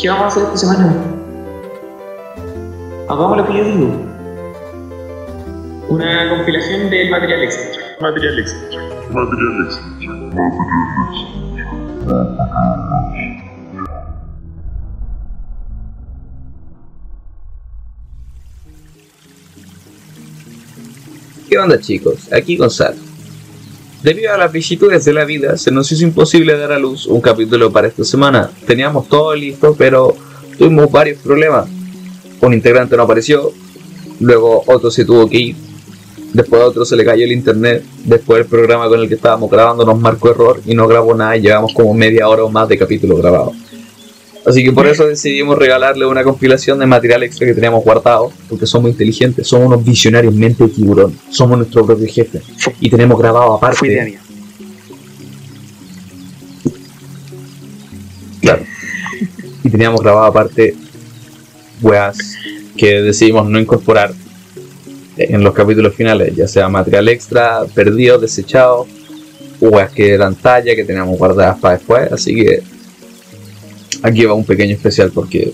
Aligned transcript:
¿Qué 0.00 0.08
vamos 0.08 0.24
a 0.24 0.28
hacer 0.28 0.42
esta 0.44 0.56
semana? 0.56 0.96
Hagamos 3.06 3.36
lo 3.36 3.46
que 3.46 3.58
yo 3.58 3.64
digo. 3.64 3.86
Una 5.90 6.30
compilación 6.30 6.88
del 6.88 7.10
material 7.10 7.42
extra. 7.42 7.82
Material 8.00 8.38
extra. 8.38 8.60
Material 9.10 9.66
extra. 9.66 9.84
¿Qué 21.46 21.58
onda 21.58 21.78
chicos? 21.78 22.32
Aquí 22.32 22.56
Gonzalo. 22.56 23.09
Debido 24.02 24.32
a 24.32 24.38
las 24.38 24.50
vicisitudes 24.50 25.04
de 25.04 25.12
la 25.12 25.26
vida, 25.26 25.58
se 25.58 25.70
nos 25.70 25.92
hizo 25.92 26.04
imposible 26.04 26.56
dar 26.56 26.72
a 26.72 26.78
luz 26.78 27.06
un 27.06 27.20
capítulo 27.20 27.70
para 27.70 27.88
esta 27.88 28.02
semana. 28.02 28.50
Teníamos 28.66 29.08
todo 29.08 29.34
listo, 29.34 29.74
pero 29.76 30.16
tuvimos 30.56 30.90
varios 30.90 31.18
problemas. 31.18 31.68
Un 32.40 32.54
integrante 32.54 32.96
no 32.96 33.02
apareció, 33.02 33.52
luego 34.18 34.64
otro 34.66 34.90
se 34.90 35.04
tuvo 35.04 35.28
que 35.28 35.38
ir, 35.38 35.56
después 36.32 36.62
a 36.62 36.66
otro 36.66 36.86
se 36.86 36.96
le 36.96 37.04
cayó 37.04 37.24
el 37.24 37.32
internet, 37.32 37.84
después 38.04 38.40
el 38.40 38.46
programa 38.46 38.88
con 38.88 39.00
el 39.00 39.08
que 39.08 39.16
estábamos 39.16 39.50
grabando 39.50 39.84
nos 39.84 40.00
marcó 40.00 40.30
error 40.30 40.62
y 40.64 40.74
no 40.74 40.88
grabó 40.88 41.14
nada 41.14 41.36
y 41.36 41.42
llevamos 41.42 41.74
como 41.74 41.92
media 41.92 42.26
hora 42.26 42.44
o 42.44 42.48
más 42.48 42.70
de 42.70 42.78
capítulo 42.78 43.16
grabado. 43.16 43.52
Así 44.46 44.64
que 44.64 44.72
por 44.72 44.86
eso 44.86 45.06
decidimos 45.06 45.58
regalarle 45.58 46.06
una 46.06 46.24
compilación 46.24 46.78
de 46.78 46.86
material 46.86 47.22
extra 47.22 47.46
que 47.46 47.54
teníamos 47.54 47.84
guardado, 47.84 48.32
porque 48.48 48.66
somos 48.66 48.90
inteligentes, 48.90 49.46
somos 49.46 49.66
unos 49.66 49.84
visionarios 49.84 50.34
mente 50.34 50.64
de 50.64 50.70
tiburón, 50.70 51.18
somos 51.28 51.58
nuestro 51.58 51.84
propio 51.84 52.06
jefe 52.06 52.40
y 52.80 52.88
tenemos 52.88 53.18
grabado 53.18 53.54
aparte. 53.54 53.86
mía. 53.86 54.20
Claro. 58.40 58.62
Y 59.62 59.68
teníamos 59.70 60.00
grabado 60.00 60.26
aparte 60.26 60.74
weas 61.82 62.16
que 62.76 63.02
decidimos 63.02 63.46
no 63.46 63.58
incorporar 63.58 64.12
en 65.16 65.44
los 65.44 65.52
capítulos 65.52 65.94
finales, 65.94 66.34
ya 66.34 66.48
sea 66.48 66.68
material 66.68 67.08
extra, 67.08 67.66
perdido, 67.74 68.18
desechado, 68.18 68.86
weas 69.60 69.90
que 69.90 70.14
eran 70.14 70.34
talla, 70.34 70.74
que 70.74 70.84
teníamos 70.84 71.18
guardadas 71.18 71.58
para 71.58 71.76
después, 71.76 72.10
así 72.10 72.34
que 72.34 72.62
aquí 74.02 74.24
va 74.24 74.34
un 74.34 74.44
pequeño 74.44 74.74
especial 74.74 75.10
porque 75.12 75.52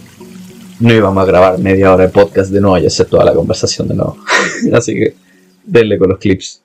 no 0.79 0.92
íbamos 0.92 1.23
a 1.23 1.27
grabar 1.27 1.59
media 1.59 1.92
hora 1.92 2.05
de 2.06 2.11
podcast 2.11 2.51
de 2.51 2.61
nuevo 2.61 2.79
y 2.79 2.87
hacer 2.87 3.06
toda 3.06 3.25
la 3.25 3.34
conversación 3.34 3.89
de 3.89 3.95
nuevo. 3.95 4.19
así 4.75 4.95
que 4.95 5.17
denle 5.65 5.98
con 5.98 6.11
los 6.11 6.19
clips. 6.19 6.62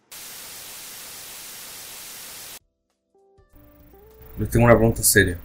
Les 4.37 4.49
tengo 4.49 4.65
una 4.65 4.75
pregunta 4.75 5.03
seria. 5.03 5.37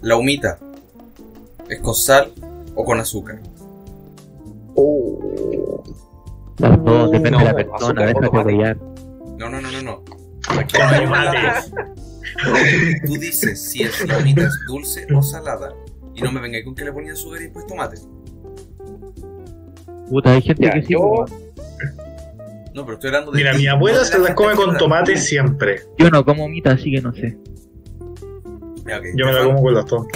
¿La 0.00 0.16
humita 0.16 0.58
es 1.68 1.80
con 1.80 1.94
sal 1.94 2.32
o 2.74 2.84
con 2.84 2.98
azúcar? 3.00 3.40
Las 6.58 6.84
dos, 6.84 7.10
depende 7.10 7.30
no, 7.30 7.38
de 7.38 7.44
la 7.44 7.54
persona, 7.54 8.06
déjate. 8.06 8.30
No, 9.36 9.48
no, 9.48 9.60
no, 9.60 9.70
no, 9.70 9.82
no. 9.82 10.02
Aquí 10.48 10.78
no 10.78 10.84
hay 10.84 11.04
una 11.04 11.30
de 11.30 11.42
las 11.42 11.70
dos. 11.70 12.07
Tú 13.06 13.14
dices 13.18 13.70
si 13.70 13.82
es, 13.82 14.06
la 14.06 14.18
humita 14.18 14.42
es 14.42 14.58
dulce 14.66 15.06
o 15.14 15.22
salada. 15.22 15.74
Y 16.14 16.22
no 16.22 16.32
me 16.32 16.40
vengáis 16.40 16.64
con 16.64 16.74
que 16.74 16.84
le 16.84 16.92
ponía 16.92 17.12
azúcar 17.12 17.40
y 17.40 17.44
después 17.44 17.66
tomate. 17.66 17.98
Puta, 20.08 20.32
hay 20.32 20.42
gente 20.42 20.64
Ya, 20.64 20.72
que 20.72 20.82
sí. 20.82 20.92
yo-. 20.94 21.24
No, 22.74 22.84
pero 22.84 22.94
estoy 22.94 23.08
hablando 23.08 23.30
de. 23.32 23.38
Mira, 23.38 23.54
mi 23.54 23.66
abuela 23.66 24.04
se 24.04 24.18
la 24.18 24.24
las 24.24 24.34
come 24.34 24.54
con 24.54 24.76
tomate 24.76 25.16
siempre. 25.16 25.82
Yo 25.98 26.10
no 26.10 26.24
como 26.24 26.48
mita, 26.48 26.72
así 26.72 26.90
que 26.92 27.00
no 27.00 27.12
sé. 27.12 27.36
Ya, 28.86 29.00
Yo 29.16 29.26
me 29.26 29.32
la 29.32 29.44
como 29.44 29.62
con 29.62 29.74
las 29.74 29.86
dos. 29.86 30.06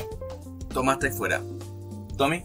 Toma, 0.73 0.95
está 0.95 1.07
ahí 1.07 1.13
fuera. 1.13 1.41
Tommy, 2.17 2.43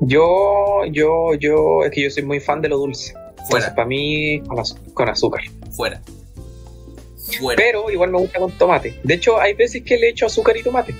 Yo, 0.00 0.84
yo, 0.92 1.34
yo, 1.34 1.84
es 1.84 1.90
que 1.90 2.02
yo 2.04 2.10
soy 2.10 2.22
muy 2.22 2.40
fan 2.40 2.60
de 2.62 2.68
lo 2.68 2.78
dulce. 2.78 3.12
Entonces, 3.12 3.48
fuera, 3.50 3.74
para 3.74 3.88
mí, 3.88 4.40
con, 4.46 4.58
az- 4.58 4.76
con 4.94 5.08
azúcar. 5.08 5.42
fuera. 5.76 6.00
Pero 7.56 7.90
igual 7.90 8.10
me 8.10 8.18
gusta 8.18 8.38
con 8.38 8.50
tomate. 8.52 8.98
De 9.02 9.14
hecho, 9.14 9.40
hay 9.40 9.54
veces 9.54 9.82
que 9.84 9.96
le 9.98 10.08
echo 10.10 10.26
azúcar 10.26 10.56
y 10.56 10.62
tomate. 10.62 10.94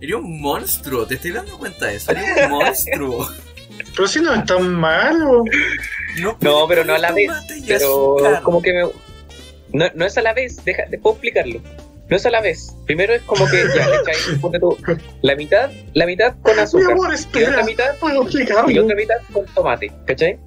Eres 0.00 0.14
un 0.16 0.40
monstruo, 0.40 1.06
te 1.06 1.14
estoy 1.16 1.32
dando 1.32 1.58
cuenta 1.58 1.86
de 1.86 1.96
eso. 1.96 2.10
Eres 2.12 2.24
un 2.44 2.50
monstruo. 2.50 3.28
Pero 3.96 4.08
si 4.08 4.20
no 4.20 4.32
es 4.34 4.44
tan 4.46 4.74
malo. 4.74 5.44
No, 6.20 6.36
No, 6.40 6.66
pero 6.68 6.84
no 6.84 6.94
a 6.94 6.98
la 6.98 7.12
vez. 7.12 7.30
y 7.56 7.62
Pero 7.66 8.16
azúcar. 8.18 8.42
como 8.42 8.62
que 8.62 8.72
me... 8.72 8.82
No, 9.72 9.86
no 9.94 10.04
es 10.06 10.16
a 10.18 10.22
la 10.22 10.32
vez, 10.32 10.64
deja, 10.64 10.84
te 10.86 10.98
puedo 10.98 11.14
explicarlo. 11.14 11.60
No 12.08 12.16
es 12.16 12.24
a 12.26 12.30
la 12.30 12.40
vez. 12.40 12.74
Primero 12.86 13.14
es 13.14 13.22
como 13.22 13.46
que 13.48 13.56
ya 13.74 13.88
le 13.88 13.96
echáis, 13.96 14.28
la 15.22 15.34
mitad, 15.36 15.70
la 15.94 16.06
mitad 16.06 16.34
con 16.42 16.56
Mi 16.56 16.62
azúcar. 16.62 16.92
amor, 16.92 17.10
Y 17.12 17.14
espera. 17.14 17.50
otra 17.50 17.64
mitad, 17.64 17.96
Puedo 17.98 18.26
y 18.68 18.78
otra 18.78 18.94
mitad 18.96 19.16
con 19.32 19.44
tomate, 19.46 19.92
¿cachai? 20.06 20.38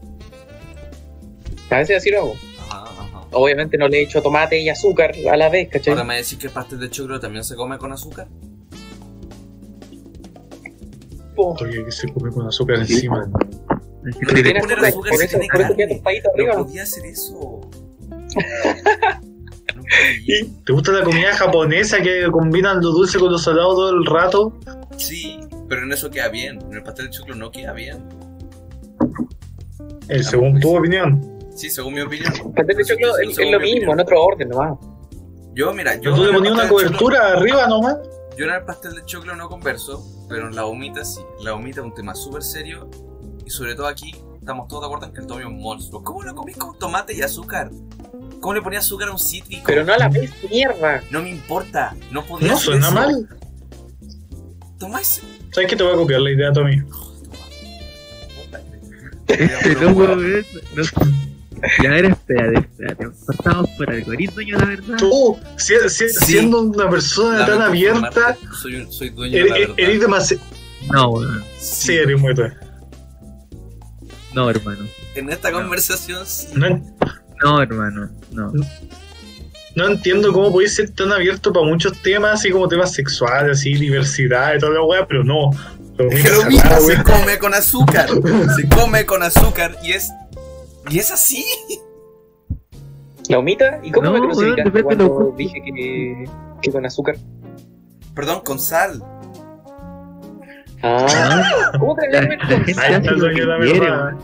A 1.70 1.78
veces 1.80 1.98
así 1.98 2.12
lo 2.12 2.20
hago. 2.20 2.36
Obviamente 3.34 3.78
no 3.78 3.88
le 3.88 4.02
echo 4.02 4.22
tomate 4.22 4.60
y 4.60 4.70
azúcar 4.70 5.12
a 5.32 5.38
la 5.38 5.50
vez, 5.50 5.70
¿cachai? 5.70 5.94
Ahora 5.94 6.04
me 6.06 6.16
decís 6.18 6.38
que 6.38 6.48
el 6.48 6.54
pastel 6.54 6.80
de 6.80 6.90
choclo 6.90 7.20
también 7.20 7.44
se 7.44 7.56
come 7.56 7.78
con 7.78 7.92
azúcar. 7.92 8.28
Que 11.58 11.92
se 11.92 12.12
come 12.14 12.32
con 12.32 12.48
azúcar 12.48 12.78
encima. 12.80 13.30
Pero 14.20 14.44
tiene 14.44 14.60
poner 14.60 14.80
azúcar, 14.80 14.90
azúcar 14.90 15.12
por 15.12 15.24
eso, 15.24 15.38
por 15.52 15.62
eso 15.62 15.76
queda 15.76 15.88
tostadito 15.90 16.30
No 16.30 16.34
arriba. 16.44 16.64
podía 16.64 16.84
hacer 16.84 17.06
eso. 17.06 17.62
No 19.76 19.82
podía. 19.82 20.46
¿Te 20.66 20.74
gusta 20.74 20.92
la 20.92 21.04
comida 21.04 21.34
japonesa 21.36 22.02
que 22.02 22.28
combinan 22.32 22.82
lo 22.82 22.92
dulce 22.92 23.18
con 23.20 23.32
lo 23.32 23.38
salado 23.38 23.74
todo 23.74 23.90
el 23.92 24.06
rato? 24.06 24.58
Sí, 24.98 25.40
pero 25.68 25.84
en 25.84 25.92
eso 25.92 26.10
queda 26.12 26.30
bien. 26.30 26.60
En 26.62 26.74
el 26.74 26.84
pastel 26.84 27.06
de 27.06 27.12
choclo 27.12 27.36
no 27.36 27.52
queda 27.52 27.74
bien. 27.74 27.98
Eh, 30.10 30.24
según 30.24 30.60
tu 30.60 30.78
opinión. 30.78 31.33
Sí, 31.56 31.70
según 31.70 31.94
mi 31.94 32.02
opinión. 32.02 32.32
Pastel 32.56 32.78
de 32.78 32.86
choclo 32.86 33.18
es, 33.20 33.38
es 33.38 33.52
lo 33.52 33.60
mismo, 33.60 33.94
en 33.94 34.00
otro 34.00 34.24
orden 34.24 34.50
nomás. 34.50 34.78
Yo, 35.54 35.72
mira, 35.74 35.96
yo. 35.96 36.02
Pero 36.12 36.16
tú 36.16 36.24
le 36.26 36.34
ponías 36.34 36.54
una 36.54 36.64
de 36.64 36.70
choclo- 36.70 36.76
cobertura 36.88 37.32
arriba 37.34 37.68
nomás. 37.68 37.98
Yo 38.38 38.46
en 38.46 38.52
el 38.56 38.64
pastel 38.64 38.96
de 38.96 39.06
choclo 39.06 39.36
no 39.36 39.48
converso, 39.48 40.04
pero 40.28 40.48
en 40.48 40.56
la 40.56 40.66
humita 40.66 41.06
sí. 41.06 41.22
La 41.42 41.54
humita 41.54 41.82
es 41.82 41.86
un 41.86 41.94
tema 41.94 42.16
súper 42.16 42.42
serio. 42.44 42.90
Y 43.46 43.50
sobre 43.52 43.76
todo 43.76 43.86
aquí, 43.88 44.16
estamos 44.40 44.68
todos 44.68 44.82
de 44.82 44.86
acuerdo 44.88 45.06
en 45.06 45.14
que 45.14 45.22
el 45.22 45.28
Tommy 45.28 45.42
es 45.42 45.48
un 45.48 45.60
monstruo. 45.62 46.04
¿Cómo 46.04 46.24
lo 46.24 46.34
comís 46.34 46.58
con 46.58 46.78
tomate 46.80 47.14
y 47.14 47.22
azúcar? 47.22 47.70
¿Cómo 48.40 48.56
le 48.56 48.62
ponías 48.64 48.84
azúcar 48.86 49.10
a 49.10 49.12
un 49.12 49.20
cítrico? 49.20 49.64
Pero 49.68 49.86
no 49.86 49.94
a 49.94 49.98
la 49.98 50.10
vez, 50.10 50.32
mierda. 50.50 51.04
No 51.12 51.22
me 51.22 51.30
importa, 51.30 51.96
no 52.10 52.26
podía 52.26 52.48
No 52.50 52.58
suena 52.58 52.88
eso. 52.88 52.96
mal. 52.96 53.30
Toma 54.80 55.00
ese. 55.02 55.22
¿Sabes 55.52 55.70
que 55.70 55.76
te 55.76 55.84
voy 55.84 55.94
a 55.94 55.96
copiar 55.98 56.20
la 56.22 56.32
idea, 56.32 56.52
Tommy? 56.52 56.82
Este 59.28 59.76
loco 59.76 60.04
es. 60.22 60.46
no- 60.76 61.33
Ya, 61.82 61.90
ver, 61.92 62.06
espérate, 62.06 62.60
espérate. 62.60 63.06
Pasamos 63.28 63.70
por 63.78 63.90
algoritmo, 63.90 64.42
yo 64.42 64.58
la 64.58 64.66
verdad. 64.66 64.98
Tú, 64.98 65.40
si- 65.58 65.74
si- 65.90 66.10
Sí. 66.10 66.16
siendo 66.26 66.62
una 66.62 66.90
persona 66.90 67.46
tan 67.46 67.62
abierta, 67.62 68.36
Soy, 68.62 69.10
dueño 69.10 69.32
de 69.34 69.40
eres, 69.40 69.50
la 69.52 69.58
verdad. 69.60 69.76
eres 69.78 70.02
demasiado. 70.02 70.44
No, 70.92 71.10
weón. 71.12 71.44
Sí, 71.58 71.94
eres 71.96 72.20
muy 72.20 72.36
tú. 72.36 72.44
No, 74.34 74.50
hermano. 74.50 74.86
En 75.16 75.30
esta 75.30 75.52
conversación 75.52 76.26
sí. 76.26 76.48
No, 76.56 76.68
No, 77.44 77.62
hermano. 77.62 78.10
No. 78.32 78.52
no 79.76 79.88
entiendo 79.88 80.32
cómo 80.34 80.52
podéis 80.52 80.76
ser 80.76 80.90
tan 80.92 81.12
abierto 81.12 81.52
para 81.54 81.66
muchos 81.66 82.02
temas, 82.02 82.40
así 82.40 82.50
como 82.52 82.68
temas 82.68 82.94
sexuales, 82.94 83.60
así, 83.60 83.74
diversidad 83.76 84.56
y 84.56 84.60
toda 84.60 84.74
la 84.74 84.82
weá, 84.84 85.06
pero 85.08 85.24
no. 85.24 85.52
Mismo 86.00 86.30
salado, 86.60 86.88
se 86.88 87.04
come 87.04 87.38
con 87.38 87.54
azúcar. 87.54 88.10
Se 88.56 88.68
come 88.68 89.06
con 89.06 89.22
azúcar 89.24 89.78
y 89.84 89.92
es. 89.94 90.10
Y 90.90 91.00
es 91.00 91.12
así. 91.12 91.46
¿La 93.30 93.40
humita? 93.40 93.80
¿Y 93.84 93.92
cómo 93.92 94.08
No, 94.08 94.14
me 94.14 94.20
crucificaste 94.22 94.70
de 94.72 94.84
cuando 94.84 95.34
dije 95.38 95.62
que, 95.64 96.26
que 96.62 96.72
con 96.72 96.86
azúcar? 96.86 97.16
Perdón, 98.14 98.42
con 98.44 98.60
sal. 98.60 99.02
Ah, 100.84 101.72
¿cómo 101.80 101.96
quiere, 101.96 102.28
verdad. 102.28 103.60
weón. 103.60 104.18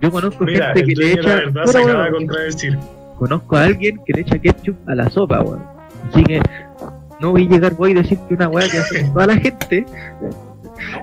Yo 0.00 0.10
conozco 0.10 0.44
Mira, 0.44 0.72
gente 0.74 0.84
que 0.84 0.94
le 0.96 1.04
de 1.08 1.14
la 1.14 1.20
echa. 1.20 1.34
verdad 1.36 1.64
se 1.66 1.78
acaba 1.78 2.04
de 2.06 2.10
contradecir. 2.12 2.78
Conozco 3.18 3.56
a 3.56 3.64
alguien 3.64 4.00
que 4.04 4.12
le 4.14 4.20
echa 4.22 4.38
ketchup 4.38 4.76
a 4.88 4.94
la 4.94 5.10
sopa, 5.10 5.42
weón. 5.42 5.62
Así 6.10 6.24
que 6.24 6.42
no 7.20 7.30
voy 7.32 7.46
a 7.46 7.50
llegar, 7.50 7.74
voy 7.74 7.92
a 7.92 7.94
decir 7.96 8.18
que 8.26 8.34
una 8.34 8.48
weá 8.48 8.68
que 8.68 8.78
hace 8.78 9.04
toda 9.04 9.26
la 9.26 9.36
gente, 9.36 9.86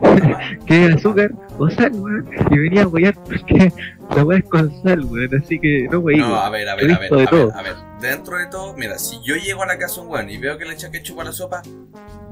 que 0.65 0.85
es 0.85 0.95
azúcar 0.95 1.31
o 1.57 1.69
sal, 1.69 1.91
weón. 1.93 2.27
Y 2.49 2.57
venía 2.57 2.83
a 2.83 2.87
wear 2.87 3.13
porque 3.13 3.71
la 4.15 4.23
weá 4.23 4.39
es 4.39 4.45
con 4.45 4.71
sal, 4.83 5.05
weón. 5.05 5.29
Así 5.41 5.59
que 5.59 5.87
no 5.91 6.01
voy 6.01 6.17
No, 6.17 6.35
a 6.35 6.49
ver, 6.49 6.67
a 6.69 6.75
ver, 6.75 6.89
He 6.89 6.93
a 6.93 6.99
ver, 6.99 7.13
a 7.13 7.15
ver, 7.15 7.29
todo. 7.29 7.51
a 7.55 7.61
ver. 7.61 7.75
Dentro 8.01 8.37
de 8.37 8.47
todo, 8.47 8.73
mira, 8.75 8.97
si 8.97 9.21
yo 9.23 9.35
llego 9.35 9.63
a 9.63 9.65
la 9.67 9.77
casa 9.77 9.95
de 9.95 10.01
un 10.01 10.07
weón 10.13 10.29
y 10.29 10.37
veo 10.37 10.57
que 10.57 10.65
le 10.65 10.73
echa 10.73 10.91
ketchup 10.91 11.19
a 11.19 11.25
la 11.25 11.31
sopa, 11.31 11.61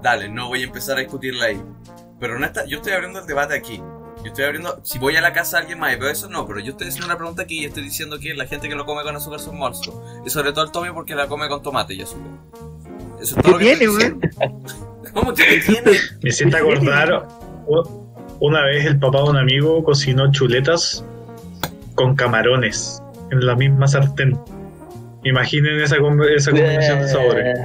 dale, 0.01 0.29
no 0.29 0.47
voy 0.47 0.62
a 0.62 0.65
empezar 0.65 0.97
a 0.97 1.01
discutirla 1.01 1.45
ahí. 1.45 1.62
Pero 2.19 2.39
no 2.39 2.45
está, 2.45 2.65
yo 2.65 2.77
estoy 2.77 2.94
abriendo 2.94 3.19
el 3.19 3.27
debate 3.27 3.56
aquí. 3.56 3.77
Yo 4.24 4.31
estoy 4.31 4.45
abriendo. 4.45 4.79
Si 4.83 4.97
voy 4.97 5.15
a 5.15 5.21
la 5.21 5.31
casa 5.33 5.57
de 5.57 5.62
alguien 5.62 5.79
más 5.79 5.94
y 5.94 5.97
veo 5.97 6.09
eso, 6.09 6.27
no. 6.29 6.47
Pero 6.47 6.59
yo 6.59 6.71
estoy 6.71 6.88
haciendo 6.88 7.06
una 7.06 7.18
pregunta 7.18 7.44
aquí 7.44 7.59
y 7.62 7.65
estoy 7.65 7.83
diciendo 7.83 8.19
que 8.19 8.33
la 8.33 8.47
gente 8.47 8.68
que 8.68 8.75
lo 8.75 8.85
come 8.85 9.03
con 9.03 9.15
azúcar 9.15 9.39
son 9.39 9.57
monstruos. 9.57 9.97
Y 10.25 10.29
sobre 10.31 10.51
todo 10.53 10.65
el 10.65 10.71
Tommy 10.71 10.89
porque 10.91 11.13
la 11.13 11.27
come 11.27 11.47
con 11.47 11.62
tomate 11.62 11.94
y 11.94 12.01
azúcar. 12.01 12.25
Eso 13.21 13.35
es 13.38 13.44
todo 13.44 13.44
¿Qué 13.44 13.51
lo 13.51 13.57
que 13.59 13.65
tiene, 13.65 13.89
weón? 13.89 14.21
¿Cómo 15.13 15.33
que 15.33 15.44
qué 15.44 15.59
tiene? 15.59 15.91
Me 16.24 16.31
siento 16.31 16.57
acordar. 16.57 17.27
Una 18.39 18.63
vez 18.65 18.85
el 18.85 19.00
papá 19.00 19.19
de 19.24 19.29
un 19.29 19.38
amigo 19.38 19.83
cocinó 19.83 20.31
chuletas 20.31 21.03
con 21.98 22.16
camarones 22.16 23.02
en 23.32 23.46
la 23.46 23.56
misma 23.56 23.88
sartén. 23.88 24.40
Imaginen 25.24 25.82
esa, 25.82 25.98
com- 25.98 26.22
esa 26.22 26.52
combinación 26.52 27.00
de 27.02 27.08
sabores. 27.08 27.58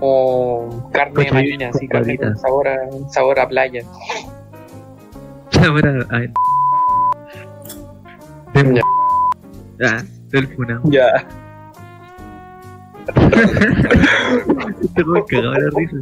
O 0.00 0.90
carne 0.92 1.14
Coche, 1.14 1.32
marina, 1.32 1.70
con 1.70 1.86
carne 1.88 2.18
con 2.18 2.36
sabor 2.36 2.68
a, 2.68 2.76
sabor 3.10 3.40
a 3.40 3.48
playa. 3.48 3.82
Ahora, 5.66 6.06
a 6.10 6.18
ver. 6.18 6.30
Del- 8.52 8.80
Ah, 9.82 10.02
funao. 10.54 10.80
Ya. 10.84 11.26
Este 14.82 15.04
la 15.58 15.70
risa. 15.76 15.96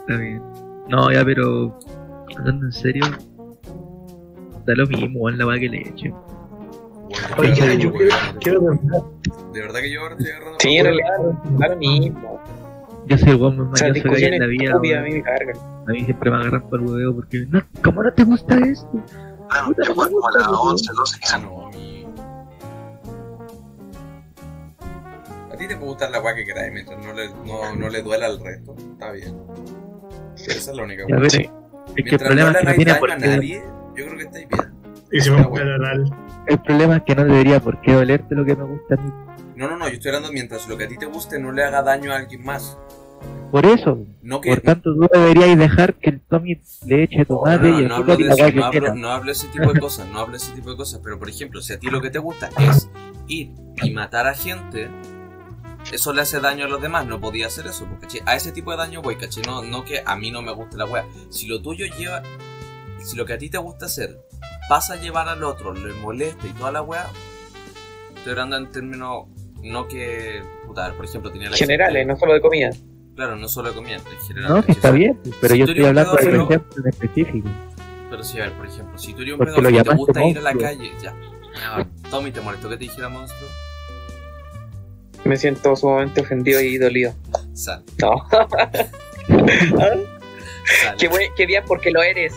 Está 0.00 0.16
bien. 0.18 0.53
No, 0.94 1.10
ya, 1.10 1.24
pero. 1.24 1.76
Hablando 2.38 2.66
en 2.66 2.72
serio. 2.72 3.04
Da 4.64 4.74
lo 4.74 4.86
mismo, 4.86 5.20
weón, 5.20 5.38
la 5.38 5.46
weá 5.46 5.58
que 5.58 5.68
le 5.68 5.80
eche. 5.88 6.12
Oye, 7.36 7.78
yo 7.78 7.92
quiero, 7.92 8.16
quiero. 8.40 8.60
De 9.52 9.60
verdad 9.60 9.80
que 9.80 9.90
yo 9.90 10.00
ahora 10.02 10.14
estoy 10.14 10.30
agarrando. 10.30 10.58
Sí, 10.60 10.76
en 10.76 10.84
realidad, 10.84 11.08
da 11.58 11.68
lo 11.68 11.76
mismo. 11.76 12.40
Yo 13.06 13.18
soy 13.18 13.30
el 13.30 13.36
weón 13.36 13.70
más 13.70 13.82
mañoso 13.82 14.02
que 14.08 14.16
hay 14.16 14.24
en 14.24 14.38
la 14.40 14.46
vida. 14.46 15.00
a 15.00 15.02
mí 15.02 15.10
me 15.12 15.22
cargan. 15.22 15.56
A 15.86 15.90
mí 15.92 16.04
siempre 16.04 16.30
me 16.30 16.36
agarran 16.36 16.62
por 16.68 16.80
el 16.80 16.86
hueveo 16.86 17.14
porque. 17.14 17.44
No, 17.50 17.60
¿Cómo 17.82 18.02
no 18.02 18.12
te 18.12 18.24
gusta 18.24 18.56
esto? 18.58 18.88
Claro, 19.50 19.74
yo 19.76 19.94
no 19.94 20.02
me 20.02 20.10
como 20.10 20.28
a 20.28 20.32
las 20.38 20.48
weón. 20.48 20.68
11, 20.68 20.92
12 20.94 21.16
Ah, 21.16 21.18
quizás. 21.20 21.42
no, 21.42 21.66
a 21.66 21.70
mí. 21.70 22.06
A 25.52 25.56
ti 25.56 25.68
te 25.68 25.76
puede 25.76 25.88
gustar 25.90 26.10
la 26.10 26.20
weá 26.22 26.34
que 26.34 26.44
queráis 26.44 26.72
mientras 26.72 27.04
no 27.04 27.12
le, 27.12 27.28
no, 27.28 27.76
no 27.76 27.88
le 27.88 28.02
duela 28.02 28.26
al 28.26 28.40
resto. 28.40 28.74
Está 28.92 29.12
bien. 29.12 29.36
Esa 30.36 30.70
es 30.70 30.76
la 30.76 30.82
única 30.82 31.04
ver, 31.06 31.30
Sí. 31.30 31.38
Es 31.38 31.46
que 31.46 32.00
el 32.00 32.04
Mientras 32.04 32.22
problema 32.22 32.50
no 32.50 32.58
es 32.58 32.64
que 32.64 32.70
no 32.70 32.74
tiene 32.76 32.94
por 32.94 33.08
daño 33.10 33.18
a 33.18 33.28
qué. 33.28 33.36
nadie, 33.36 33.62
yo 33.96 34.04
creo 34.06 34.16
que 34.16 34.24
estáis 34.24 34.48
bien. 34.48 34.74
Y 35.12 35.20
si 35.20 35.30
me 35.30 35.44
pongo 35.44 35.58
el 36.46 36.58
problema 36.60 36.96
es 36.96 37.02
que 37.04 37.14
no 37.14 37.24
debería 37.24 37.60
por 37.60 37.80
qué 37.80 37.92
dolerte 37.92 38.34
lo 38.34 38.44
que 38.44 38.56
me 38.56 38.64
gusta 38.64 38.94
a 38.94 38.98
mí. 38.98 39.12
No, 39.56 39.68
no, 39.68 39.76
no, 39.76 39.88
yo 39.88 39.94
estoy 39.94 40.08
hablando 40.10 40.32
mientras 40.32 40.68
lo 40.68 40.76
que 40.76 40.84
a 40.84 40.88
ti 40.88 40.98
te 40.98 41.06
guste 41.06 41.38
no 41.38 41.52
le 41.52 41.62
haga 41.62 41.82
daño 41.82 42.12
a 42.12 42.16
alguien 42.16 42.44
más. 42.44 42.76
Por 43.50 43.64
eso. 43.66 44.04
No 44.22 44.40
que. 44.40 44.50
Por 44.50 44.60
tanto, 44.60 44.92
tú 44.94 45.08
deberías 45.12 45.56
dejar 45.56 45.94
que 45.94 46.10
el 46.10 46.20
Tommy 46.20 46.60
le 46.86 47.04
eche 47.04 47.18
no, 47.20 47.26
tomate 47.26 47.70
no, 47.70 47.80
y 47.80 47.86
no 47.86 47.94
hablo 47.94 48.16
de 48.16 48.28
eso, 48.28 48.50
no 48.52 48.64
hablo, 48.64 48.94
no 48.94 49.08
hablo 49.10 49.26
de 49.26 49.32
ese 49.32 49.46
tipo 49.48 49.72
de 49.72 49.80
cosas, 49.80 50.08
no 50.08 50.18
hablo 50.18 50.32
de 50.32 50.38
ese 50.38 50.52
tipo 50.52 50.70
de 50.70 50.76
cosas, 50.76 51.00
pero 51.02 51.18
por 51.18 51.28
ejemplo, 51.28 51.62
si 51.62 51.72
a 51.72 51.78
ti 51.78 51.86
lo 51.86 52.00
que 52.02 52.10
te 52.10 52.18
gusta 52.18 52.50
es 52.58 52.90
ir 53.28 53.52
y 53.82 53.90
matar 53.92 54.26
a 54.26 54.34
gente, 54.34 54.90
eso 55.92 56.12
le 56.12 56.22
hace 56.22 56.40
daño 56.40 56.64
a 56.64 56.68
los 56.68 56.80
demás, 56.80 57.06
no 57.06 57.20
podía 57.20 57.46
hacer 57.46 57.66
eso, 57.66 57.86
porque 57.86 58.22
a 58.26 58.36
ese 58.36 58.52
tipo 58.52 58.70
de 58.70 58.78
daño 58.78 59.02
voy, 59.02 59.16
¿cachai? 59.16 59.42
No, 59.44 59.62
no 59.62 59.84
que 59.84 60.02
a 60.04 60.16
mí 60.16 60.30
no 60.30 60.42
me 60.42 60.52
guste 60.52 60.76
la 60.76 60.86
wea. 60.86 61.06
Si 61.30 61.46
lo 61.46 61.60
tuyo 61.60 61.86
lleva, 61.98 62.22
si 63.02 63.16
lo 63.16 63.26
que 63.26 63.34
a 63.34 63.38
ti 63.38 63.50
te 63.50 63.58
gusta 63.58 63.86
hacer 63.86 64.18
pasa 64.68 64.94
a 64.94 64.96
llevar 64.96 65.28
al 65.28 65.44
otro, 65.44 65.74
le 65.74 65.92
molesta 65.94 66.46
y 66.46 66.50
toda 66.50 66.72
la 66.72 66.82
wea, 66.82 67.06
estoy 68.16 68.32
hablando 68.32 68.56
en 68.56 68.72
términos, 68.72 69.26
no 69.62 69.86
que, 69.86 70.42
puta, 70.66 70.92
por 70.94 71.04
ejemplo, 71.04 71.30
tenía 71.30 71.50
la 71.50 71.56
Generales, 71.56 72.06
no 72.06 72.16
solo 72.16 72.34
de 72.34 72.40
comida. 72.40 72.70
Claro, 73.14 73.36
no 73.36 73.48
solo 73.48 73.68
de 73.68 73.74
comida, 73.76 73.96
en 73.96 74.26
general. 74.26 74.50
No, 74.50 74.58
está 74.66 74.90
bien, 74.90 75.20
pero 75.40 75.54
Si 75.54 75.60
yo 75.60 75.66
estoy 75.66 75.84
hablando 75.84 76.16
de 76.16 76.38
un 76.38 76.52
en 76.52 76.88
específico. 76.88 77.48
Pero 78.10 78.24
sí, 78.24 78.40
a 78.40 78.44
ver, 78.44 78.52
por 78.54 78.66
ejemplo, 78.66 78.98
si 78.98 79.12
tú 79.12 79.22
eres 79.22 79.34
un 79.34 79.40
pedófilo 79.40 79.70
y 79.70 79.82
te 79.82 79.94
gusta 79.94 80.24
ir 80.24 80.38
a 80.38 80.40
la 80.40 80.54
calle, 80.54 80.92
ya. 81.00 81.14
Ah, 81.64 81.84
Tommy, 82.10 82.32
¿te 82.32 82.40
molestó 82.40 82.68
que 82.68 82.76
te 82.76 82.84
dijera 82.84 83.08
monstruo? 83.08 83.48
Me 85.24 85.36
siento 85.36 85.74
sumamente 85.76 86.20
ofendido 86.20 86.60
y 86.60 86.76
dolido. 86.78 87.14
Sal. 87.54 87.82
No. 88.00 88.26
Sal. 89.80 90.06
qué, 90.98 91.08
buen- 91.08 91.32
qué 91.34 91.46
bien 91.46 91.64
porque 91.66 91.90
lo 91.90 92.02
eres. 92.02 92.34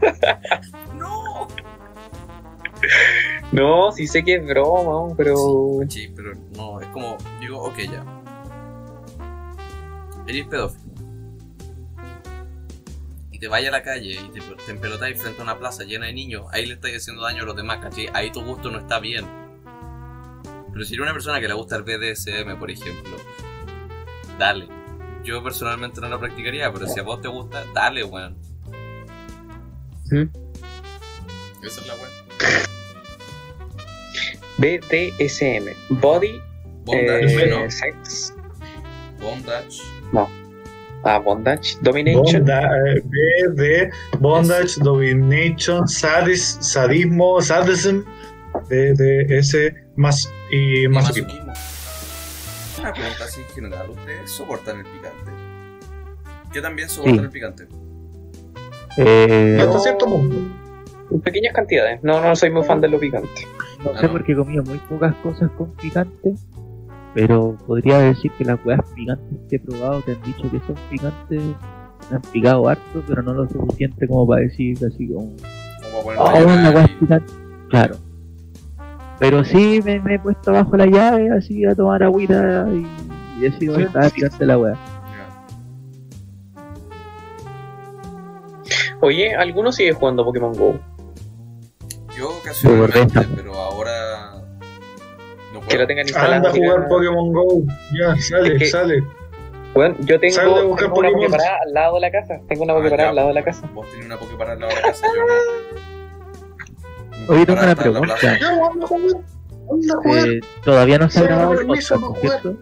¡No! 0.94 1.48
No, 3.52 3.90
sí 3.92 4.06
sé 4.06 4.22
que 4.22 4.36
es 4.36 4.46
broma, 4.46 5.14
pero. 5.16 5.36
Sí, 5.88 6.12
pero 6.14 6.32
no, 6.56 6.80
es 6.80 6.86
como, 6.88 7.16
digo, 7.40 7.62
ok, 7.62 7.78
ya. 7.78 8.04
Eres 10.26 10.46
pedófilo. 10.46 10.84
Y 13.32 13.38
te 13.38 13.48
vayas 13.48 13.68
a 13.68 13.78
la 13.78 13.82
calle 13.82 14.12
y 14.12 14.28
te, 14.30 14.40
te 14.40 14.70
empelotáis 14.72 15.20
frente 15.20 15.40
a 15.40 15.44
una 15.44 15.58
plaza 15.58 15.84
llena 15.84 16.06
de 16.06 16.12
niños, 16.12 16.46
ahí 16.52 16.66
le 16.66 16.74
estáis 16.74 16.96
haciendo 16.96 17.22
daño 17.22 17.42
a 17.42 17.46
los 17.46 17.56
demás, 17.56 17.78
¿cachai? 17.80 18.08
Ahí 18.12 18.30
tu 18.30 18.42
gusto 18.44 18.70
no 18.70 18.78
está 18.78 18.98
bien. 19.00 19.26
Pero 20.72 20.84
si 20.84 20.94
eres 20.94 21.02
una 21.02 21.12
persona 21.12 21.40
que 21.40 21.48
le 21.48 21.54
gusta 21.54 21.76
el 21.76 21.82
BDSM, 21.82 22.58
por 22.58 22.70
ejemplo, 22.70 23.16
dale. 24.38 24.68
Yo 25.24 25.42
personalmente 25.42 26.00
no 26.00 26.08
lo 26.08 26.18
practicaría, 26.18 26.72
pero 26.72 26.86
si 26.86 27.00
a 27.00 27.02
vos 27.02 27.20
te 27.20 27.28
gusta, 27.28 27.64
dale, 27.74 28.04
weón. 28.04 28.36
¿Mm? 30.10 30.24
Esa 31.64 31.80
es 31.80 31.86
la 31.86 31.94
weón. 31.94 32.08
BDSM. 34.58 36.00
Body 36.00 36.40
Bondage, 36.84 37.44
eh, 37.44 37.50
¿no? 37.50 37.70
Sex. 37.70 38.34
Bondage. 39.20 39.82
Ah, 41.04 41.18
bondage. 41.18 41.76
Domination. 41.82 42.44
Bonda, 42.44 42.60
eh, 42.62 43.02
B 43.04 43.62
de 43.62 43.90
Bondage, 44.18 44.80
Domination, 44.80 45.86
sadis, 45.86 46.58
Sadismo, 46.60 47.40
Sadism, 47.40 48.02
De 48.68 49.26
S, 49.38 49.74
más 49.96 50.30
y 50.50 50.84
Y 50.84 50.88
masoquismo. 50.88 51.52
Una 52.80 52.92
pregunta 52.92 53.24
así 53.24 53.40
en 53.40 53.48
general, 53.54 53.90
¿ustedes 53.90 54.30
soportan 54.30 54.78
el 54.78 54.84
picante? 54.84 55.32
Yo 56.54 56.62
también 56.62 56.88
soporto 56.88 57.16
Sí. 57.18 57.24
el 57.24 57.30
picante. 57.30 57.66
Eh, 58.96 59.58
Hasta 59.60 59.78
cierto 59.80 60.06
punto. 60.06 60.36
En 61.10 61.20
pequeñas 61.20 61.54
cantidades. 61.54 62.00
No, 62.02 62.20
no 62.20 62.34
soy 62.36 62.50
muy 62.50 62.64
fan 62.64 62.80
de 62.80 62.88
lo 62.88 62.98
picante. 62.98 63.28
no 63.84 63.92
Ah, 63.94 63.98
sé 64.00 64.06
no. 64.06 64.12
porque 64.12 64.32
he 64.32 64.36
comido 64.36 64.62
muy 64.64 64.78
pocas 64.78 65.14
cosas 65.16 65.50
con 65.56 65.70
picante, 65.76 66.34
pero 67.14 67.56
podría 67.66 67.98
decir 67.98 68.30
que 68.38 68.44
las 68.44 68.58
weas 68.64 68.80
picantes 68.94 69.38
que 69.48 69.56
he 69.56 69.60
probado 69.60 70.02
te 70.02 70.12
han 70.12 70.22
dicho 70.22 70.42
que 70.50 70.58
son 70.66 70.76
picantes, 70.90 71.42
me 72.10 72.16
han 72.16 72.22
picado 72.32 72.68
harto, 72.68 73.02
pero 73.06 73.22
no 73.22 73.34
lo 73.34 73.48
suficiente 73.48 74.06
como 74.08 74.26
para 74.26 74.42
decir 74.42 74.76
así 74.84 75.08
como, 75.08 75.32
Como 75.92 76.02
poner 76.02 76.18
oh, 76.20 76.56
la 76.62 76.70
wea 76.70 76.84
es 76.84 76.90
picante. 76.92 77.32
Claro. 77.70 77.96
Pero 79.18 79.44
sí 79.44 79.80
me, 79.84 79.98
me 80.00 80.14
he 80.14 80.18
puesto 80.18 80.52
bajo 80.52 80.76
la 80.76 80.86
llave 80.86 81.30
así 81.30 81.64
a 81.64 81.74
tomar 81.74 82.02
agüita 82.02 82.66
y, 82.72 82.86
y 83.38 83.40
decir, 83.40 83.58
Sí. 83.58 83.68
"Oh, 83.68 83.78
estaba 83.80 84.08
picante 84.10 84.46
la 84.46 84.58
wea. 84.58 84.74
Oye, 89.00 89.34
¿alguno 89.34 89.70
sigue 89.72 89.92
jugando 89.92 90.24
Pokémon 90.24 90.52
Go? 90.54 90.78
Yo 92.16 92.30
ocasionalmente, 92.30 93.20
pero 93.36 93.54
ahora 93.54 94.42
no 95.52 95.60
Que 95.60 95.66
puedo. 95.66 95.78
lo 95.80 95.86
tengan 95.86 96.06
instalado. 96.06 96.34
Anda 96.34 96.48
a 96.48 96.52
jugar 96.52 96.88
Pokémon 96.88 97.32
Go. 97.32 97.62
Ya, 97.92 98.16
sale, 98.20 98.54
Es 98.54 98.58
que- 98.58 98.66
sale. 98.66 99.04
Bueno, 99.74 99.94
yo 100.00 100.18
tengo, 100.18 100.34
Sale 100.34 100.50
a 100.50 100.54
tengo 100.56 100.72
una 100.72 100.88
Pokémon. 100.88 101.12
Poképarada 101.14 101.58
al 101.64 101.72
lado 101.74 101.94
de 101.94 102.00
la 102.00 102.10
casa. 102.10 102.40
Tengo 102.48 102.64
una 102.64 102.72
Ah, 102.72 102.76
Poképarada 102.76 103.04
ya, 103.04 103.10
al 103.10 103.16
lado 103.16 103.28
de 103.28 103.34
la 103.34 103.44
casa. 103.44 103.70
Vos 103.74 103.88
tenés 103.90 104.06
una 104.06 104.16
Poké 104.16 104.34
para 104.36 104.52
al 104.52 104.60
lado 104.60 104.70
de 104.74 104.80
la 104.80 104.82
casa, 104.88 105.06
yo 105.14 105.22
no. 105.22 105.97
Oye, 107.26 107.44
tengo 107.46 107.58
Para 107.60 107.72
una 107.72 107.76
pregunta. 107.76 108.00
plaza. 108.06 108.38
Ya, 108.38 108.48
anda 108.48 108.84
a 108.84 108.86
jugar. 108.88 109.16
Anda 109.70 109.94
a 109.94 109.96
jugar. 110.02 110.28
Eh, 110.28 110.40
todavía 110.64 110.98
no 110.98 111.10
se 111.10 111.18
ha 111.18 111.22
grabado 111.22 111.52
el 111.60 111.66
podcast, 111.66 111.90
¿no 112.00 112.14
cierto? 112.20 112.56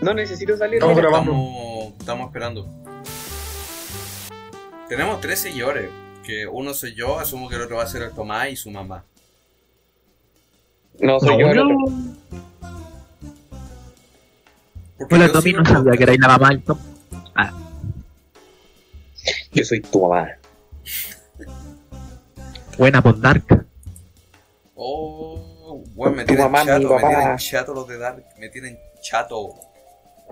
No 0.00 0.14
necesito 0.14 0.56
salir. 0.56 0.80
Grabando. 0.80 1.32
Estamos, 1.32 1.92
estamos 2.00 2.26
esperando. 2.28 2.68
Tenemos 4.88 5.20
tres 5.20 5.38
seguidores. 5.40 5.90
Que 6.24 6.46
uno 6.46 6.74
soy 6.74 6.94
yo, 6.94 7.18
asumo 7.18 7.48
que 7.48 7.56
el 7.56 7.62
otro 7.62 7.76
va 7.76 7.84
a 7.84 7.86
ser 7.86 8.02
el 8.02 8.10
Tomás 8.12 8.50
y 8.50 8.56
su 8.56 8.70
mamá. 8.70 9.04
No, 11.00 11.18
soy 11.18 11.40
yo 11.40 11.46
el 11.48 11.58
otro. 11.58 11.76
Porque 14.98 15.14
Hola 15.14 15.26
yo 15.28 15.32
Tommy, 15.32 15.52
no 15.54 15.64
sabía 15.64 15.92
que 15.96 16.02
erais 16.02 16.20
la 16.20 16.28
mamá 16.28 16.48
del 16.50 16.62
Tom. 16.62 16.78
Yo 19.52 19.64
soy 19.64 19.80
tu 19.80 20.06
mamá. 20.08 20.28
Buena 22.78 23.02
por 23.02 23.18
Dark. 23.20 23.66
Oh, 24.82 25.84
bueno, 25.92 26.16
me 26.16 26.24
tienen 26.24 26.50
mamá, 26.50 26.64
chato, 26.64 26.88
me 26.88 27.00
tienen 27.00 27.36
chato 27.36 27.74
los 27.74 27.86
de 27.86 27.98
Dark, 27.98 28.24
me 28.38 28.48
tienen 28.48 28.78
chato. 29.02 29.50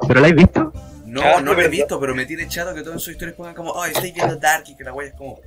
¿Pero 0.07 0.21
la 0.21 0.29
habéis 0.29 0.37
visto? 0.37 0.73
No, 1.05 1.41
no 1.43 1.53
lo 1.53 1.61
he 1.61 1.69
visto, 1.69 2.01
pero 2.01 2.15
me 2.15 2.25
tiene 2.25 2.49
chato 2.49 2.75
que 2.75 2.83
todas 2.83 3.03
sus 3.03 3.13
historias 3.13 3.37
pongan 3.37 3.55
como, 3.55 3.73
oh, 3.73 3.85
estoy 3.85 4.11
viendo 4.11 4.37
Dark 4.37 4.65
y 4.67 4.75
que 4.75 4.85
la 4.85 4.95
wea 4.95 5.09
es 5.09 5.15
como. 5.15 5.39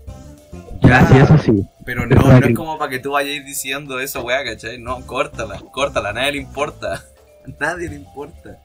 Ya, 0.84 1.08
sí, 1.08 1.18
eso 1.18 1.36
sí. 1.40 1.68
Pero 1.84 2.06
no, 2.06 2.40
no 2.40 2.46
es 2.46 2.56
como 2.56 2.78
para 2.78 2.92
que 2.92 3.00
tú 3.00 3.14
vayas 3.14 3.44
diciendo 3.44 4.00
esa 4.00 4.22
wea, 4.22 4.44
¿cachai? 4.44 4.78
No, 4.78 5.04
córtala, 5.08 5.60
córtala, 5.72 6.10
a 6.10 6.14
nadie 6.14 6.34
le 6.34 6.38
importa. 6.38 7.04
A 7.44 7.48
nadie 7.60 7.90
le 7.90 7.96
importa. 7.96 8.60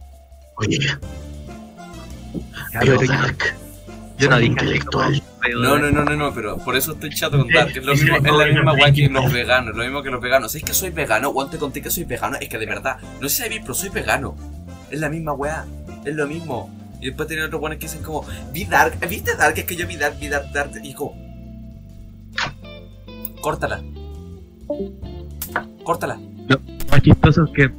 Oye, 0.57 0.79
Dark. 2.75 3.57
Yo 4.19 4.31
no 4.31 4.39
dije 4.39 4.53
intelectual. 4.53 5.23
No, 5.55 5.79
no, 5.79 5.91
no, 5.91 6.05
no, 6.05 6.17
no, 6.17 6.35
pero 6.35 6.59
por 6.59 6.77
eso 6.77 6.93
estoy 6.93 7.11
chato 7.11 7.39
con 7.39 7.49
Dark. 7.49 7.71
Es, 7.77 7.85
lo 7.85 7.93
mismo, 7.93 8.17
es 8.17 8.23
la 8.23 8.47
misma 8.47 8.73
weá 8.73 8.93
que 8.93 9.09
los 9.09 9.33
veganos. 9.33 9.77
Lo 9.77 9.85
mismo 9.85 10.03
que 10.03 10.11
los 10.11 10.21
veganos. 10.21 10.53
Si 10.53 10.59
es 10.59 10.65
que 10.65 10.75
soy 10.75 10.91
vegano, 10.91 11.31
o 11.35 11.47
te 11.47 11.59
conté 11.59 11.83
que 11.83 11.91
soy 11.91 12.05
vegano, 12.05 12.37
es 12.41 12.49
que 12.49 12.59
de 12.59 12.67
verdad, 12.67 12.99
no 13.21 13.29
sé 13.29 13.37
si 13.37 13.43
sabéis, 13.43 13.61
pero 13.61 13.75
soy 13.75 13.91
vegano. 13.91 14.37
Es 14.91 15.01
la 15.01 15.09
misma 15.09 15.33
weá. 15.35 15.67
Es 16.05 16.15
lo 16.15 16.27
mismo. 16.27 16.71
Y 17.01 17.07
después 17.07 17.29
tienen 17.29 17.47
otros 17.47 17.61
buenos 17.61 17.79
que 17.79 17.87
dicen 17.87 18.03
como, 18.03 18.25
vi 18.53 18.65
Dark, 18.65 18.99
¿viste 19.09 19.37
Dark? 19.37 19.59
Es 19.59 19.65
que 19.65 19.77
yo 19.77 19.87
vi 19.87 19.97
Dark, 19.97 20.19
vi 20.19 20.29
Dark, 20.29 20.51
Dark. 20.53 20.71
Y 20.83 20.95
como, 20.95 21.15
córtala. 23.41 23.83
Córtala. 25.85 26.19
Lo 26.49 26.61
más 26.91 27.03
chistoso 27.03 27.45
es 27.45 27.51
que 27.53 27.71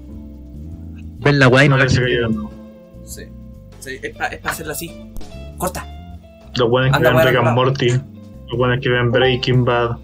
ven 1.19 1.39
la 1.39 1.47
weá 1.47 1.65
y 1.65 1.69
no 1.69 1.77
no. 1.77 2.51
Sí. 3.05 3.23
Sí, 3.79 3.99
es 4.01 4.15
para 4.15 4.37
hacerla 4.43 4.73
así. 4.73 5.13
Corta. 5.57 5.96
Los 6.55 6.69
buenos 6.69 6.97
que 6.97 7.03
ven 7.03 7.17
Rick 7.17 7.35
and. 7.35 7.55
Morty. 7.55 7.89
Los 7.89 8.57
buenos 8.57 8.79
que 8.81 8.89
ven 8.89 9.11
Breaking 9.11 9.65
Bad. 9.65 9.97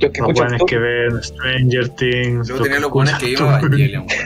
Los 0.00 0.34
buenos 0.34 0.62
que 0.66 0.78
ven 0.78 1.22
Stranger 1.22 1.88
Things. 1.90 2.48
Los 2.48 2.62
tenía 2.62 2.80
los 2.80 2.90
buenos 2.90 3.16
que 3.18 3.30
iban 3.30 3.54
a 3.54 3.58
Evangelion. 3.58 4.06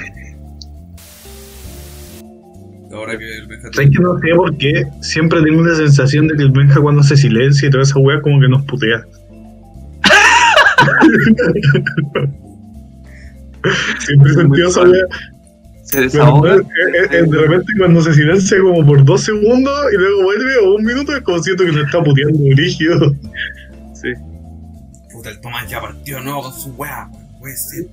Ahora 2.92 3.18
que 3.18 3.38
el 3.38 3.46
Benja 3.46 3.68
¿Sabes 3.72 3.90
que 3.90 4.02
no 4.02 4.18
sé 4.18 4.28
por 4.34 4.56
qué? 4.56 4.87
Siempre 5.02 5.42
tengo 5.42 5.62
la 5.62 5.76
sensación 5.76 6.26
de 6.26 6.37
que 6.37 6.42
el 6.42 6.50
Benja 6.50 6.80
cuando 6.80 7.02
se 7.02 7.16
silencia 7.16 7.68
y 7.68 7.70
toda 7.70 7.82
esa 7.82 7.98
wea 7.98 8.20
como 8.22 8.40
que 8.40 8.48
nos 8.48 8.64
putea. 8.64 9.04
Siempre 14.00 14.32
he 14.32 14.34
sentido 14.34 14.68
esa 14.68 14.82
wea. 14.82 15.04
Se 15.90 16.02
desahoga. 16.02 16.57
eh, 16.57 16.59
eh, 16.59 17.09
eh, 17.11 17.23
de 17.23 17.38
repente 17.38 17.73
cuando 17.78 18.02
se 18.02 18.12
silencia 18.12 18.59
como 18.61 18.85
por 18.85 19.04
dos 19.04 19.23
segundos 19.25 19.75
y 19.92 19.97
luego 19.97 20.23
vuelve 20.25 20.57
o 20.59 20.75
un 20.75 20.85
minuto 20.85 21.16
es 21.16 21.23
como 21.23 21.42
siento 21.42 21.64
que 21.64 21.73
nos 21.73 21.87
está 21.87 22.02
puteando 22.02 22.38
rígido. 22.57 23.14
Puta, 25.11 25.30
el 25.30 25.40
Tomás 25.40 25.68
ya 25.68 25.80
partió, 25.80 26.21
no, 26.21 26.42
con 26.42 26.52
su 26.52 26.71
weá. 26.75 27.09
Puede 27.40 27.57
ser. 27.57 27.87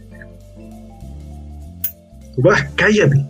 Tomás, 2.35 2.65
cállate. 2.75 3.25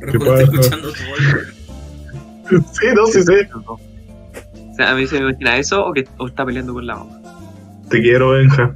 Pero 0.00 0.12
¿Qué 0.12 0.18
cuando 0.18 0.36
está 0.40 0.46
pasa? 0.50 0.60
escuchando 0.62 0.92
tu 0.92 1.00
voz. 1.08 2.62
Sí, 2.72 2.86
no, 2.94 3.06
sí 3.06 3.22
sé. 3.22 3.48
O 3.54 4.74
sea, 4.76 4.90
a 4.90 4.94
mí 4.94 5.06
se 5.06 5.14
me 5.20 5.28
imagina 5.30 5.56
eso 5.56 5.86
o 5.86 5.92
que 5.92 6.06
o 6.18 6.26
está 6.26 6.44
peleando 6.44 6.74
con 6.74 6.86
la 6.86 6.96
mamá. 6.96 7.20
Te 7.88 8.02
quiero, 8.02 8.30
Benja. 8.30 8.74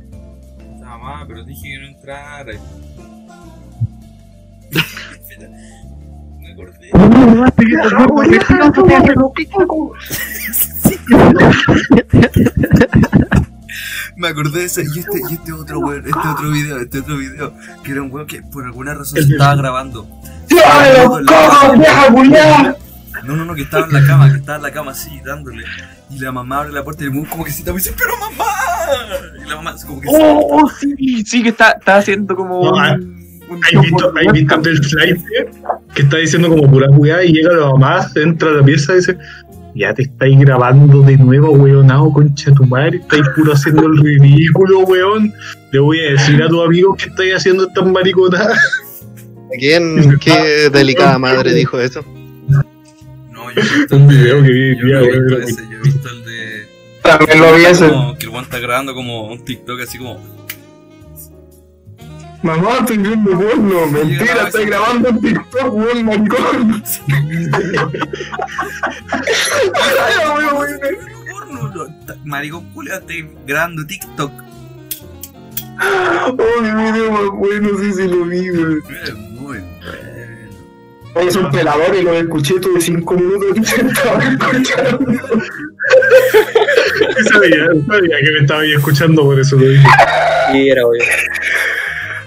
Mamá, 0.80 1.24
pero 1.28 1.44
dije 1.44 1.62
que 1.72 1.78
no 1.80 1.86
entrara. 1.88 2.52
Me 6.38 6.52
acordé. 6.52 6.90
Me 14.16 14.28
acordé 14.28 14.60
de 14.60 14.64
ese, 14.64 14.82
y 14.82 14.98
este, 14.98 15.20
y 15.28 15.34
este 15.34 15.52
otro 15.52 15.80
weón, 15.80 16.06
este 16.06 16.28
otro 16.28 16.50
video, 16.50 16.78
este 16.80 17.00
otro 17.00 17.16
video, 17.18 17.52
que 17.84 17.92
era 17.92 18.02
un 18.02 18.10
weón 18.10 18.26
que 18.26 18.40
por 18.42 18.64
alguna 18.64 18.94
razón 18.94 19.22
se 19.22 19.32
estaba 19.32 19.54
grabando. 19.56 20.08
No, 23.24 23.34
no, 23.36 23.44
no, 23.44 23.54
que 23.54 23.62
estaba 23.62 23.86
en 23.86 23.92
la 23.92 24.06
cama, 24.06 24.30
que 24.30 24.38
estaba 24.38 24.56
en 24.56 24.62
la 24.62 24.72
cama 24.72 24.92
así, 24.92 25.20
dándole. 25.24 25.64
Y 26.08 26.18
la 26.18 26.32
mamá 26.32 26.60
abre 26.60 26.72
la 26.72 26.84
puerta 26.84 27.04
y 27.04 27.08
el 27.08 27.12
weón 27.12 27.26
como 27.26 27.44
que 27.44 27.50
se 27.50 27.58
está 27.58 27.72
dice, 27.72 27.92
pero 27.96 28.16
mamá. 28.18 28.44
Y 29.44 29.48
la 29.48 29.56
mamá 29.56 29.74
como 29.86 30.00
que 30.00 30.08
Oh, 30.10 30.62
oh, 30.62 30.70
sí, 30.70 31.24
sí, 31.24 31.42
que 31.42 31.50
está, 31.50 31.72
está 31.72 31.96
haciendo 31.96 32.34
como 32.36 32.62
No, 32.62 32.70
un. 32.72 33.15
¿Hay 33.48 33.80
visto, 33.80 34.12
hay 34.16 34.26
visto 34.32 34.56
del 34.58 34.78
flight 34.84 35.20
que 35.94 36.02
está 36.02 36.16
diciendo 36.18 36.48
como 36.48 36.70
pura 36.70 36.90
weá 36.90 37.24
y 37.24 37.32
llega 37.32 37.52
la 37.52 37.66
mamá, 37.72 38.06
entra 38.16 38.50
a 38.50 38.54
la 38.54 38.62
pieza 38.64 38.92
y 38.92 38.96
dice, 38.96 39.16
ya 39.74 39.94
te 39.94 40.02
estáis 40.02 40.38
grabando 40.40 41.02
de 41.02 41.16
nuevo, 41.16 41.50
weonado, 41.52 42.12
concha 42.12 42.52
tu 42.52 42.64
madre, 42.66 42.98
estáis 42.98 43.22
puro 43.36 43.52
haciendo 43.52 43.86
el 43.86 43.98
ridículo, 43.98 44.80
weón. 44.80 45.32
Le 45.72 45.78
voy 45.78 46.00
a 46.00 46.10
decir 46.12 46.42
a 46.42 46.48
tus 46.48 46.64
amigos 46.64 46.96
que 46.96 47.08
estáis 47.10 47.34
haciendo 47.34 47.66
estas 47.68 47.86
mariconadas. 47.86 48.58
¿Quién? 49.58 50.18
¿Qué 50.18 50.70
delicada 50.72 51.18
madre 51.18 51.52
dijo 51.54 51.78
eso? 51.78 52.04
No, 53.30 53.50
yo 53.52 53.60
he 53.60 53.78
visto 53.78 53.96
Un 53.96 54.02
el 54.02 54.08
de- 54.08 54.14
video 54.16 54.42
que 54.42 54.50
vi, 54.50 54.76
yo 54.78 54.86
he 54.86 55.02
weón, 55.02 55.26
visto 55.26 55.36
era 55.36 55.44
ese, 55.44 55.62
yo 55.70 55.78
he 55.78 55.82
visto 55.82 56.08
el 56.08 56.24
de. 56.24 56.66
También 57.02 57.40
lo 57.40 57.54
vi 57.54 57.64
ese. 57.64 57.88
como 57.88 58.18
que 58.18 58.26
el 58.26 58.34
está 58.36 58.58
grabando 58.58 58.94
como 58.94 59.28
un 59.32 59.44
TikTok 59.44 59.80
así 59.82 59.98
como. 59.98 60.18
Mamá, 62.46 62.78
estoy 62.78 62.98
viendo 62.98 63.32
porno. 63.32 63.86
Mentira, 63.88 64.46
estoy 64.46 64.66
grabando 64.66 65.08
en 65.08 65.20
TikTok, 65.20 65.74
weón, 65.74 66.04
maricón. 66.04 66.84
Maricón 72.24 72.64
culiao, 72.72 73.00
estoy 73.00 73.28
grabando 73.48 73.84
TikTok. 73.84 74.30
Oh, 76.38 76.62
mi 76.62 76.70
video 76.70 77.10
más 77.10 77.30
bueno, 77.32 77.70
sí, 77.80 77.92
sí 77.94 78.06
lo 78.06 78.26
vi, 78.26 78.48
weón. 78.52 78.80
Es 79.02 79.12
muy 79.14 79.44
bueno. 79.44 79.66
Es 81.16 81.34
un 81.34 81.50
pelador 81.50 81.96
y 81.96 82.02
lo 82.02 82.12
escuché 82.12 82.60
todo 82.60 82.74
de 82.74 82.80
5 82.80 83.14
minutos 83.14 83.56
y 83.56 83.62
estaba 83.88 84.22
escuchando. 84.22 84.98
sabía, 87.32 87.66
sabía 87.88 88.16
que 88.22 88.30
me 88.32 88.38
estaba 88.40 88.60
ahí 88.60 88.72
escuchando, 88.72 89.24
por 89.24 89.40
eso 89.40 89.56
lo 89.56 89.66
dije. 89.66 89.84
Sí, 90.52 90.68
era 90.68 90.86
obvio. 90.86 91.02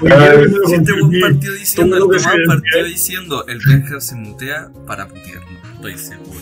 Este 0.02 0.94
weón 0.94 1.12
partió 1.22 1.54
diciendo, 1.54 1.98
el 1.98 2.10
que 2.10 2.20
se 2.20 2.30
partió 2.48 2.78
decía. 2.78 2.84
diciendo, 2.84 3.46
el 3.48 3.60
Benja 3.68 4.00
se 4.00 4.16
mutea 4.16 4.70
para 4.88 5.08
putearnos. 5.08 5.50
Estoy 5.76 5.98
seguro. 5.98 6.40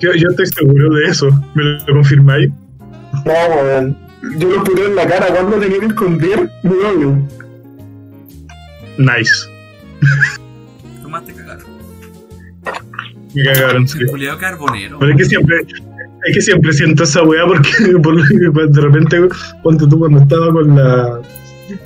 Yo, 0.00 0.14
yo 0.14 0.28
estoy 0.30 0.46
seguro 0.46 0.94
de 0.94 1.04
eso. 1.06 1.28
¿Me 1.54 1.62
lo 1.64 1.86
confirmáis? 1.86 2.50
No, 3.26 3.32
weón. 3.32 3.98
Yo 4.38 4.48
lo 4.48 4.64
puse 4.64 4.86
en 4.86 4.96
la 4.96 5.06
cara 5.06 5.26
cuando 5.26 5.58
tenía 5.58 5.80
que 5.80 5.86
esconder 5.86 6.50
mi 6.62 6.70
novio. 6.70 7.28
Nice. 8.96 9.50
Tomás 11.02 11.26
te 11.26 11.34
cagaron. 11.34 11.66
Me 13.34 13.44
cagaron, 13.44 13.86
sí. 13.86 13.98
Carbonero. 14.40 14.98
Pero 14.98 15.12
es 15.12 15.18
que 15.18 15.24
siempre, 15.26 15.56
es 16.26 16.34
que 16.34 16.40
siempre 16.40 16.72
siento 16.72 17.02
esa 17.04 17.22
weá 17.22 17.46
porque 17.46 17.70
por 18.02 18.14
lo 18.14 18.24
que 18.24 18.68
de 18.68 18.80
repente, 18.80 19.28
ponte 19.62 19.86
tú 19.86 19.98
cuando 19.98 20.20
estaba 20.20 20.52
con 20.52 20.74
la 20.74 21.20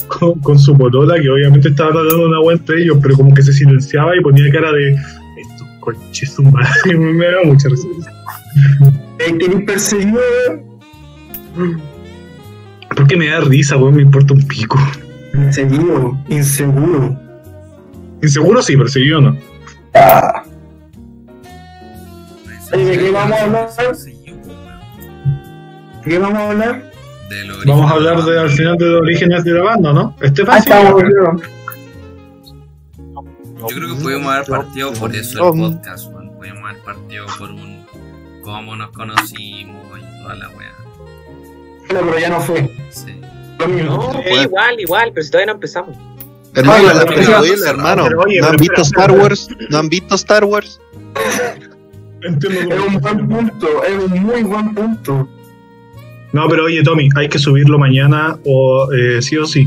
con, 0.09 0.39
con 0.41 0.59
su 0.59 0.77
polola, 0.77 1.21
que 1.21 1.29
obviamente 1.29 1.69
estaba 1.69 1.93
tratando 1.93 2.27
una 2.27 2.41
weá 2.41 2.57
entre 2.57 2.83
ellos, 2.83 2.99
pero 3.03 3.15
como 3.17 3.35
que 3.35 3.43
se 3.43 3.53
silenciaba 3.53 4.17
y 4.17 4.21
ponía 4.21 4.51
cara 4.51 4.73
de 4.73 4.91
estos 4.91 5.69
coches 5.81 6.33
su 6.33 6.43
madre, 6.43 6.97
me 6.99 7.27
daba 7.27 7.45
mucha 7.45 7.69
risa. 7.69 7.87
Me 9.19 9.61
persiguió, 9.67 10.21
Porque 12.97 13.17
me 13.17 13.29
da 13.29 13.41
risa, 13.41 13.77
weón, 13.77 13.97
me 13.97 14.03
importa 14.03 14.35
un 14.35 14.47
pico. 14.47 14.79
inseguro, 15.35 16.19
inseguro. 16.29 17.19
Inseguro 18.23 18.63
sí, 18.63 18.77
yo 19.09 19.21
no. 19.21 19.37
Oye, 22.73 22.85
¿de 22.85 22.99
qué 22.99 23.11
vamos 23.11 23.39
a 23.39 23.45
hablar? 23.45 23.69
¿De 26.05 26.11
qué 26.11 26.19
vamos 26.19 26.39
a 26.39 26.51
hablar? 26.51 26.88
Del 27.29 27.51
origen 27.51 27.69
Vamos 27.69 27.91
a 27.91 27.95
hablar 27.95 28.23
de, 28.25 28.41
al 28.41 28.51
final 28.51 28.77
de 28.79 28.87
los 28.87 29.01
orígenes 29.03 29.45
de 29.45 29.53
la 29.53 29.63
banda, 29.63 29.93
¿no? 29.93 30.17
Este 30.21 30.43
Ah, 30.43 30.47
fácil. 30.47 30.73
Yo 33.59 33.67
creo 33.67 33.97
que 33.97 34.03
podemos 34.03 34.33
haber 34.33 34.47
partido 34.47 34.93
por 34.95 35.15
eso 35.15 35.53
el 35.53 35.61
podcast, 35.61 36.07
weón. 36.09 36.31
Podemos 36.37 36.65
haber 36.71 36.83
partido 36.83 37.27
por 37.39 37.51
un 37.51 37.85
cómo 38.43 38.77
nos 38.77 38.91
conocimos 38.93 39.85
y 39.99 40.23
toda 40.23 40.35
la 40.37 40.49
weá. 40.51 40.73
Bueno, 41.91 42.07
pero 42.07 42.19
ya 42.19 42.29
no 42.31 42.41
fue. 42.41 42.71
Sí. 42.91 43.21
No, 43.59 44.13
igual, 44.45 44.81
igual, 44.81 45.11
pero 45.13 45.25
si 45.25 45.31
todavía 45.31 45.47
no 45.47 45.53
empezamos. 45.55 45.97
Ay, 46.55 46.87
la 46.87 46.95
la 46.95 47.05
película, 47.05 47.41
hermano. 47.67 48.05
Pero 48.05 48.21
oye, 48.21 48.41
¿No 48.41 48.47
han 48.49 48.57
visto 48.57 48.81
espera, 48.83 49.05
Star. 49.07 49.21
Wars? 49.21 49.49
¿No 49.71 49.79
han 49.79 49.89
visto 49.89 50.15
Star 50.15 50.45
Wars? 50.45 50.81
Entiendo 52.23 52.75
Es 52.75 52.81
un 52.87 53.01
buen 53.01 53.29
punto, 53.29 53.85
es 53.85 54.05
un 54.05 54.23
muy 54.23 54.43
buen 54.45 54.75
punto. 54.75 55.29
No, 56.33 56.47
pero 56.49 56.65
oye, 56.65 56.83
Tommy, 56.83 57.09
hay 57.17 57.29
que 57.29 57.39
subirlo 57.39 57.79
mañana 57.79 58.39
o 58.45 58.93
eh, 58.93 59.23
sí 59.23 59.37
o 59.37 59.47
sí. 59.47 59.67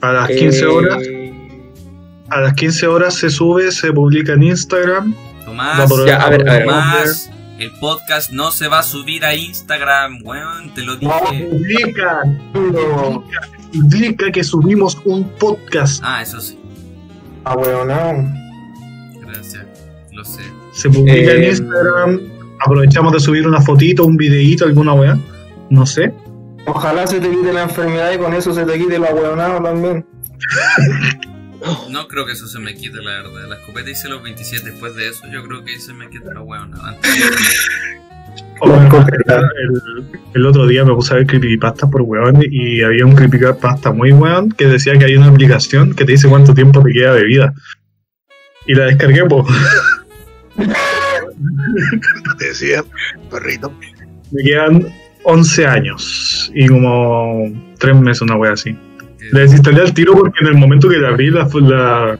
A 0.00 0.12
las 0.12 0.28
15 0.28 0.60
Eh, 0.62 0.66
horas. 0.66 1.02
A 2.30 2.40
las 2.40 2.54
15 2.54 2.86
horas 2.86 3.14
se 3.14 3.28
sube, 3.28 3.70
se 3.72 3.92
publica 3.92 4.32
en 4.32 4.44
Instagram. 4.44 5.14
Tomás, 5.44 5.88
por- 5.90 6.06
Ya, 6.06 6.16
a 6.22 6.30
ver, 6.30 6.48
a 6.48 6.52
ver. 6.54 6.64
Tomás, 6.64 7.30
el 7.58 7.70
podcast 7.72 8.30
no 8.30 8.50
se 8.52 8.68
va 8.68 8.78
a 8.78 8.82
subir 8.82 9.24
a 9.24 9.34
Instagram, 9.34 10.20
weón, 10.24 10.72
te 10.74 10.82
lo 10.82 10.96
dije. 10.96 11.12
Publica, 11.50 12.22
No, 12.54 13.24
publica 13.72 14.30
que 14.32 14.42
subimos 14.44 14.96
un 15.04 15.28
podcast. 15.38 16.02
Ah, 16.06 16.22
eso 16.22 16.40
sí, 16.40 16.58
ah, 17.44 17.56
weón, 17.56 17.88
no. 17.88 18.32
gracias, 19.26 19.66
lo 20.12 20.24
sé. 20.24 20.42
Se 20.72 20.88
publica 20.88 21.32
en 21.32 21.42
Eh, 21.42 21.48
Instagram. 21.50 22.20
Aprovechamos 22.64 23.12
de 23.12 23.20
subir 23.20 23.46
una 23.46 23.60
fotito, 23.60 24.04
un 24.06 24.16
videíto, 24.16 24.64
alguna 24.66 24.92
weá. 24.94 25.18
No 25.70 25.86
sé. 25.86 26.12
Ojalá 26.66 27.06
se 27.06 27.20
te 27.20 27.30
quite 27.30 27.52
la 27.52 27.62
enfermedad 27.62 28.12
y 28.12 28.18
con 28.18 28.34
eso 28.34 28.52
se 28.52 28.64
te 28.64 28.78
quite 28.78 28.98
la 28.98 29.14
weonada 29.14 29.62
también. 29.62 30.04
No 31.90 32.08
creo 32.08 32.26
que 32.26 32.32
eso 32.32 32.46
se 32.46 32.58
me 32.58 32.74
quite, 32.74 33.02
la 33.02 33.22
verdad. 33.22 33.48
La 33.48 33.56
escopeta 33.56 33.90
hice 33.90 34.08
los 34.08 34.22
27. 34.22 34.70
Después 34.70 34.94
de 34.96 35.08
eso, 35.08 35.26
yo 35.30 35.42
creo 35.44 35.64
que 35.64 35.78
se 35.78 35.92
me 35.92 36.08
quita 36.08 36.32
la. 36.34 36.40
Bueno, 36.40 36.76
el, 38.60 40.04
el 40.34 40.46
otro 40.46 40.66
día 40.66 40.84
me 40.84 40.94
puse 40.94 41.14
a 41.14 41.16
ver 41.16 41.26
creepypasta 41.26 41.88
por 41.88 42.02
weón 42.02 42.40
y 42.50 42.82
había 42.82 43.06
un 43.06 43.14
creepypasta 43.14 43.92
muy 43.92 44.12
weón 44.12 44.50
que 44.52 44.66
decía 44.66 44.98
que 44.98 45.06
hay 45.06 45.16
una 45.16 45.28
aplicación 45.28 45.94
que 45.94 46.04
te 46.04 46.12
dice 46.12 46.28
cuánto 46.28 46.54
tiempo 46.54 46.82
te 46.82 46.92
queda 46.92 47.14
de 47.14 47.24
vida. 47.24 47.54
Y 48.66 48.74
la 48.74 48.84
descargué, 48.86 49.24
pues. 49.24 49.46
Decía, 52.38 52.84
perrito. 53.30 53.72
Me 54.30 54.42
quedan 54.42 54.86
11 55.24 55.66
años 55.66 56.50
y 56.54 56.66
como 56.68 57.50
3 57.78 57.96
meses, 57.96 58.22
una 58.22 58.36
wea 58.36 58.52
así. 58.52 58.76
La 59.32 59.40
desinstalé 59.40 59.82
al 59.82 59.92
tiro 59.94 60.14
porque 60.14 60.40
en 60.40 60.48
el 60.48 60.54
momento 60.54 60.88
que 60.88 60.96
la 60.96 61.08
abrí, 61.10 61.30
la, 61.30 61.46
la- 61.54 62.18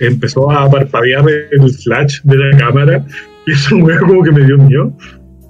empezó 0.00 0.50
a 0.50 0.70
parpadear 0.70 1.24
el 1.28 1.70
flash 1.82 2.20
de 2.22 2.36
la 2.36 2.56
cámara 2.58 3.04
y 3.46 3.52
eso 3.52 3.76
wea 3.76 3.98
como 3.98 4.22
que 4.22 4.30
me 4.30 4.44
dio 4.44 4.56
miedo. 4.58 4.92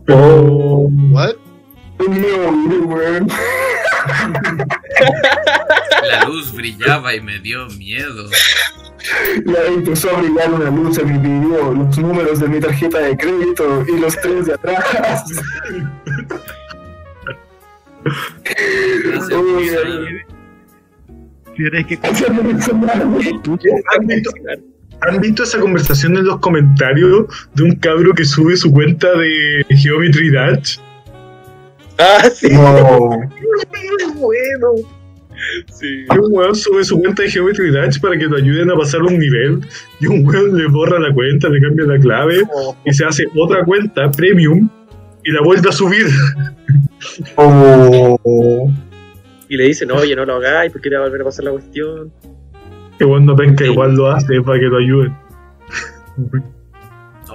Pero. 0.07 0.89
What? 1.11 1.35
No, 1.99 2.87
weón. 2.87 3.29
La 6.09 6.25
luz 6.27 6.53
brillaba 6.55 7.15
y 7.15 7.21
me 7.21 7.39
dio 7.41 7.67
miedo. 7.71 8.29
Ya 9.47 9.67
empezó 9.69 10.17
a 10.17 10.21
brillar 10.21 10.53
una 10.53 10.71
luz 10.71 10.99
en 10.99 11.13
mi 11.13 11.19
video, 11.19 11.73
los 11.75 11.99
números 11.99 12.41
de 12.41 12.49
mi 12.49 12.61
tarjeta 12.61 12.99
de 13.01 13.17
crédito 13.17 13.85
y 13.89 14.01
los 14.01 14.17
tres 14.21 14.47
de 14.47 14.55
atrás. 14.55 15.25
¿Han 23.97 24.07
visto, 24.07 24.31
han 25.01 25.21
visto 25.21 25.43
esa 25.43 25.59
conversación 25.59 26.17
en 26.17 26.25
los 26.25 26.39
comentarios 26.39 27.27
de 27.55 27.65
un 27.65 27.75
cabro 27.77 28.15
que 28.15 28.25
sube 28.25 28.57
su 28.57 28.73
cuenta 28.73 29.09
de 29.17 29.67
Geometry 29.71 30.31
Dash? 30.31 30.79
Ah, 31.99 32.31
sí. 32.33 32.49
No. 32.51 33.11
Muy 33.11 34.15
bueno. 34.15 34.69
Sí. 35.73 36.05
Un 36.11 36.33
weón 36.33 36.55
sube 36.55 36.85
su 36.85 37.01
cuenta 37.01 37.23
de 37.23 37.31
Geometry 37.31 37.73
Dash 37.73 38.01
para 38.01 38.19
que 38.19 38.27
lo 38.27 38.37
ayuden 38.37 38.71
a 38.71 38.77
pasar 38.77 39.03
un 39.03 39.19
nivel. 39.19 39.61
Y 40.01 40.07
un 40.07 40.27
weón 40.27 40.57
le 40.57 40.67
borra 40.67 40.99
la 40.99 41.13
cuenta, 41.13 41.49
le 41.49 41.61
cambia 41.61 41.87
la 41.87 41.99
clave 41.99 42.43
y 42.85 42.93
se 42.93 43.05
hace 43.05 43.25
otra 43.37 43.65
cuenta 43.65 44.11
premium 44.11 44.69
y 45.25 45.33
la 45.33 45.43
vuelve 45.43 45.69
a 45.69 45.73
subir. 45.73 46.07
Oh. 47.37 48.71
Y 49.49 49.57
le 49.57 49.65
dicen, 49.65 49.91
oye, 49.93 50.15
no 50.15 50.25
lo 50.25 50.37
hagáis 50.37 50.73
porque 50.73 50.91
te 50.91 50.97
va 50.97 51.03
a 51.03 51.05
volver 51.07 51.23
a 51.23 51.25
pasar 51.25 51.45
la 51.45 51.53
cuestión. 51.53 52.13
Que 52.99 53.05
bueno, 53.05 53.35
ven 53.37 53.55
que 53.57 53.67
igual 53.67 53.95
lo 53.95 54.09
hace 54.11 54.43
para 54.43 54.59
que 54.59 54.67
lo 54.67 54.79
ayuden. 54.79 55.17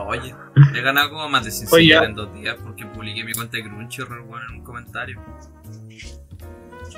Oye, 0.07 0.35
he 0.75 0.81
ganado 0.81 1.09
como 1.11 1.29
más 1.29 1.45
de 1.45 1.51
100 1.51 1.67
Oye, 1.71 1.83
seguidores 1.83 2.01
ya. 2.01 2.09
en 2.09 2.15
dos 2.15 2.33
días 2.33 2.55
porque 2.63 2.85
publiqué 2.85 3.23
mi 3.23 3.33
cuenta 3.33 3.57
de 3.57 3.63
Crunchyroll 3.63 4.21
weón, 4.21 4.41
en 4.49 4.55
un 4.59 4.63
comentario. 4.63 5.19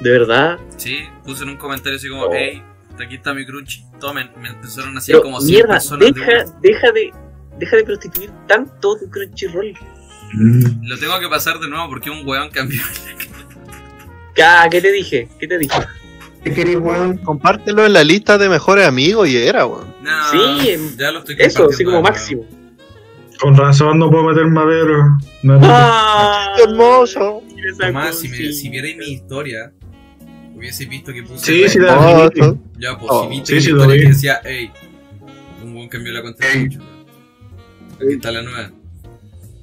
De 0.02 0.10
verdad. 0.10 0.60
Sí, 0.78 0.98
puse 1.24 1.44
en 1.44 1.52
un 1.52 1.58
comentario 1.58 1.98
así 1.98 2.10
como, 2.10 2.24
Oh. 2.24 2.32
hey, 2.34 2.62
aquí 3.04 3.16
está 3.16 3.34
mi 3.34 3.46
Crunchy. 3.46 3.84
Tomen, 4.00 4.30
me 4.42 4.50
empezaron 4.50 4.98
así 4.98 5.12
Pero, 5.12 5.24
como 5.24 5.40
100 5.40 5.54
mierda, 5.56 5.74
personas 5.74 6.00
de 6.14 6.20
deja, 6.20 6.32
una. 6.46 6.60
deja 6.62 6.92
de. 6.92 7.14
Deja 7.60 7.78
de 7.78 7.84
prostituir 7.86 8.32
tanto 8.48 8.98
tu 8.98 9.10
Crunchyroll. 9.10 9.74
Lo 10.34 10.98
tengo 11.00 11.20
que 11.20 11.28
pasar 11.30 11.60
de 11.60 11.68
nuevo 11.70 11.88
porque 11.90 12.10
un 12.10 12.28
weón 12.28 12.50
cambió. 12.50 12.82
¿qué 14.70 14.82
te 14.82 14.92
dije? 14.92 15.30
¿Qué 15.40 15.48
te 15.48 15.58
dije? 15.58 15.80
¿Qué 16.44 16.54
querés, 16.54 16.78
weón? 16.78 17.18
Compártelo 17.20 17.86
en 17.86 17.94
la 17.94 18.04
lista 18.04 18.38
de 18.38 18.50
mejores 18.50 18.86
amigos 18.86 19.28
y 19.30 19.38
era, 19.38 19.66
weón. 19.66 19.94
No, 20.04 20.32
Sí, 20.32 20.78
ya 20.98 21.12
lo 21.12 21.20
estoy 21.20 21.36
Eso, 21.40 21.70
así 21.70 21.84
como 21.84 22.02
máximo. 22.02 22.46
Con 23.40 23.56
razón 23.58 24.00
no 24.00 24.10
puedo 24.10 24.26
meterme 24.26 24.60
a 24.60 24.64
ver. 24.66 24.88
Naruto. 25.44 25.68
¡Ah! 25.70 26.54
¡Qué 26.56 26.64
hermoso! 26.64 27.42
Tomás, 27.80 28.20
si, 28.20 28.30
me, 28.30 28.54
si 28.54 28.70
vierais 28.70 28.96
mi 28.96 29.06
historia, 29.14 29.74
hubiese 30.54 30.86
visto 30.86 31.12
que 31.12 31.24
puse. 31.24 31.46
Sí, 31.46 31.68
sí, 31.70 31.80
la 31.80 31.98
Oh, 32.00 32.30
vi. 32.30 32.42
Ya, 32.80 32.98
pues 32.98 33.08
Oh, 33.10 33.24
si 33.24 33.30
viste 33.30 33.48
sí, 33.48 33.54
mi 33.56 33.62
sí, 33.62 33.70
lo 33.72 33.78
historia 33.78 33.96
vi. 33.96 34.02
que 34.02 34.08
decía, 34.10 34.42
hey, 34.46 34.72
un 35.64 35.76
weón 35.76 35.90
cambió 35.90 36.14
la 36.14 36.22
weón. 36.22 36.36
Aquí 36.40 38.14
está 38.14 38.32
la 38.32 38.42
nueva. 38.44 38.72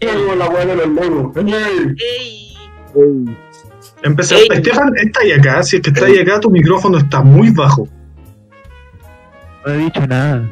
Tengo 0.06 0.34
la 0.34 0.48
weá 0.48 0.66
de 0.66 0.76
los 0.76 0.88
legos. 0.88 1.36
¡Ey! 1.36 1.94
¡Ey! 1.98 3.38
Empecé. 4.02 4.36
Ey. 4.36 4.48
Estefan, 4.50 4.92
está 4.96 5.20
ahí 5.20 5.32
acá. 5.32 5.62
Si 5.62 5.76
es 5.76 5.82
que 5.82 5.90
está 5.90 6.06
ahí 6.06 6.18
acá, 6.18 6.40
tu 6.40 6.50
micrófono 6.50 6.98
está 6.98 7.22
muy 7.22 7.50
bajo. 7.50 7.88
No 9.64 9.72
he 9.72 9.76
dicho 9.78 10.06
nada. 10.06 10.48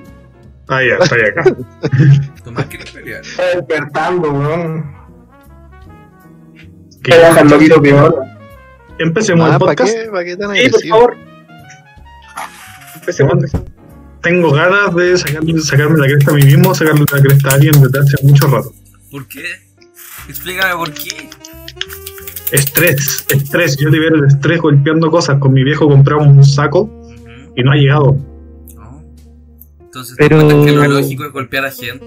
Ah, 0.68 0.80
ya, 0.84 1.02
está 1.02 1.16
ahí 1.16 1.22
acá. 1.22 1.44
Tomás, 2.44 2.66
¿quieres 2.66 2.90
pelear? 2.92 3.22
Está 3.22 3.42
despertando, 3.56 4.30
weón. 4.30 4.94
Que- 7.02 7.18
baja 7.18 7.40
el 7.40 7.48
loquito 7.48 7.82
peor. 7.82 8.22
Empecemos 8.98 9.48
Ah, 9.50 9.54
el 9.54 9.58
¿para 9.58 9.70
podcast. 9.72 9.92
qué? 9.94 10.10
¿Para 10.10 10.24
qué 10.24 10.36
tan 10.36 10.54
Sí, 10.54 10.68
por 10.70 10.86
favor. 10.86 11.16
Empecemos. 12.94 13.34
Tengo 14.22 14.50
ganas 14.52 14.94
de 14.94 15.16
sacarme, 15.16 15.58
sacarme 15.60 15.98
la 15.98 16.06
cresta 16.06 16.30
a 16.30 16.34
mí 16.34 16.42
mismo, 16.42 16.74
sacarle 16.74 17.04
la 17.10 17.20
cresta 17.22 17.48
a 17.50 17.54
alguien 17.54 17.72
desde 17.80 17.98
hace 17.98 18.26
mucho 18.26 18.46
rato. 18.48 18.70
¿Por 19.10 19.26
qué? 19.26 19.42
Explícame 20.28 20.74
por 20.76 20.92
qué. 20.92 21.28
Estrés, 22.52 23.26
estrés. 23.30 23.76
Yo 23.78 23.88
libero 23.88 24.16
el 24.16 24.24
estrés 24.26 24.60
golpeando 24.60 25.10
cosas. 25.10 25.38
Con 25.38 25.52
mi 25.52 25.62
viejo 25.64 25.88
compramos 25.88 26.28
un 26.28 26.44
saco 26.44 26.90
y 27.56 27.62
no 27.62 27.72
ha 27.72 27.76
llegado. 27.76 28.16
No. 28.74 29.02
Entonces, 29.80 30.16
Pero- 30.18 30.38
¿te 30.38 30.44
cuentas 30.54 30.66
que 30.66 30.72
lo 30.88 30.88
lógico 31.00 31.24
es 31.26 31.32
golpear 31.32 31.64
a 31.66 31.70
gente? 31.70 32.06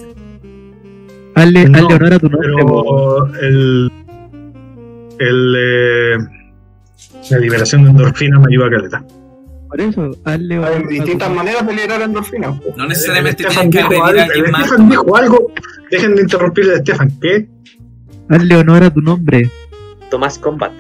Hazle, 1.36 1.70
No, 1.70 1.88
honor 1.88 2.14
a 2.14 2.20
tu 2.20 2.30
nombre. 2.30 2.50
Pero 2.56 3.34
el. 3.36 3.92
el 5.20 5.56
eh, 5.58 6.18
la 7.32 7.38
liberación 7.40 7.84
de 7.84 7.90
endorfina 7.92 8.38
me 8.40 8.48
ayuda 8.50 8.68
a 8.68 8.70
caleta. 8.70 9.06
Por 9.74 9.82
eso, 9.82 10.12
hazle 10.26 10.58
a 10.64 10.82
tu 10.84 10.88
distintas 10.88 11.32
maneras 11.32 11.66
de 11.66 11.74
liberar 11.74 12.02
endorfinas. 12.04 12.56
No 12.78 12.86
necesariamente 12.86 13.42
El 13.44 13.50
tienes 13.50 13.72
que 13.72 13.80
agredir 13.82 14.04
a 14.04 14.06
algo- 14.08 14.22
alguien 14.22 14.52
más. 14.52 14.62
Estefan 14.66 14.90
dijo 14.90 15.16
algo. 15.18 15.52
Dejen 15.90 16.16
de 16.16 16.22
interrumpirle 16.22 16.74
a 16.74 16.76
Estefan. 16.78 17.12
¿Qué? 17.20 17.48
Hazle 18.30 18.56
honor 18.56 18.84
a 18.84 18.92
tu 18.94 19.02
nombre. 19.02 19.50
Tomás 20.12 20.38
Combat. 20.38 20.72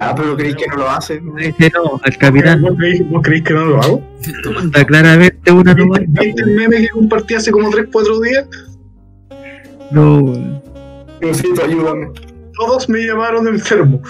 Ah, 0.00 0.14
pero 0.14 0.36
creí 0.36 0.52
que 0.52 0.66
no 0.66 0.76
lo 0.76 0.90
hace. 0.90 1.22
Dice 1.38 1.72
no, 1.74 1.98
al 2.04 2.16
capitán. 2.18 2.60
¿Vos 2.60 2.74
creéis, 2.76 3.08
vos 3.08 3.22
creéis 3.24 3.44
que 3.44 3.54
no 3.54 3.64
lo 3.64 3.80
hago? 3.80 4.02
Está 4.20 4.84
claramente 4.84 5.50
una 5.50 5.72
¿Viste, 5.72 5.86
novaita, 5.88 6.20
viste 6.20 6.42
el 6.42 6.50
meme 6.54 6.76
que 6.82 6.88
compartí 6.90 7.34
hace 7.34 7.50
como 7.50 7.70
3-4 7.70 8.20
días? 8.20 8.46
No. 9.90 10.34
Diosito, 11.22 11.64
ayúdame. 11.64 12.08
Todos 12.58 12.90
me 12.90 12.98
llamaron 13.06 13.48
enfermo. 13.48 14.02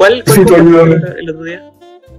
¿Cuál, 0.00 0.24
cuál 0.24 0.34
Sí, 0.48 0.54
ayúdame. 0.54 0.98
fue 0.98 1.20
el 1.20 1.30
otro 1.30 1.44
día? 1.44 1.62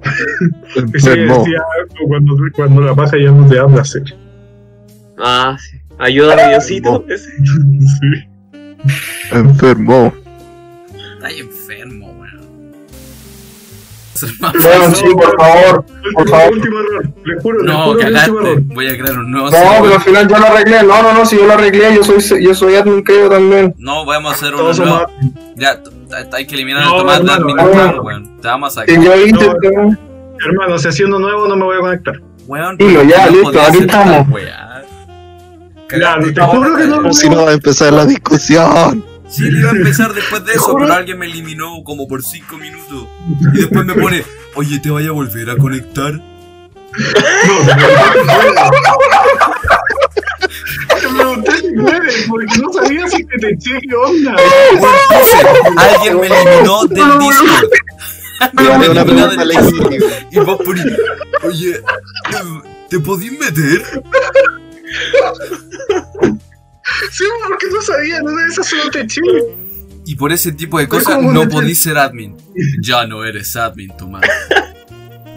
Ese 0.03 1.13
que 1.13 1.21
Enfermo. 1.21 1.37
decía 1.39 1.61
cuando, 2.07 2.35
cuando 2.55 2.81
la 2.81 2.93
paja 2.95 3.17
ya 3.17 3.31
no 3.31 3.47
te 3.47 3.57
habla 3.57 3.83
serio. 3.83 4.15
Ah, 5.17 5.57
sí. 5.59 5.77
Ayúdame, 5.97 6.49
Diosito. 6.49 7.03
Ese. 7.09 7.29
Sí. 7.41 9.07
Enfermo. 9.31 10.13
estás 11.15 11.33
enfermo, 11.39 12.11
weón. 12.19 12.71
Bueno, 14.61 14.95
sí, 14.95 15.05
por 15.13 15.35
favor. 15.39 15.85
Por 16.13 16.29
favor. 16.29 16.53
Último 16.53 16.79
error. 16.79 17.09
Le 17.25 17.41
juro, 17.41 17.59
le 17.63 17.65
No, 17.73 17.83
juro 17.85 17.97
que 17.99 18.05
el 18.05 18.13
cagaste. 18.13 18.31
error. 18.37 18.61
Voy 18.65 18.87
a 18.87 18.97
crear 18.97 19.17
un 19.19 19.31
nuevo 19.31 19.49
No, 19.49 19.57
pero 19.81 19.93
al 19.95 20.01
final 20.01 20.27
yo 20.27 20.37
lo 20.37 20.45
arreglé. 20.45 20.83
No, 20.83 21.01
no, 21.03 21.13
no, 21.13 21.25
si 21.25 21.35
yo 21.37 21.47
lo 21.47 21.53
arreglé, 21.53 21.95
yo 21.95 22.03
soy, 22.03 22.43
yo 22.43 22.53
soy 22.53 22.75
admin 22.75 23.01
creo 23.01 23.27
también. 23.29 23.73
No, 23.79 24.05
vamos 24.05 24.33
a 24.33 24.35
hacer 24.35 24.51
somos 24.55 24.77
nuevo. 24.79 25.05
Ya, 25.55 25.81
hay 26.33 26.45
que 26.47 26.55
eliminar 26.55 26.83
No, 26.85 26.91
el 26.91 26.97
tomate 27.01 27.23
de 27.23 27.31
hermano, 27.31 27.49
administrador, 27.49 27.95
no. 27.95 28.01
weón. 28.03 28.41
Te 28.41 28.47
vamos 28.47 28.77
a 28.77 28.81
sacar. 28.81 29.03
yo 29.03 29.25
intenté. 29.25 29.69
Hermano, 30.43 30.77
si 30.79 30.87
haciendo 30.87 31.19
nuevo 31.19 31.47
no 31.47 31.55
me 31.55 31.63
voy 31.65 31.77
a 31.77 31.79
conectar. 31.79 32.21
Weón, 32.47 32.77
Dilo, 32.77 33.03
ya, 33.03 33.25
no 33.27 33.31
listo, 33.31 33.51
esta 33.51 33.77
estamos. 33.77 34.27
Ya, 35.99 36.19
te 36.19 36.41
juro 36.41 36.75
que 36.77 36.87
no. 36.87 37.13
Si 37.13 37.29
no 37.29 37.43
va 37.43 37.51
a 37.51 37.53
empezar 37.53 37.93
la 37.93 38.05
discusión. 38.05 39.05
Sí, 39.27 39.43
le 39.49 39.59
iba 39.59 39.69
a 39.69 39.73
empezar 39.73 40.13
después 40.13 40.43
de 40.45 40.53
eso, 40.53 40.75
pero 40.77 40.93
alguien 40.97 41.17
me 41.19 41.25
eliminó 41.25 41.83
como 41.85 42.07
por 42.07 42.21
5 42.23 42.57
minutos. 42.57 43.07
Y 43.53 43.59
después 43.59 43.85
me 43.85 43.93
pone, 43.93 44.23
oye, 44.55 44.79
¿te 44.79 44.89
vaya 44.89 45.09
a 45.09 45.13
volver 45.13 45.49
a 45.49 45.57
conectar? 45.57 46.13
Te 46.13 47.01
sabía 53.41 53.49
eché 53.49 53.79
qué 53.81 53.95
onda. 53.95 54.35
Alguien 55.77 56.19
me 56.19 56.27
eliminó 56.27 56.85
del 56.85 57.19
Discord. 57.19 57.69
Me 58.53 58.89
Una 58.89 59.01
eliminó 59.01 59.27
del 59.27 59.49
Discord. 59.49 59.93
Y 60.31 60.39
vos 60.39 60.57
ponís, 60.63 60.85
oye, 61.43 61.81
¿te 62.89 62.99
podís 62.99 63.31
meter? 63.39 63.83
Sí, 67.11 67.23
porque 67.47 67.67
no 67.71 67.81
sabía, 67.81 68.19
no 68.21 68.45
eso 68.45 68.63
solo 68.63 68.89
te 68.91 69.01
eché. 69.01 69.21
Y 70.05 70.15
por 70.15 70.31
ese 70.31 70.51
tipo 70.51 70.79
de 70.79 70.87
cosas 70.87 71.15
¿Cómo 71.15 71.31
no 71.31 71.47
podís 71.47 71.79
ser 71.79 71.97
admin. 71.97 72.35
Ya 72.81 73.05
no 73.05 73.23
eres 73.23 73.55
admin, 73.55 73.95
Tomás. 73.97 74.23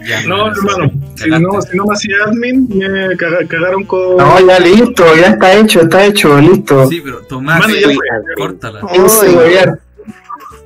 Ya 0.07 0.21
No, 0.23 0.47
hermano. 0.51 0.91
Si 1.15 1.29
no, 1.29 1.61
si 1.61 1.77
no 1.77 1.85
me 1.85 1.93
hacía 1.93 2.15
admin, 2.27 2.67
me 2.69 3.15
caga- 3.17 3.47
cagaron 3.47 3.83
con. 3.85 4.17
No, 4.17 4.39
ya 4.47 4.59
listo, 4.59 5.03
ya 5.15 5.27
está 5.27 5.53
hecho, 5.53 5.81
está 5.81 6.05
hecho, 6.05 6.39
listo. 6.39 6.87
Sí, 6.87 7.01
pero 7.03 7.21
Tomás, 7.23 7.59
Mano, 7.59 7.73
ya 7.75 7.87
fue. 7.87 7.95
córtala. 8.37 8.81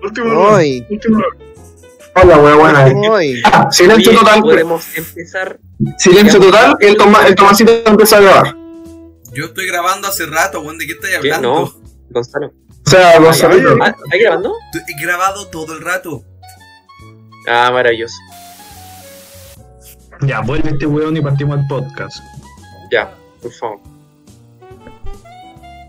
Último 0.01 0.55
Ay, 0.55 0.85
último 0.89 1.21
Hola, 2.15 2.37
wea 2.39 2.55
buena. 2.55 2.85
Ah, 3.45 3.67
silencio 3.71 4.13
total. 4.17 4.41
podemos 4.41 4.85
empezar. 4.97 5.59
Silencio 5.97 6.39
total 6.39 6.75
el, 6.81 6.97
toma, 6.97 7.25
el 7.27 7.35
Tomasito 7.35 7.71
empieza 7.85 8.17
a 8.17 8.21
grabar. 8.21 8.55
Yo 9.33 9.45
estoy 9.45 9.67
grabando 9.67 10.07
hace 10.07 10.25
rato, 10.25 10.61
weón, 10.61 10.77
¿de 10.77 10.87
qué 10.87 10.93
estáis 10.93 11.11
¿Qué? 11.21 11.31
hablando? 11.31 11.49
No, 11.49 11.73
Gonzalo. 12.09 12.47
O 12.85 12.89
sea, 12.89 13.19
Gonzalito. 13.19 13.75
Ah, 13.81 13.89
¿Está 13.89 14.17
grabando? 14.19 14.53
He 14.87 15.01
grabado 15.03 15.47
todo 15.47 15.73
el 15.75 15.81
rato. 15.81 16.23
Ah, 17.47 17.69
maravilloso. 17.71 18.15
Ya, 20.21 20.41
vuelve 20.41 20.69
este 20.71 20.85
weón 20.85 21.15
y 21.17 21.21
partimos 21.21 21.59
el 21.59 21.67
podcast. 21.67 22.23
Ya, 22.91 23.13
por 23.41 23.51
favor. 23.53 23.79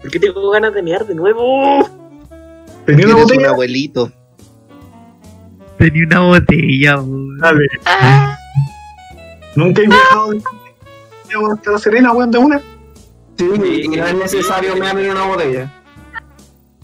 ¿Por 0.01 0.11
qué 0.11 0.21
tengo 0.21 0.51
ganas 0.51 0.73
de 0.73 0.83
mear 0.83 1.05
de 1.07 1.14
nuevo? 1.14 1.88
Tenía 2.87 3.07
una 3.07 3.16
un 3.16 3.23
botella. 3.23 3.49
abuelito. 3.51 4.12
Tenía 5.79 6.07
una 6.07 6.21
botella, 6.21 7.01
weón. 7.01 7.38
Dale. 7.38 7.66
Nunca 9.57 9.83
he 9.83 9.87
viajado 9.87 10.31
de 10.31 10.43
la 11.73 11.79
Serena, 11.79 12.12
weón, 12.12 12.31
de 12.31 12.38
una. 12.38 12.61
Sí, 13.37 13.47
y 13.85 13.88
no 13.88 14.07
es 14.07 14.14
necesario 14.14 14.77
mear 14.77 14.99
en 14.99 15.11
una 15.11 15.27
botella. 15.27 15.73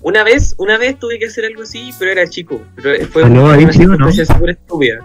Una 0.02 0.22
vez, 0.24 0.54
una 0.59 0.78
vez 0.78 0.98
tuve 0.98 1.18
que 1.18 1.26
hacer 1.26 1.44
algo 1.46 1.62
así, 1.62 1.92
pero 1.98 2.12
era 2.12 2.28
chico. 2.28 2.61
Pero 2.76 3.06
fue 3.09 3.24
¿Aló, 3.24 3.50
ahí 3.50 3.64
una 3.64 3.72
sí 3.72 3.80
no? 3.80 3.92
circunstancia 3.94 4.24
súper 4.26 4.50
estúpida. 4.50 5.04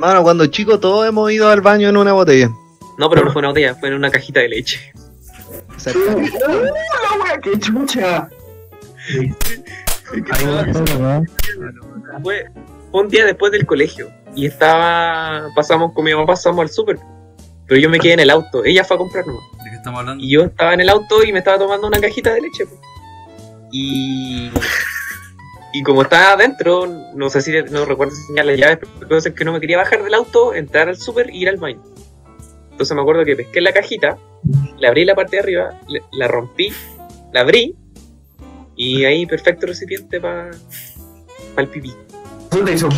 Hermano, 0.00 0.22
cuando 0.22 0.46
chico 0.46 0.80
todos 0.80 1.06
hemos 1.06 1.30
ido 1.30 1.50
al 1.50 1.60
baño 1.60 1.90
en 1.90 1.96
una 1.98 2.14
botella. 2.14 2.48
No, 2.96 3.10
pero 3.10 3.22
no 3.22 3.32
fue 3.32 3.40
una 3.40 3.48
botella, 3.48 3.74
fue 3.74 3.90
en 3.90 3.96
una 3.96 4.10
cajita 4.10 4.40
de 4.40 4.48
leche. 4.48 4.80
Exactamente. 5.74 6.38
¡Uh, 6.38 6.52
la 6.52 7.22
wea, 7.22 7.38
qué 7.42 7.58
chucha! 7.58 8.30
Fue, 12.22 12.46
fue 12.90 13.00
un 13.02 13.08
día 13.10 13.26
después 13.26 13.52
del 13.52 13.66
colegio. 13.66 14.10
Y 14.34 14.46
estaba. 14.46 15.48
Pasamos 15.54 15.92
con 15.92 16.02
mi 16.06 16.14
mamá, 16.14 16.24
pasamos 16.24 16.62
al 16.62 16.70
súper. 16.70 16.98
Pero 17.66 17.78
yo 17.78 17.90
me 17.90 17.98
quedé 17.98 18.14
en 18.14 18.20
el 18.20 18.30
auto. 18.30 18.64
Ella 18.64 18.84
fue 18.84 18.94
a 18.96 18.98
comprar 19.00 19.26
nomás. 19.26 19.42
¿De 19.62 19.68
qué 19.68 19.76
estamos 19.76 20.00
hablando? 20.00 20.24
Y 20.24 20.30
yo 20.30 20.44
estaba 20.44 20.72
en 20.72 20.80
el 20.80 20.88
auto 20.88 21.22
y 21.22 21.30
me 21.30 21.40
estaba 21.40 21.58
tomando 21.58 21.86
una 21.86 22.00
cajita 22.00 22.32
de 22.32 22.40
leche. 22.40 22.64
pues. 22.64 22.80
Y. 23.70 24.50
Y 25.72 25.82
como 25.84 26.02
estaba 26.02 26.32
adentro, 26.32 26.86
no 27.14 27.30
sé 27.30 27.40
si 27.42 27.52
no 27.70 27.84
recuerdo 27.84 28.14
si 28.14 28.26
tenía 28.26 28.42
las 28.44 28.58
llaves, 28.58 28.78
pero 28.98 29.20
ser 29.20 29.34
que 29.34 29.44
no 29.44 29.52
me 29.52 29.60
quería 29.60 29.76
bajar 29.76 30.02
del 30.02 30.14
auto, 30.14 30.52
entrar 30.54 30.88
al 30.88 30.96
súper 30.96 31.30
e 31.30 31.36
ir 31.36 31.48
al 31.48 31.56
baño. 31.58 31.80
Entonces 32.72 32.94
me 32.96 33.02
acuerdo 33.02 33.24
que 33.24 33.36
pesqué 33.36 33.60
la 33.60 33.72
cajita, 33.72 34.16
le 34.78 34.86
abrí 34.88 35.04
la 35.04 35.14
parte 35.14 35.36
de 35.36 35.42
arriba, 35.42 35.70
le- 35.88 36.02
la 36.12 36.26
rompí, 36.28 36.72
la 37.32 37.42
abrí 37.42 37.76
y 38.74 39.04
ahí 39.04 39.26
perfecto 39.26 39.66
recipiente 39.66 40.20
para 40.20 40.50
el 41.58 41.68
pipí. 41.68 41.94
¿Eso 42.50 42.64
te 42.64 42.72
hizo? 42.72 42.88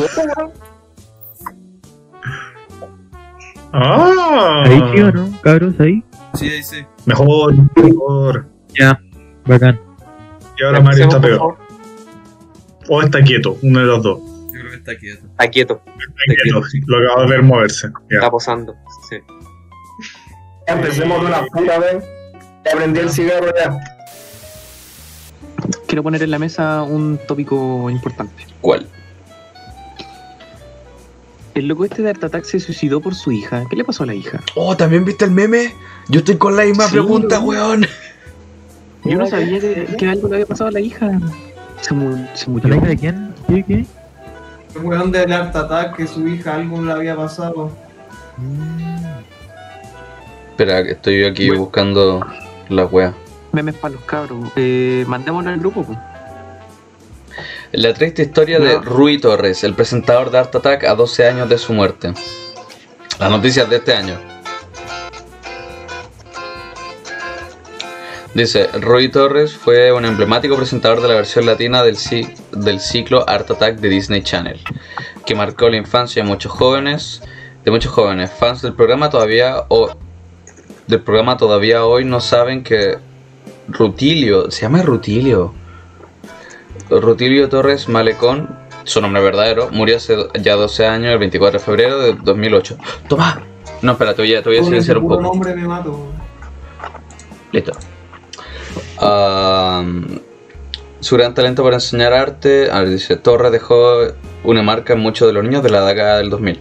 Ah, 3.73 4.63
Ahí 4.67 4.83
sí 4.95 5.01
o 5.03 5.13
no, 5.13 5.41
cabros, 5.43 5.75
ahí. 5.81 6.03
Sí, 6.35 6.49
ahí 6.49 6.63
sí. 6.63 6.85
Mejor, 7.07 7.55
mejor. 7.75 8.47
Ya, 8.79 8.99
bacán. 9.47 9.81
Y 10.59 10.65
ahora 10.65 10.81
Mario 10.81 11.05
está 11.05 11.21
peor. 11.21 11.57
O 12.95 13.01
está 13.01 13.23
quieto, 13.23 13.57
uno 13.63 13.81
de 13.81 13.87
los 13.87 14.03
dos. 14.03 14.19
Yo 14.53 14.61
creo 14.61 14.71
que 14.71 14.77
está 14.77 14.99
quieto. 14.99 15.25
Está 15.27 15.49
quieto, 15.49 15.83
Está 15.87 16.43
quieto, 16.43 16.61
lo 16.89 16.99
acabo 16.99 17.23
de 17.23 17.29
ver 17.31 17.43
moverse. 17.43 17.89
Ya. 18.11 18.19
está 18.19 18.31
posando. 18.31 18.75
Sí. 19.09 19.17
Ya 20.69 20.75
Empecemos 20.75 21.23
de 21.23 21.27
una 21.27 21.43
puta 21.47 21.79
vez. 21.79 22.05
Ya 22.67 22.77
prendí 22.77 23.01
el 23.01 23.09
cigarro 23.09 23.47
ya. 23.57 23.79
Quiero 25.87 26.03
poner 26.03 26.23
en 26.23 26.31
la 26.31 26.39
mesa 26.39 26.83
un 26.83 27.19
tópico 27.27 27.89
importante. 27.89 28.47
¿Cuál? 28.61 28.87
El 31.55 31.69
loco 31.69 31.87
este 31.87 32.03
de 32.03 32.11
Art 32.11 32.23
Attack 32.25 32.45
se 32.45 32.61
suicidó 32.61 33.01
por 33.01 33.15
su 33.15 33.33
hija. 33.33 33.65
¿Qué 33.71 33.77
le 33.77 33.85
pasó 33.85 34.03
a 34.03 34.07
la 34.07 34.15
hija? 34.15 34.43
Oh, 34.55 34.77
¿también 34.77 35.07
viste 35.07 35.25
el 35.25 35.31
meme? 35.31 35.73
Yo 36.11 36.19
estoy 36.19 36.37
con 36.37 36.57
la 36.59 36.65
misma 36.65 36.85
Sí, 36.89 36.93
pregunta, 36.93 37.41
weón. 37.41 37.87
Yo 39.07 39.17
no 39.17 39.27
sabía 39.27 39.61
que, 39.61 39.87
que 39.97 40.07
algo 40.09 40.29
le 40.29 40.35
había 40.35 40.47
pasado 40.47 40.69
a 40.69 40.73
la 40.73 40.81
hija. 40.81 41.11
Se, 41.83 41.93
mu- 41.95 42.27
se 42.35 42.47
¿La 42.47 42.53
murió. 42.53 42.75
hija 42.77 42.87
de 42.87 42.97
quién? 42.97 43.35
¿Qué? 43.47 43.63
¿Qué? 43.65 43.87
El 44.75 44.83
weón 44.83 45.13
del 45.13 45.31
Art 45.33 45.55
Attack 45.55 45.97
que 45.97 46.07
su 46.07 46.27
hija 46.27 46.55
algo 46.55 46.81
le 46.83 46.93
había 46.93 47.15
pasado. 47.15 47.71
Espera, 50.51 50.83
que 50.85 50.93
estoy 50.93 51.25
aquí 51.25 51.49
Bueno. 51.49 51.65
buscando 51.65 52.27
la 52.69 52.87
wea. 52.87 53.15
Memes 53.53 53.75
para 53.75 53.95
los 53.95 54.05
cabros. 54.05 54.51
Eh, 54.57 55.05
mandémoslo 55.07 55.51
al 55.51 55.59
grupo. 55.59 55.83
po. 55.85 55.97
La 57.73 57.93
triste 57.95 58.23
historia 58.23 58.59
de 58.59 58.75
No. 58.75 58.83
Rui 58.83 59.19
Torres, 59.19 59.65
el 59.65 59.75
presentador 59.75 60.31
de 60.31 60.39
Art 60.39 60.55
Attack 60.55 60.85
a 60.85 60.95
12 60.95 61.27
años 61.27 61.49
de 61.49 61.59
su 61.59 61.73
muerte. 61.73 62.13
Las 63.19 63.31
noticias 63.31 63.69
de 63.69 63.77
este 63.77 63.95
año. 63.95 64.19
Dice, 68.35 68.67
Rui 68.81 69.11
Torres 69.11 69.53
fue 69.55 69.93
un 69.93 70.07
emblemático 70.07 70.57
presentador 70.57 71.03
de 71.03 71.09
la 71.09 71.15
versión 71.15 71.45
latina 71.45 71.83
del, 71.83 71.97
ci- 71.97 72.35
del 72.53 72.81
ciclo 72.81 73.29
Art 73.29 73.51
Attack 73.51 73.77
de 73.77 73.91
Disney 73.91 74.23
Channel, 74.23 74.59
que 75.27 75.35
marcó 75.35 75.69
la 75.69 75.77
infancia 75.77 76.23
de 76.23 76.29
muchos 76.29 76.51
jóvenes, 76.51 77.23
de 77.63 77.71
muchos 77.71 77.93
jóvenes 77.93 78.31
fans 78.33 78.63
del 78.63 78.73
programa 78.73 79.11
todavía 79.11 79.65
o 79.69 79.91
del 80.87 81.01
programa 81.03 81.37
todavía 81.37 81.85
hoy 81.85 82.05
no 82.07 82.21
saben 82.21 82.63
que 82.65 82.97
Rutilio, 83.69 84.51
se 84.51 84.63
llama 84.63 84.83
Rutilio. 84.83 85.53
Rutilio 86.89 87.49
Torres 87.51 87.87
Malecón, 87.89 88.59
su 88.85 89.01
nombre 89.03 89.23
verdadero, 89.23 89.69
murió 89.73 89.99
hace 89.99 90.17
ya 90.41 90.57
12 90.57 90.87
años, 90.87 91.13
el 91.13 91.19
24 91.19 91.59
de 91.61 91.65
febrero 91.65 91.99
de 92.01 92.15
2008. 92.15 92.79
¡Toma! 93.09 93.43
No, 93.83 93.93
espera, 93.93 94.15
te 94.15 94.23
voy 94.23 94.35
a, 94.35 94.43
te 94.43 94.49
voy 94.49 94.57
a 94.57 94.61
Con 94.61 94.69
ese 94.75 94.85
silenciar 94.87 94.99
un 94.99 95.09
poco. 95.09 95.21
nombre 95.21 95.55
me 95.55 95.67
mato. 95.67 96.07
Listo. 97.53 97.73
Su 101.01 101.17
gran 101.17 101.35
talento 101.35 101.65
para 101.65 101.77
enseñar 101.77 102.13
arte, 102.13 102.71
dice, 102.87 103.17
Torres 103.17 103.51
dejó 103.51 103.99
una 104.45 104.63
marca 104.63 104.93
en 104.93 105.01
muchos 105.01 105.27
de 105.27 105.33
los 105.33 105.43
niños 105.43 105.63
de 105.65 105.71
la 105.71 105.85
década 105.85 106.19
del 106.19 106.31
2000. 106.31 106.61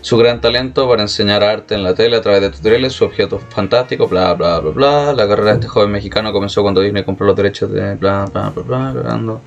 Su 0.00 0.16
gran 0.16 0.40
talento 0.40 0.88
para 0.88 1.02
enseñar 1.02 1.42
arte 1.42 1.74
en 1.74 1.82
la 1.82 1.94
tele 1.94 2.16
a 2.16 2.20
través 2.20 2.40
de 2.40 2.50
tutoriales, 2.50 2.92
su 2.92 3.04
objeto 3.04 3.38
fantástico, 3.38 4.06
bla 4.06 4.32
bla 4.34 4.60
bla 4.60 4.70
bla. 4.70 5.12
La 5.12 5.26
carrera 5.26 5.50
de 5.50 5.54
este 5.54 5.66
joven 5.66 5.90
mexicano 5.90 6.32
comenzó 6.32 6.62
cuando 6.62 6.80
Disney 6.80 7.04
compró 7.04 7.26
los 7.26 7.34
derechos 7.34 7.72
de 7.72 7.96
bla 7.96 8.26
bla 8.32 8.50
bla 8.50 8.62
bla, 8.62 8.92
ganando 8.92 9.40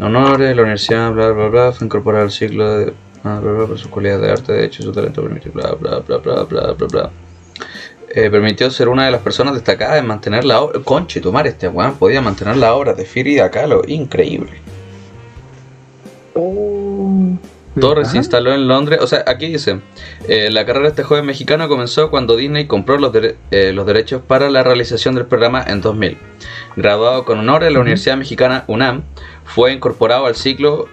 honores, 0.00 0.56
la 0.56 0.62
universidad, 0.62 1.12
bla 1.12 1.30
bla 1.30 1.48
bla, 1.48 1.72
fue 1.72 1.84
incorporado 1.84 2.24
al 2.24 2.30
ciclo 2.30 2.78
de 2.78 2.94
bla 3.22 3.40
bla 3.40 3.66
por 3.66 3.78
sus 3.78 3.88
cualidades 3.88 4.22
de 4.22 4.30
arte, 4.32 4.52
de 4.52 4.64
hecho 4.64 4.82
su 4.82 4.92
talento 4.92 5.22
permitió 5.22 5.52
bla 5.52 5.72
bla 5.72 5.98
bla 5.98 6.16
bla 6.16 6.44
bla 6.44 6.72
bla 6.72 6.86
bla. 6.86 7.10
Eh, 8.16 8.30
permitió 8.30 8.70
ser 8.70 8.88
una 8.88 9.04
de 9.04 9.10
las 9.10 9.20
personas 9.20 9.52
destacadas 9.52 9.98
en 9.98 10.06
mantener 10.06 10.44
la 10.46 10.62
obra. 10.62 10.80
Conche, 10.82 11.20
tomar 11.20 11.46
este 11.46 11.68
weón 11.68 11.96
podía 11.96 12.22
mantener 12.22 12.56
la 12.56 12.74
obra 12.74 12.94
de 12.94 13.04
Frida 13.04 13.50
Kahlo. 13.50 13.82
Increíble. 13.86 14.52
Torres 17.78 18.08
se 18.08 18.16
instaló 18.16 18.54
en 18.54 18.66
Londres. 18.68 19.00
O 19.02 19.06
sea, 19.06 19.22
aquí 19.26 19.48
dice: 19.48 19.80
eh, 20.28 20.48
La 20.50 20.64
carrera 20.64 20.84
de 20.84 20.88
este 20.90 21.02
joven 21.02 21.26
mexicano 21.26 21.68
comenzó 21.68 22.10
cuando 22.10 22.36
Disney 22.36 22.66
compró 22.66 22.96
los, 22.96 23.12
dere- 23.12 23.36
eh, 23.50 23.72
los 23.74 23.84
derechos 23.86 24.22
para 24.26 24.48
la 24.48 24.62
realización 24.62 25.14
del 25.14 25.26
programa 25.26 25.62
en 25.66 25.82
2000. 25.82 26.16
Graduado 26.76 27.24
con 27.26 27.38
honor 27.38 27.64
en 27.64 27.74
la 27.74 27.80
Universidad 27.80 28.16
Mexicana 28.16 28.64
UNAM, 28.66 29.02
fue 29.44 29.72
incorporado 29.72 30.24
al 30.24 30.36
ciclo 30.36 30.88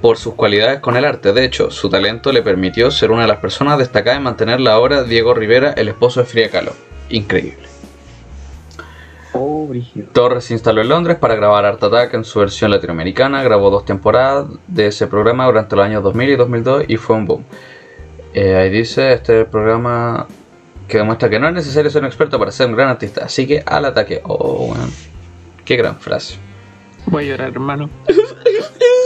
por 0.00 0.16
sus 0.16 0.34
cualidades 0.34 0.80
con 0.80 0.96
el 0.96 1.04
arte. 1.04 1.32
De 1.32 1.44
hecho, 1.44 1.70
su 1.70 1.90
talento 1.90 2.32
le 2.32 2.42
permitió 2.42 2.90
ser 2.90 3.10
una 3.10 3.22
de 3.22 3.28
las 3.28 3.38
personas 3.38 3.78
destacadas 3.78 4.18
en 4.18 4.24
mantener 4.24 4.60
la 4.60 4.78
obra 4.78 5.02
de 5.02 5.08
Diego 5.08 5.34
Rivera, 5.34 5.72
el 5.72 5.88
esposo 5.88 6.20
de 6.20 6.26
Frida 6.26 6.48
Kahlo. 6.48 6.72
Increíble. 7.08 7.70
Oh, 9.32 9.66
brígido. 9.66 10.08
Torres 10.12 10.44
se 10.44 10.54
instaló 10.54 10.80
en 10.80 10.88
Londres 10.88 11.16
para 11.18 11.36
grabar 11.36 11.64
Art 11.64 11.82
Attack 11.82 12.14
en 12.14 12.24
su 12.24 12.40
versión 12.40 12.70
latinoamericana. 12.70 13.42
Grabó 13.42 13.70
dos 13.70 13.84
temporadas 13.84 14.46
de 14.66 14.86
ese 14.86 15.06
programa 15.06 15.46
durante 15.46 15.76
los 15.76 15.84
años 15.84 16.02
2000 16.02 16.30
y 16.30 16.36
2002 16.36 16.84
y 16.88 16.96
fue 16.96 17.16
un 17.16 17.26
boom. 17.26 17.44
Eh, 18.32 18.56
ahí 18.56 18.70
dice, 18.70 19.12
este 19.12 19.44
programa 19.44 20.26
que 20.88 20.98
demuestra 20.98 21.30
que 21.30 21.38
no 21.38 21.48
es 21.48 21.54
necesario 21.54 21.90
ser 21.90 22.02
un 22.02 22.08
experto 22.08 22.38
para 22.38 22.50
ser 22.50 22.66
un 22.66 22.74
gran 22.74 22.88
artista. 22.88 23.24
Así 23.24 23.46
que 23.46 23.62
al 23.64 23.84
ataque. 23.84 24.20
Oh, 24.24 24.72
weón. 24.72 24.90
Qué 25.64 25.76
gran 25.76 25.96
frase. 25.96 26.36
Voy 27.06 27.24
a 27.24 27.28
llorar, 27.28 27.50
hermano. 27.50 27.88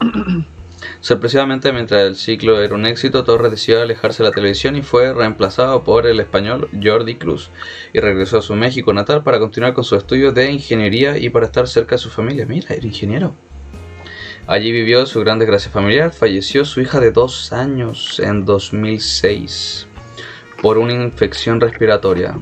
Sorpresivamente, 1.00 1.72
mientras 1.72 2.02
el 2.02 2.16
ciclo 2.16 2.60
era 2.62 2.74
un 2.74 2.86
éxito, 2.86 3.24
Torres 3.24 3.50
decidió 3.50 3.82
alejarse 3.82 4.22
de 4.22 4.30
la 4.30 4.34
televisión 4.34 4.76
y 4.76 4.82
fue 4.82 5.12
reemplazado 5.12 5.84
por 5.84 6.06
el 6.06 6.20
español 6.20 6.68
Jordi 6.82 7.16
Cruz 7.16 7.50
y 7.92 8.00
regresó 8.00 8.38
a 8.38 8.42
su 8.42 8.54
México 8.54 8.92
natal 8.92 9.22
para 9.22 9.38
continuar 9.38 9.74
con 9.74 9.84
sus 9.84 9.98
estudios 9.98 10.34
de 10.34 10.50
ingeniería 10.50 11.18
y 11.18 11.30
para 11.30 11.46
estar 11.46 11.68
cerca 11.68 11.96
de 11.96 12.02
su 12.02 12.10
familia. 12.10 12.46
Mira, 12.46 12.74
era 12.74 12.86
ingeniero. 12.86 13.34
Allí 14.46 14.72
vivió 14.72 15.06
su 15.06 15.20
gran 15.20 15.38
desgracia 15.38 15.70
familiar. 15.70 16.12
Falleció 16.12 16.64
su 16.64 16.80
hija 16.80 16.98
de 16.98 17.12
dos 17.12 17.52
años 17.52 18.18
en 18.20 18.44
2006 18.44 19.86
por 20.60 20.78
una 20.78 20.92
infección 20.92 21.60
respiratoria. 21.60 22.36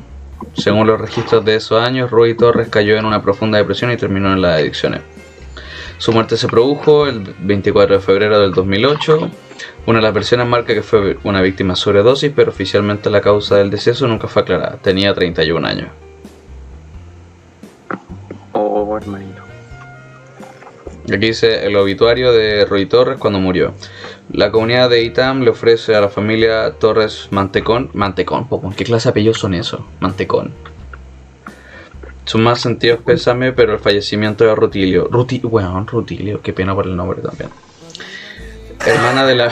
Según 0.53 0.87
los 0.87 0.99
registros 0.99 1.45
de 1.45 1.55
esos 1.55 1.81
años, 1.81 2.09
Rui 2.09 2.35
Torres 2.35 2.69
cayó 2.69 2.97
en 2.97 3.05
una 3.05 3.21
profunda 3.21 3.57
depresión 3.57 3.91
y 3.91 3.97
terminó 3.97 4.33
en 4.33 4.41
las 4.41 4.59
adicciones. 4.59 5.01
Su 5.99 6.13
muerte 6.13 6.37
se 6.37 6.47
produjo 6.47 7.07
el 7.07 7.35
24 7.39 7.97
de 7.97 8.01
febrero 8.01 8.39
del 8.39 8.53
2008. 8.53 9.29
Una 9.85 9.99
de 9.99 10.03
las 10.03 10.13
versiones 10.13 10.47
marca 10.47 10.73
que 10.73 10.81
fue 10.81 11.17
una 11.25 11.41
víctima 11.41 11.73
de 11.73 11.79
sobredosis, 11.79 12.31
pero 12.33 12.51
oficialmente 12.51 13.09
la 13.09 13.19
causa 13.19 13.57
del 13.57 13.69
deceso 13.69 14.07
nunca 14.07 14.29
fue 14.29 14.43
aclarada. 14.43 14.77
Tenía 14.77 15.13
31 15.13 15.67
años. 15.67 15.89
Oh, 18.53 18.97
hermanito. 18.97 19.41
Aquí 21.03 21.17
dice 21.17 21.65
el 21.65 21.75
obituario 21.75 22.31
de 22.31 22.63
Rui 22.63 22.85
Torres 22.85 23.19
cuando 23.19 23.41
murió. 23.41 23.73
La 24.31 24.51
comunidad 24.51 24.89
de 24.89 25.03
Itam 25.03 25.41
le 25.41 25.49
ofrece 25.49 25.95
a 25.95 26.01
la 26.01 26.07
familia 26.07 26.75
Torres 26.79 27.27
Mantecón. 27.31 27.89
Mantecón, 27.93 28.47
¿qué 28.77 28.85
clase 28.85 29.09
de 29.09 29.11
apellidos 29.11 29.39
son 29.39 29.53
esos? 29.53 29.81
Mantecón. 29.99 30.53
Sus 32.29 32.39
más 32.39 32.61
sentidos 32.61 32.99
pésame, 33.03 33.53
pero 33.53 33.73
el 33.73 33.79
fallecimiento 33.79 34.43
de 34.43 34.53
Rutilio. 34.53 35.07
Ruti, 35.07 35.39
bueno, 35.39 35.83
Rutilio, 35.89 36.43
qué 36.43 36.53
pena 36.53 36.75
por 36.75 36.85
el 36.85 36.95
nombre 36.95 37.23
también. 37.23 37.49
Hermana 38.85 39.25
de 39.25 39.35
la. 39.35 39.51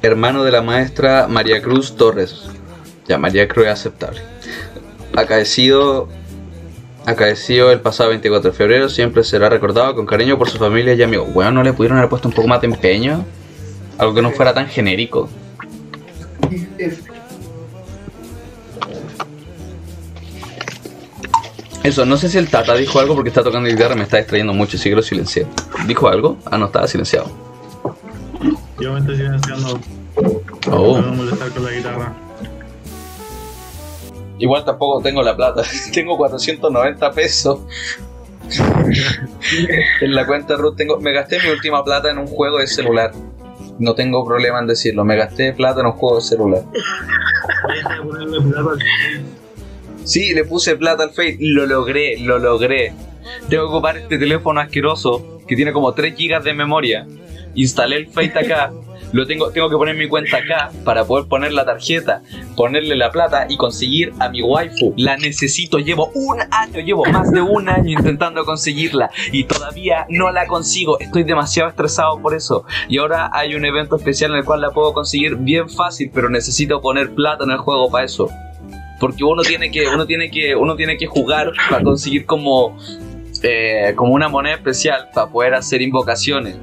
Hermano 0.00 0.42
de 0.42 0.52
la 0.52 0.62
maestra 0.62 1.26
María 1.28 1.60
Cruz 1.60 1.94
Torres. 1.96 2.48
Ya, 3.06 3.18
María 3.18 3.46
Cruz 3.46 3.66
es 3.66 3.72
aceptable. 3.72 4.22
Acaecido 5.14 6.08
Acaecido 7.04 7.70
el 7.72 7.82
pasado 7.82 8.08
24 8.08 8.52
de 8.52 8.56
febrero, 8.56 8.88
siempre 8.88 9.22
será 9.22 9.50
recordado 9.50 9.94
con 9.94 10.06
cariño 10.06 10.38
por 10.38 10.48
su 10.48 10.56
familia 10.56 10.94
y 10.94 11.02
amigos. 11.02 11.30
Bueno, 11.30 11.50
¿no 11.50 11.62
le 11.62 11.74
pudieron 11.74 11.98
haber 11.98 12.08
puesto 12.08 12.26
un 12.26 12.34
poco 12.34 12.48
más 12.48 12.62
de 12.62 12.68
empeño? 12.68 13.22
Algo 13.98 14.14
que 14.14 14.22
no 14.22 14.30
fuera 14.30 14.54
tan 14.54 14.66
genérico. 14.66 15.28
Eso, 21.86 22.04
no 22.04 22.16
sé 22.16 22.28
si 22.28 22.36
el 22.36 22.48
Tata 22.48 22.74
dijo 22.74 22.98
algo 22.98 23.14
porque 23.14 23.28
está 23.28 23.44
tocando 23.44 23.68
guitarra 23.68 23.94
y 23.94 23.98
me 23.98 24.02
está 24.02 24.16
distrayendo 24.16 24.52
mucho, 24.52 24.76
así 24.76 24.90
que 24.90 24.96
lo 24.96 25.02
silencié. 25.02 25.46
¿Dijo 25.86 26.08
algo? 26.08 26.36
Ah, 26.44 26.58
no, 26.58 26.66
estaba 26.66 26.88
silenciado. 26.88 27.30
Yo 28.80 28.92
me 28.92 28.98
estoy 28.98 29.16
silenciando. 29.18 29.78
Oh. 30.68 31.00
No 31.00 31.02
me 31.02 31.02
voy 31.02 31.04
a 31.04 31.12
molestar 31.12 31.50
con 31.50 31.64
la 31.64 31.70
guitarra. 31.70 32.12
Igual 34.40 34.64
tampoco 34.64 35.00
tengo 35.00 35.22
la 35.22 35.36
plata. 35.36 35.62
tengo 35.94 36.16
490 36.16 37.12
pesos. 37.12 37.60
en 40.00 40.12
la 40.12 40.26
cuenta 40.26 40.56
Ruth 40.56 40.74
tengo. 40.74 40.98
Me 40.98 41.12
gasté 41.12 41.38
mi 41.40 41.50
última 41.50 41.84
plata 41.84 42.10
en 42.10 42.18
un 42.18 42.26
juego 42.26 42.58
de 42.58 42.66
celular. 42.66 43.12
No 43.78 43.94
tengo 43.94 44.26
problema 44.26 44.58
en 44.58 44.66
decirlo. 44.66 45.04
Me 45.04 45.14
gasté 45.14 45.52
plata 45.52 45.82
en 45.82 45.86
un 45.86 45.92
juego 45.92 46.16
de 46.16 46.22
celular. 46.22 46.64
Sí, 50.06 50.32
le 50.34 50.44
puse 50.44 50.76
plata 50.76 51.02
al 51.02 51.10
Fate. 51.10 51.36
Lo 51.40 51.66
logré, 51.66 52.16
lo 52.20 52.38
logré. 52.38 52.92
Tengo 53.48 53.64
que 53.64 53.72
ocupar 53.72 53.96
este 53.96 54.18
teléfono 54.18 54.60
asqueroso 54.60 55.40
que 55.48 55.56
tiene 55.56 55.72
como 55.72 55.94
3 55.94 56.14
GB 56.16 56.44
de 56.44 56.54
memoria. 56.54 57.08
Instalé 57.56 57.96
el 57.96 58.06
Fate 58.06 58.38
acá. 58.38 58.72
Lo 59.12 59.26
tengo, 59.26 59.50
tengo 59.50 59.68
que 59.68 59.76
poner 59.76 59.96
mi 59.96 60.06
cuenta 60.06 60.36
acá 60.36 60.70
para 60.84 61.04
poder 61.04 61.26
poner 61.26 61.52
la 61.52 61.64
tarjeta, 61.64 62.22
ponerle 62.54 62.94
la 62.94 63.10
plata 63.10 63.46
y 63.48 63.56
conseguir 63.56 64.12
a 64.20 64.28
mi 64.28 64.42
waifu. 64.42 64.94
La 64.96 65.16
necesito, 65.16 65.78
llevo 65.78 66.12
un 66.14 66.38
año, 66.52 66.78
llevo 66.80 67.04
más 67.06 67.32
de 67.32 67.40
un 67.40 67.68
año 67.68 67.98
intentando 67.98 68.44
conseguirla 68.44 69.10
y 69.32 69.42
todavía 69.44 70.06
no 70.08 70.30
la 70.30 70.46
consigo. 70.46 71.00
Estoy 71.00 71.24
demasiado 71.24 71.68
estresado 71.68 72.22
por 72.22 72.32
eso. 72.32 72.64
Y 72.88 72.98
ahora 72.98 73.28
hay 73.32 73.56
un 73.56 73.64
evento 73.64 73.96
especial 73.96 74.30
en 74.32 74.38
el 74.38 74.44
cual 74.44 74.60
la 74.60 74.70
puedo 74.70 74.92
conseguir 74.92 75.34
bien 75.34 75.68
fácil, 75.68 76.12
pero 76.14 76.30
necesito 76.30 76.80
poner 76.80 77.12
plata 77.12 77.42
en 77.42 77.50
el 77.50 77.58
juego 77.58 77.90
para 77.90 78.04
eso 78.04 78.30
porque 79.00 79.24
uno 79.24 79.42
tiene 79.42 79.70
que 79.70 79.86
uno 79.88 80.06
tiene 80.06 80.30
que 80.30 80.56
uno 80.56 80.76
tiene 80.76 80.96
que 80.96 81.06
jugar 81.06 81.52
para 81.70 81.82
conseguir 81.82 82.24
como 82.26 82.76
eh, 83.42 83.92
como 83.94 84.12
una 84.12 84.28
moneda 84.28 84.54
especial 84.54 85.08
para 85.14 85.28
poder 85.28 85.54
hacer 85.54 85.82
invocaciones. 85.82 86.56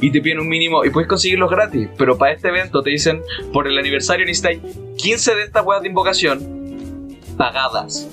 Y 0.00 0.10
te 0.10 0.20
piden 0.20 0.40
un 0.40 0.48
mínimo 0.48 0.84
y 0.84 0.90
puedes 0.90 1.08
conseguirlos 1.08 1.50
gratis 1.50 1.88
pero 1.96 2.18
para 2.18 2.32
este 2.32 2.48
evento 2.48 2.82
te 2.82 2.90
dicen 2.90 3.22
por 3.52 3.66
el 3.66 3.78
aniversario 3.78 4.26
necesitáis 4.26 4.60
15 4.98 5.34
de 5.34 5.42
estas 5.44 5.64
weas 5.64 5.82
de 5.82 5.88
invocación 5.88 7.18
pagadas. 7.36 8.08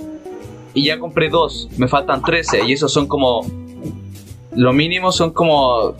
Y 0.73 0.85
ya 0.85 0.97
compré 0.97 1.29
dos 1.29 1.69
me 1.77 1.87
faltan 1.87 2.21
13 2.23 2.65
y 2.65 2.73
esos 2.73 2.91
son 2.91 3.07
como 3.07 3.45
lo 4.55 4.71
mínimo 4.71 5.11
son 5.11 5.31
como 5.31 5.95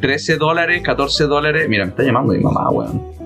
13 0.00 0.36
dólares 0.36 0.82
14 0.82 1.24
dólares. 1.24 1.68
Mira 1.68 1.84
me 1.84 1.90
está 1.90 2.02
llamando 2.02 2.32
mi 2.32 2.40
mamá 2.40 2.68
weón 2.70 3.21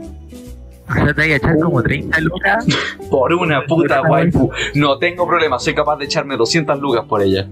Te 0.95 1.13
voy 1.13 1.33
a 1.33 1.37
echar 1.37 1.59
como 1.59 1.83
30 1.83 2.21
lucas. 2.21 2.67
Por 3.11 3.33
una 3.33 3.65
puta 3.67 4.03
waifu. 4.03 4.51
No 4.75 4.99
tengo 4.99 5.27
problema, 5.27 5.59
soy 5.59 5.75
capaz 5.75 5.97
de 5.97 6.05
echarme 6.05 6.37
200 6.37 6.79
lucas 6.81 7.05
por 7.07 7.23
ella. 7.23 7.47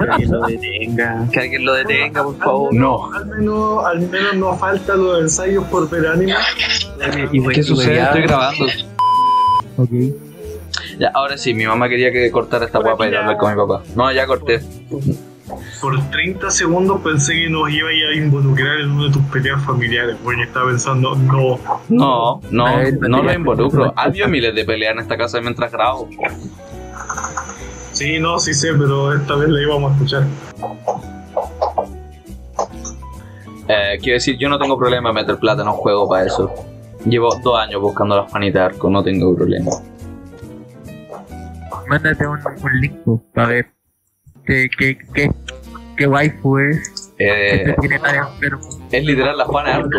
Que 0.00 0.10
alguien 0.10 0.30
lo 0.30 0.46
detenga. 0.46 1.28
Que 1.30 1.40
alguien 1.40 1.64
lo 1.64 1.74
detenga, 1.74 2.22
por 2.24 2.38
favor. 2.38 2.74
No. 2.74 3.12
Al 3.12 3.26
menos, 3.26 3.84
al 3.84 4.00
menos 4.00 4.34
no 4.36 4.56
falta 4.56 4.94
los 4.96 5.20
ensayos 5.20 5.64
por 5.64 5.88
ver 5.90 6.06
anime. 6.06 6.34
¿Qué 7.52 7.62
sucede? 7.62 8.00
Estoy 8.00 8.22
grabando. 8.22 8.64
Ok. 9.76 9.90
Ya, 10.98 11.10
ahora 11.14 11.36
sí, 11.36 11.54
mi 11.54 11.66
mamá 11.66 11.88
quería 11.88 12.12
que 12.12 12.30
cortara 12.30 12.66
esta 12.66 12.78
guapa 12.78 13.08
y 13.08 13.14
hablar 13.14 13.36
con 13.36 13.50
mi 13.50 13.56
papá. 13.56 13.82
No, 13.94 14.10
ya 14.12 14.26
corté. 14.26 14.60
Por 15.80 16.10
30 16.10 16.50
segundos 16.50 17.00
pensé 17.02 17.34
que 17.34 17.50
nos 17.50 17.70
iba 17.70 17.88
a 17.88 18.16
involucrar 18.16 18.80
en 18.80 18.92
una 18.92 19.06
de 19.06 19.12
tus 19.12 19.22
peleas 19.24 19.62
familiares. 19.62 20.16
Bueno, 20.22 20.42
yo 20.42 20.48
estaba 20.48 20.66
pensando, 20.68 21.14
no. 21.14 21.58
No, 21.88 22.40
no, 22.50 22.90
no 23.08 23.22
lo 23.22 23.32
involucro. 23.32 23.92
Ha 23.96 24.04
habido 24.04 24.28
miles 24.28 24.54
de 24.54 24.64
peleas 24.64 24.94
en 24.94 25.00
esta 25.00 25.18
casa 25.18 25.40
mientras 25.40 25.70
grabo. 25.70 26.08
Sí, 27.92 28.18
no, 28.18 28.38
sí 28.38 28.54
sé, 28.54 28.72
pero 28.72 29.12
esta 29.14 29.36
vez 29.36 29.50
la 29.50 29.60
íbamos 29.60 29.92
a 29.92 29.94
escuchar. 29.94 30.24
Eh, 33.68 33.98
quiero 34.02 34.14
decir, 34.14 34.36
yo 34.38 34.48
no 34.48 34.58
tengo 34.58 34.78
problema 34.78 35.10
en 35.10 35.14
meter 35.14 35.38
plata 35.38 35.62
en 35.62 35.68
un 35.68 35.74
juego 35.74 36.08
para 36.08 36.26
eso. 36.26 36.52
Llevo 37.04 37.34
dos 37.42 37.58
años 37.58 37.82
buscando 37.82 38.16
las 38.16 38.30
panitas 38.30 38.54
de 38.54 38.60
arco, 38.60 38.88
no 38.88 39.02
tengo 39.02 39.34
problema. 39.36 39.70
Mándate 41.86 42.26
un, 42.26 42.38
un 42.62 42.80
link 42.80 42.94
para 43.34 43.48
ver 43.48 43.73
qué, 44.46 44.68
qué, 44.76 44.98
qué, 45.14 45.30
qué 45.96 46.06
waifu 46.06 46.58
es. 46.58 47.12
Eh, 47.18 47.64
que 47.66 47.74
tiene 47.80 48.00
es 48.90 49.04
literal 49.04 49.38
las 49.38 49.48
panas 49.48 49.88
de 49.88 49.98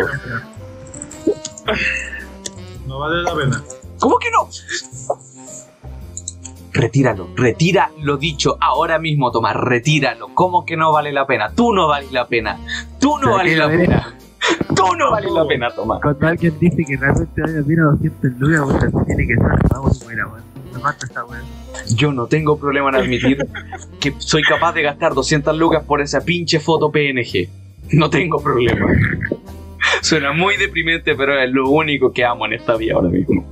No 2.86 2.98
vale 3.00 3.22
la 3.22 3.34
pena. 3.34 3.62
¿Cómo 3.98 4.18
que 4.18 4.30
no? 4.30 4.48
Retíralo, 6.72 7.30
retira 7.34 7.90
lo 8.02 8.18
dicho 8.18 8.58
ahora 8.60 8.98
mismo, 8.98 9.30
Tomás, 9.32 9.56
retíralo. 9.56 10.28
¿Cómo 10.34 10.66
que 10.66 10.76
no 10.76 10.92
vale 10.92 11.10
la 11.10 11.26
pena? 11.26 11.50
Tú 11.54 11.72
no 11.72 11.88
vales 11.88 12.12
la 12.12 12.26
pena. 12.26 12.58
Tú 13.00 13.18
no 13.18 13.32
vales 13.32 13.52
que 13.52 13.58
la 13.58 13.64
eres. 13.66 13.88
pena. 13.88 14.14
Tú 14.76 14.94
no 14.96 15.10
vales 15.10 15.32
la 15.32 15.46
pena, 15.46 15.70
Tomás. 15.70 16.00
Cuando 16.02 16.26
alguien 16.26 16.58
dice 16.58 16.84
que 16.84 16.96
realmente 16.96 17.40
vale 17.40 17.60
la 17.60 17.66
pena 17.66 17.82
200 17.84 18.32
lucas, 18.38 18.90
pues 18.92 19.06
tiene 19.06 19.26
que 19.26 19.34
ser 19.34 19.78
muy 19.80 19.98
buena, 20.04 20.26
weón. 20.26 20.44
Me 20.72 20.78
mata 20.78 21.06
esa 21.06 21.24
weón. 21.24 21.44
Yo 21.94 22.12
no 22.12 22.26
tengo 22.26 22.58
problema 22.58 22.90
en 22.90 22.96
admitir 22.96 23.46
que 24.00 24.14
soy 24.18 24.42
capaz 24.42 24.72
de 24.72 24.82
gastar 24.82 25.14
200 25.14 25.56
lucas 25.56 25.84
por 25.84 26.00
esa 26.00 26.24
pinche 26.24 26.60
foto 26.60 26.90
PNG. 26.90 27.48
No 27.92 28.10
tengo 28.10 28.42
problema. 28.42 28.86
Suena 30.02 30.32
muy 30.32 30.56
deprimente, 30.56 31.14
pero 31.14 31.40
es 31.40 31.50
lo 31.50 31.68
único 31.68 32.12
que 32.12 32.24
amo 32.24 32.46
en 32.46 32.54
esta 32.54 32.76
vida 32.76 32.94
ahora 32.94 33.08
mismo. 33.08 33.44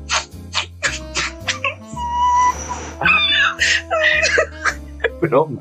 Broma. 5.21 5.61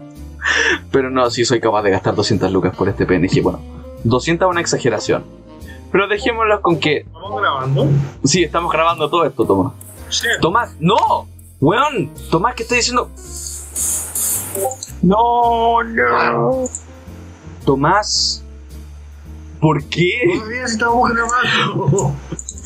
Pero 0.92 1.10
no, 1.10 1.30
sí 1.30 1.46
soy 1.46 1.60
capaz 1.60 1.84
de 1.84 1.92
gastar 1.92 2.16
200 2.16 2.52
lucas 2.52 2.76
por 2.76 2.90
este 2.90 3.06
PNG. 3.06 3.42
Bueno, 3.42 3.62
200 4.04 4.48
es 4.48 4.52
una 4.52 4.62
exageración. 4.62 5.24
Pero 5.92 6.08
dejémoslo 6.08 6.62
con 6.62 6.80
que... 6.80 6.98
¿Estamos 6.98 7.42
grabando? 7.42 7.88
Sí, 8.24 8.44
estamos 8.44 8.72
grabando 8.72 9.10
todo 9.10 9.26
esto, 9.26 9.46
Tomás. 9.46 9.74
Sí. 10.10 10.28
Tomás, 10.42 10.76
no. 10.80 11.28
Weón, 11.64 12.10
Tomás, 12.30 12.56
¿qué 12.56 12.64
estás 12.64 12.78
diciendo? 12.80 13.10
No, 15.02 15.82
no. 15.82 16.64
Tomás, 17.66 18.44
¿por 19.62 19.82
qué? 19.86 20.10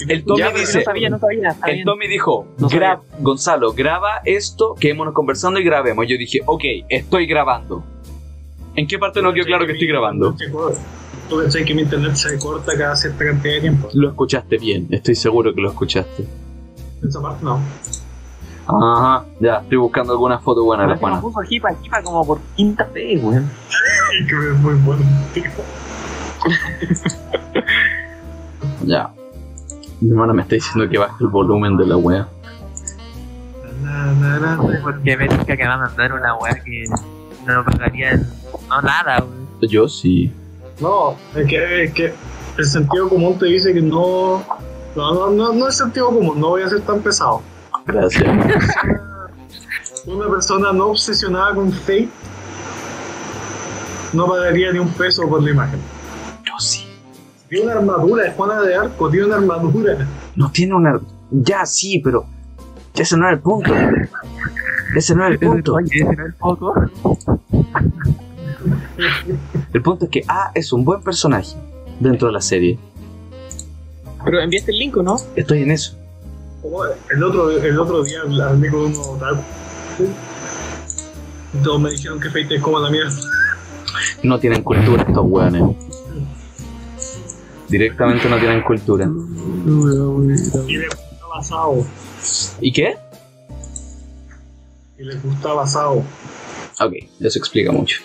El 0.10 0.24
Tommy 0.26 0.40
Ya, 0.40 0.52
dice, 0.52 0.80
No 0.80 0.84
sabía, 0.84 1.10
no 1.12 1.20
sabía. 1.20 1.56
el 1.68 1.74
bien. 1.74 1.86
Tommy 1.86 2.08
dijo, 2.08 2.48
No 2.58 2.70
sabía. 2.72 2.96
"Gra- 2.96 3.02
Gonzalo, 3.20 3.74
graba 3.74 4.22
esto, 4.26 4.74
quedémonos 4.80 5.14
conversando 5.14 5.60
y 5.60 5.64
grabemos. 5.64 6.08
Yo 6.08 6.18
dije, 6.18 6.40
ok, 6.48 6.64
estoy 6.90 7.28
grabando. 7.28 7.84
¿En 8.76 8.88
qué 8.88 8.98
parte 8.98 9.22
no 9.22 9.32
quedó 9.32 9.46
claro 9.46 9.68
que 9.68 9.74
estoy 9.74 9.88
grabando? 9.90 10.36
Tú 11.30 11.38
pensás 11.38 11.62
que 11.64 11.76
mi 11.76 11.84
internet 11.84 12.16
se 12.16 12.36
corta 12.40 12.76
cada 12.76 12.96
cierta 12.96 13.26
cantidad 13.26 13.54
de 13.54 13.62
tiempo. 13.62 13.90
Lo 13.94 14.10
escuchaste 14.10 14.58
bien, 14.58 14.88
estoy 14.90 15.14
seguro 15.14 15.54
que 15.54 15.62
lo 15.62 15.70
escuchaste. 15.70 16.26
Esa 17.08 17.22
parte 17.22 17.46
no. 17.46 17.60
Ajá, 18.68 19.24
ya, 19.40 19.58
estoy 19.58 19.78
buscando 19.78 20.14
alguna 20.14 20.40
foto 20.40 20.64
buena 20.64 20.84
de 20.84 20.90
la 20.90 20.98
Juana. 20.98 21.22
puso 21.22 21.40
Jipa, 21.42 21.70
Jipa 21.82 22.02
como 22.04 22.26
por 22.26 22.40
quinta 22.56 22.84
vez, 22.94 23.24
weón. 23.24 23.50
Que 24.28 24.36
es 24.36 24.58
muy 24.60 24.74
bueno. 24.76 25.04
Ya. 28.86 29.10
Mi 30.00 30.12
hermana 30.12 30.34
me 30.34 30.44
está 30.44 30.56
diciendo 30.56 30.90
que 30.90 30.98
baje 30.98 31.16
el 31.22 31.28
volumen 31.28 31.76
de 31.78 31.86
la 31.86 31.98
wea. 31.98 32.28
Porque 34.84 35.18
me 35.18 35.28
dice 35.28 35.46
que 35.58 35.68
va 35.68 35.74
a 35.74 35.78
mandar 35.78 36.14
una 36.14 36.36
weá 36.36 36.54
que 36.64 36.84
no 37.46 37.64
pagaría 37.66 38.12
el- 38.12 38.26
no 38.70 38.82
nada, 38.82 39.20
weón. 39.24 39.48
Yo 39.62 39.88
sí. 39.88 40.32
No, 40.80 41.16
es 41.36 41.48
que, 41.48 41.84
es 41.86 41.94
que 41.94 42.14
el 42.58 42.66
sentido 42.66 43.10
común 43.10 43.38
te 43.40 43.48
dice 43.48 43.74
que 43.74 43.82
no. 43.82 44.44
No, 44.96 45.14
no, 45.14 45.30
no, 45.32 45.54
no 45.54 45.68
es 45.68 45.78
sentido 45.78 46.08
común, 46.08 46.40
no 46.40 46.50
voy 46.50 46.62
a 46.62 46.70
ser 46.70 46.82
tan 46.82 47.00
pesado. 47.02 47.42
Gracias. 47.88 48.24
Una 50.06 50.30
persona 50.30 50.72
no 50.72 50.88
obsesionada 50.88 51.56
con 51.56 51.72
Fate 51.72 52.10
no 54.14 54.28
pagaría 54.28 54.72
ni 54.72 54.80
un 54.80 54.90
peso 54.90 55.28
por 55.28 55.44
la 55.44 55.52
imagen. 55.52 55.80
Yo 56.46 56.54
sí. 56.60 56.88
Tiene 57.50 57.66
una 57.66 57.76
armadura, 57.76 58.28
es 58.28 58.36
Juana 58.36 58.62
de 58.62 58.76
Arco, 58.76 59.10
tiene 59.10 59.26
una 59.26 59.36
armadura. 59.36 60.08
No 60.36 60.52
tiene 60.52 60.76
una. 60.76 61.00
Ya 61.32 61.66
sí, 61.66 62.00
pero. 62.00 62.26
Ese 62.96 63.16
no 63.18 63.26
era 63.26 63.36
el 63.36 63.42
punto. 63.42 63.72
Ese 64.96 65.14
no 65.14 65.26
era 65.26 65.34
el 65.34 65.40
punto. 65.40 65.78
Ese 65.80 66.04
no 66.04 66.12
es 66.12 66.20
el 66.20 66.34
foco. 66.34 66.74
El 69.74 69.82
punto 69.82 70.06
es 70.06 70.12
que 70.12 70.24
A 70.28 70.52
es 70.56 70.74
un 70.74 70.84
buen 70.84 71.02
personaje 71.02 71.56
dentro 72.00 72.28
de 72.28 72.34
la 72.34 72.42
serie. 72.42 72.80
Pero 74.26 74.42
enviaste 74.42 74.72
el 74.72 74.80
link, 74.80 74.98
¿o 74.98 75.04
no? 75.04 75.18
Estoy 75.36 75.64
en 75.64 75.72
eso. 75.72 75.96
El 77.10 77.24
otro, 77.24 77.52
el 77.52 77.80
otro 77.80 78.04
día 78.04 78.22
hablé 78.22 78.70
con 78.70 78.86
uno 78.86 79.02
otaku. 79.02 79.44
Todos 81.64 81.82
me 81.82 81.92
dijeron 81.92 82.20
que 82.20 82.28
Fate 82.30 82.56
es 82.56 82.62
como 82.62 82.80
la 82.80 82.90
mierda. 82.90 83.16
No 84.24 84.40
tienen 84.40 84.64
cultura 84.64 85.04
estos 85.04 85.26
weones. 85.26 85.76
Directamente 87.70 88.30
no 88.30 88.40
tienen 88.40 88.64
cultura. 88.64 89.10
Y 90.68 90.78
les 90.78 90.90
gustaba 90.90 91.44
Sao. 91.44 91.86
¿Y 92.62 92.72
qué? 92.72 92.98
Y 94.98 95.04
les 95.04 95.22
gustaba 95.22 95.68
Sao. 95.68 96.04
Ok, 96.80 96.94
eso 97.20 97.40
explica 97.40 97.72
mucho. 97.72 98.00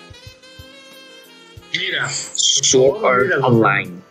Mira, 1.72 2.08
Sword 2.10 3.04
Art. 3.04 3.42
Online. 3.42 4.01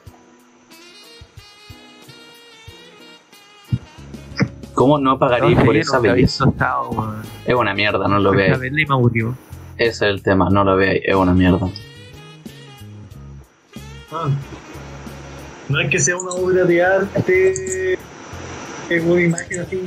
¿Cómo 4.74 4.98
no 4.98 5.20
pagaría 5.20 5.56
No 5.56 5.66
por 5.66 5.76
esa 5.76 6.00
belleza? 6.00 6.46
Es 7.46 7.56
una 7.56 7.74
mierda, 7.74 8.08
no 8.08 8.20
lo 8.20 8.34
Esa 8.34 8.58
veáis. 8.58 8.74
Ese 9.78 9.90
es 9.90 10.02
el 10.02 10.22
tema, 10.24 10.50
no 10.50 10.64
lo 10.64 10.76
veáis, 10.76 11.02
es 11.04 11.16
una 11.16 11.34
mierda. 11.34 11.70
Ah. 14.12 14.30
No 15.70 15.80
es 15.80 15.90
que 15.90 16.00
sea 16.00 16.18
una 16.18 16.32
obra 16.32 16.66
de 16.66 16.84
arte, 16.84 17.94
es 18.90 19.04
una 19.04 19.22
imagen 19.22 19.62
así. 19.62 19.82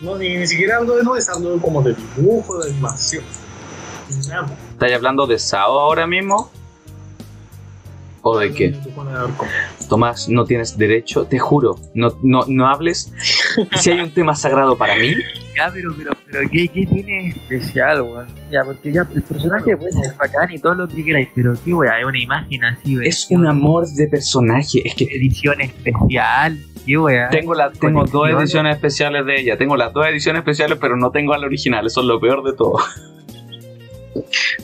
No, 0.00 0.16
ni, 0.16 0.38
ni 0.38 0.46
siquiera 0.46 0.78
hablo 0.78 0.96
de 0.96 1.04
no 1.04 1.16
es 1.16 1.28
hablo 1.28 1.58
como 1.60 1.82
de 1.82 1.94
dibujo, 2.16 2.58
de 2.62 2.70
animación. 2.70 3.22
Nada. 4.28 4.56
¿Estáis 4.72 4.94
hablando 4.94 5.26
de 5.26 5.38
Sao 5.38 5.78
ahora 5.78 6.06
mismo? 6.06 6.50
¿O 8.22 8.38
de 8.38 8.52
qué? 8.52 8.74
Tomás, 9.88 10.28
no 10.28 10.44
tienes 10.44 10.76
derecho, 10.76 11.24
te 11.24 11.38
juro, 11.38 11.78
no, 11.94 12.14
no, 12.22 12.44
no 12.46 12.66
hables. 12.66 13.12
Si 13.76 13.90
hay 13.90 14.00
un 14.00 14.12
tema 14.12 14.34
sagrado 14.34 14.76
para 14.76 14.94
mí, 14.96 15.14
Ya, 15.56 15.70
pero, 15.72 15.94
pero, 15.96 16.12
pero, 16.30 16.48
¿qué, 16.50 16.68
qué 16.68 16.86
tiene 16.86 17.28
especial, 17.28 18.02
weón? 18.02 18.26
Ya, 18.50 18.62
porque 18.64 18.92
ya, 18.92 19.06
el 19.14 19.22
personaje 19.22 19.76
puede 19.76 19.92
ser 19.92 20.14
bacán 20.16 20.52
y 20.52 20.58
todo 20.58 20.74
lo 20.74 20.88
que 20.88 21.04
queráis, 21.04 21.28
pero 21.34 21.54
qué 21.64 21.74
weá, 21.74 21.98
es 21.98 22.04
una 22.04 22.18
imagen 22.18 22.64
así, 22.64 22.96
weón. 22.96 23.06
es 23.06 23.26
un 23.30 23.46
amor 23.46 23.86
de 23.88 24.06
personaje. 24.06 24.82
Es 24.84 24.94
que 24.94 25.04
Edición 25.04 25.60
especial, 25.60 26.58
qué 26.86 27.28
tengo, 27.30 27.54
la, 27.54 27.70
tengo 27.72 28.04
dos 28.04 28.28
ediciones 28.30 28.76
especiales 28.76 29.26
de 29.26 29.40
ella. 29.40 29.56
Tengo 29.56 29.76
las 29.76 29.92
dos 29.92 30.06
ediciones 30.06 30.40
especiales, 30.40 30.78
pero 30.80 30.96
no 30.96 31.10
tengo 31.10 31.34
al 31.34 31.44
original. 31.44 31.86
Eso 31.86 32.00
es 32.00 32.06
lo 32.06 32.20
peor 32.20 32.42
de 32.42 32.52
todo. 32.54 32.78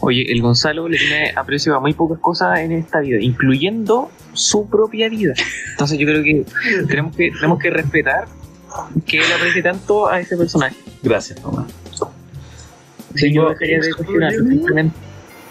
Oye, 0.01 0.31
el 0.31 0.43
Gonzalo 0.43 0.89
le 0.89 0.99
tiene 0.99 1.33
aprecio 1.37 1.75
a 1.77 1.81
muy 1.81 1.95
pocas 1.95 2.19
cosas 2.21 2.59
en 2.61 2.73
esta 2.73 3.01
vida, 3.01 3.19
incluyendo 3.21 4.11
su 4.33 4.69
propia 4.69 5.09
vida. 5.09 5.35
Entonces 5.71 5.99
yo 5.99 6.07
creo 6.07 6.23
que 6.23 6.45
tenemos 6.89 7.15
que, 7.17 7.31
tenemos 7.31 7.59
que 7.59 7.71
respetar 7.71 8.27
que 9.07 9.19
él 9.19 9.25
aprecie 9.37 9.63
tanto 9.63 10.09
a 10.09 10.21
ese 10.21 10.37
personaje. 10.37 10.77
Gracias, 11.03 11.41
Tomás. 11.41 11.67
Sí, 13.15 13.33
yo 13.33 13.55
cuestionarlo, 13.97 14.45
simplemente. 14.47 14.97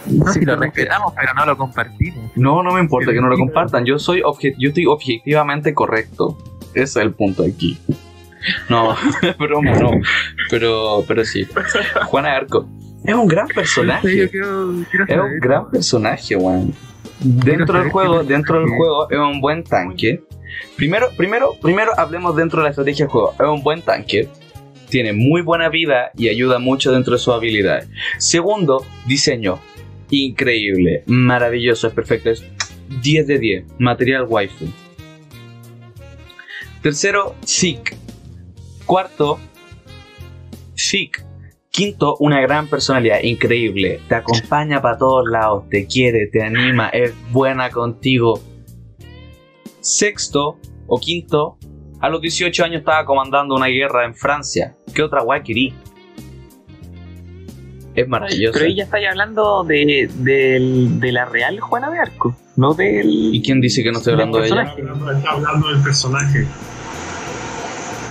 No, 0.07 0.31
si 0.31 0.41
lo 0.45 0.55
respetamos, 0.55 1.13
pero 1.19 1.33
no 1.33 1.45
lo 1.47 1.57
compartimos. 1.57 2.31
No, 2.35 2.61
no 2.61 2.73
me 2.73 2.79
importa 2.79 3.11
que 3.11 3.19
no 3.19 3.27
lo 3.27 3.37
compartan. 3.37 3.85
Yo 3.85 3.97
soy 3.97 4.21
obje- 4.21 4.53
yo 4.59 4.69
estoy 4.69 4.85
objetivamente 4.85 5.73
correcto. 5.73 6.37
Ese 6.75 6.83
es 6.83 6.95
el 6.97 7.13
punto 7.13 7.43
aquí. 7.43 7.79
No, 8.69 8.95
broma, 9.39 9.71
no. 9.79 9.89
Pero, 10.51 11.03
pero 11.07 11.25
sí. 11.25 11.47
Juana 12.05 12.35
Arco. 12.35 12.69
Es 13.07 13.13
un 13.13 13.27
gran 13.27 13.47
Sí, 13.47 13.53
personaje. 13.53 14.17
yo 14.17 14.29
quiero, 14.31 14.73
quiero 14.89 15.05
Es 15.07 15.31
un 15.33 15.39
gran 15.39 15.69
personaje, 15.71 16.35
weón. 16.35 16.73
Dentro 17.19 17.79
del 17.79 17.89
juego, 17.91 18.23
dentro 18.23 18.59
del 18.59 18.69
juego, 18.69 19.09
es 19.09 19.17
un 19.17 19.39
buen 19.41 19.63
tanque. 19.63 20.23
Primero, 20.75 21.09
primero, 21.17 21.53
primero 21.61 21.91
hablemos 21.97 22.35
dentro 22.35 22.59
de 22.59 22.65
la 22.65 22.69
estrategia 22.71 23.05
del 23.05 23.11
juego. 23.11 23.33
Es 23.33 23.45
un 23.47 23.63
buen 23.63 23.81
tanque. 23.81 24.29
Tiene 24.89 25.13
muy 25.13 25.41
buena 25.41 25.69
vida 25.69 26.11
y 26.15 26.29
ayuda 26.29 26.59
mucho 26.59 26.91
dentro 26.91 27.13
de 27.13 27.19
sus 27.19 27.33
habilidades. 27.33 27.89
Segundo, 28.17 28.85
diseño. 29.07 29.59
Increíble, 30.11 31.03
maravilloso, 31.07 31.87
es 31.87 31.93
perfecto. 31.93 32.29
Es 32.29 32.43
10 33.01 33.27
de 33.27 33.39
10. 33.39 33.65
Material 33.79 34.25
waifu. 34.29 34.65
Tercero, 36.81 37.35
Zeke. 37.45 37.95
Cuarto, 38.85 39.39
Chic. 40.75 41.24
Quinto, 41.75 42.15
una 42.19 42.39
gran 42.39 42.69
personalidad, 42.69 43.21
increíble. 43.21 43.99
Te 44.07 44.15
acompaña 44.15 44.81
para 44.81 44.97
todos 44.97 45.27
lados, 45.29 45.67
te 45.69 45.85
quiere, 45.85 46.27
te 46.27 46.41
anima, 46.41 46.87
es 46.87 47.13
buena 47.31 47.69
contigo. 47.69 48.39
Sexto 49.81 50.57
o 50.87 50.99
quinto, 50.99 51.57
a 51.99 52.07
los 52.07 52.21
18 52.21 52.63
años 52.63 52.79
estaba 52.79 53.05
comandando 53.05 53.55
una 53.55 53.67
guerra 53.67 54.05
en 54.05 54.15
Francia. 54.15 54.73
¿Qué 54.93 55.03
otra 55.03 55.21
guay 55.21 55.43
querí? 55.43 55.73
Es 57.93 58.07
maravilloso. 58.07 58.53
Pero 58.53 58.71
ella 58.71 58.85
está 58.85 58.97
hablando 59.09 59.65
de, 59.65 60.09
de 60.17 61.11
la 61.11 61.25
real 61.25 61.59
Juana 61.59 61.91
de 61.91 61.99
Arco, 61.99 62.37
no 62.55 62.73
del. 62.73 63.35
¿Y 63.35 63.41
quién 63.41 63.59
dice 63.59 63.83
que 63.83 63.91
no 63.91 63.97
estoy 63.97 64.13
hablando 64.13 64.39
de 64.39 64.47
ella? 64.47 64.75
está 65.17 65.31
hablando 65.31 65.67
del 65.67 65.83
personaje. 65.83 66.47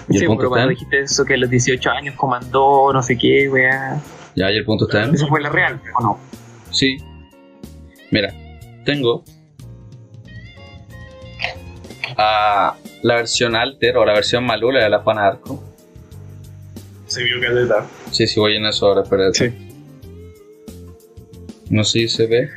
¿Y 0.08 0.14
el 0.14 0.20
Sí, 0.20 0.26
punto 0.26 0.38
pero 0.40 0.50
cuando 0.50 0.68
dijiste 0.70 1.00
eso 1.00 1.24
que 1.24 1.34
a 1.34 1.36
los 1.38 1.50
18 1.50 1.90
años 1.90 2.14
comandó 2.16 2.92
no 2.92 3.02
sé 3.02 3.16
qué, 3.16 3.48
weá. 3.48 4.00
Ya, 4.36 4.50
y 4.50 4.56
el 4.56 4.64
punto 4.64 4.86
está 4.86 5.04
en. 5.04 5.14
Eso 5.14 5.26
fue 5.28 5.40
la 5.40 5.48
real, 5.48 5.80
¿o 5.98 6.02
no? 6.02 6.18
Sí. 6.70 6.96
Mira, 8.10 8.32
tengo 8.84 9.24
a 12.16 12.76
la 13.02 13.14
versión 13.16 13.56
Alter 13.56 13.96
o 13.96 14.04
la 14.04 14.12
versión 14.12 14.44
Malula 14.44 14.82
de 14.82 14.90
la 14.90 14.98
Juana 15.00 15.26
Arco. 15.26 15.62
Se 17.06 17.22
vio 17.22 17.40
caleta. 17.40 17.86
Sí, 18.10 18.26
sí, 18.26 18.40
voy 18.40 18.56
en 18.56 18.66
eso 18.66 18.86
ahora, 18.86 19.02
espérate. 19.02 19.52
No 21.70 21.82
sé 21.84 22.00
si 22.00 22.08
se 22.08 22.26
ve. 22.26 22.50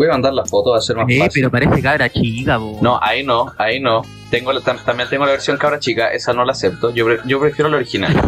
Voy 0.00 0.08
a 0.08 0.12
mandar 0.12 0.32
la 0.32 0.46
foto, 0.46 0.70
va 0.70 0.78
a 0.78 0.80
ser 0.80 0.96
más 0.96 1.04
Eh, 1.10 1.18
fácil. 1.18 1.42
pero 1.42 1.50
parece 1.50 1.82
cabra 1.82 2.08
chica, 2.08 2.58
po. 2.58 2.78
No, 2.80 2.98
ahí 3.02 3.22
no, 3.22 3.52
ahí 3.58 3.80
no. 3.80 4.00
Tengo 4.30 4.50
la- 4.50 4.62
tam- 4.62 4.82
también 4.82 5.10
tengo 5.10 5.26
la 5.26 5.32
versión 5.32 5.58
cabra 5.58 5.78
chica, 5.78 6.10
esa 6.10 6.32
no 6.32 6.42
la 6.46 6.52
acepto. 6.52 6.90
Yo, 6.94 7.04
pre- 7.04 7.20
yo 7.26 7.38
prefiero 7.38 7.68
la 7.68 7.76
original. 7.76 8.14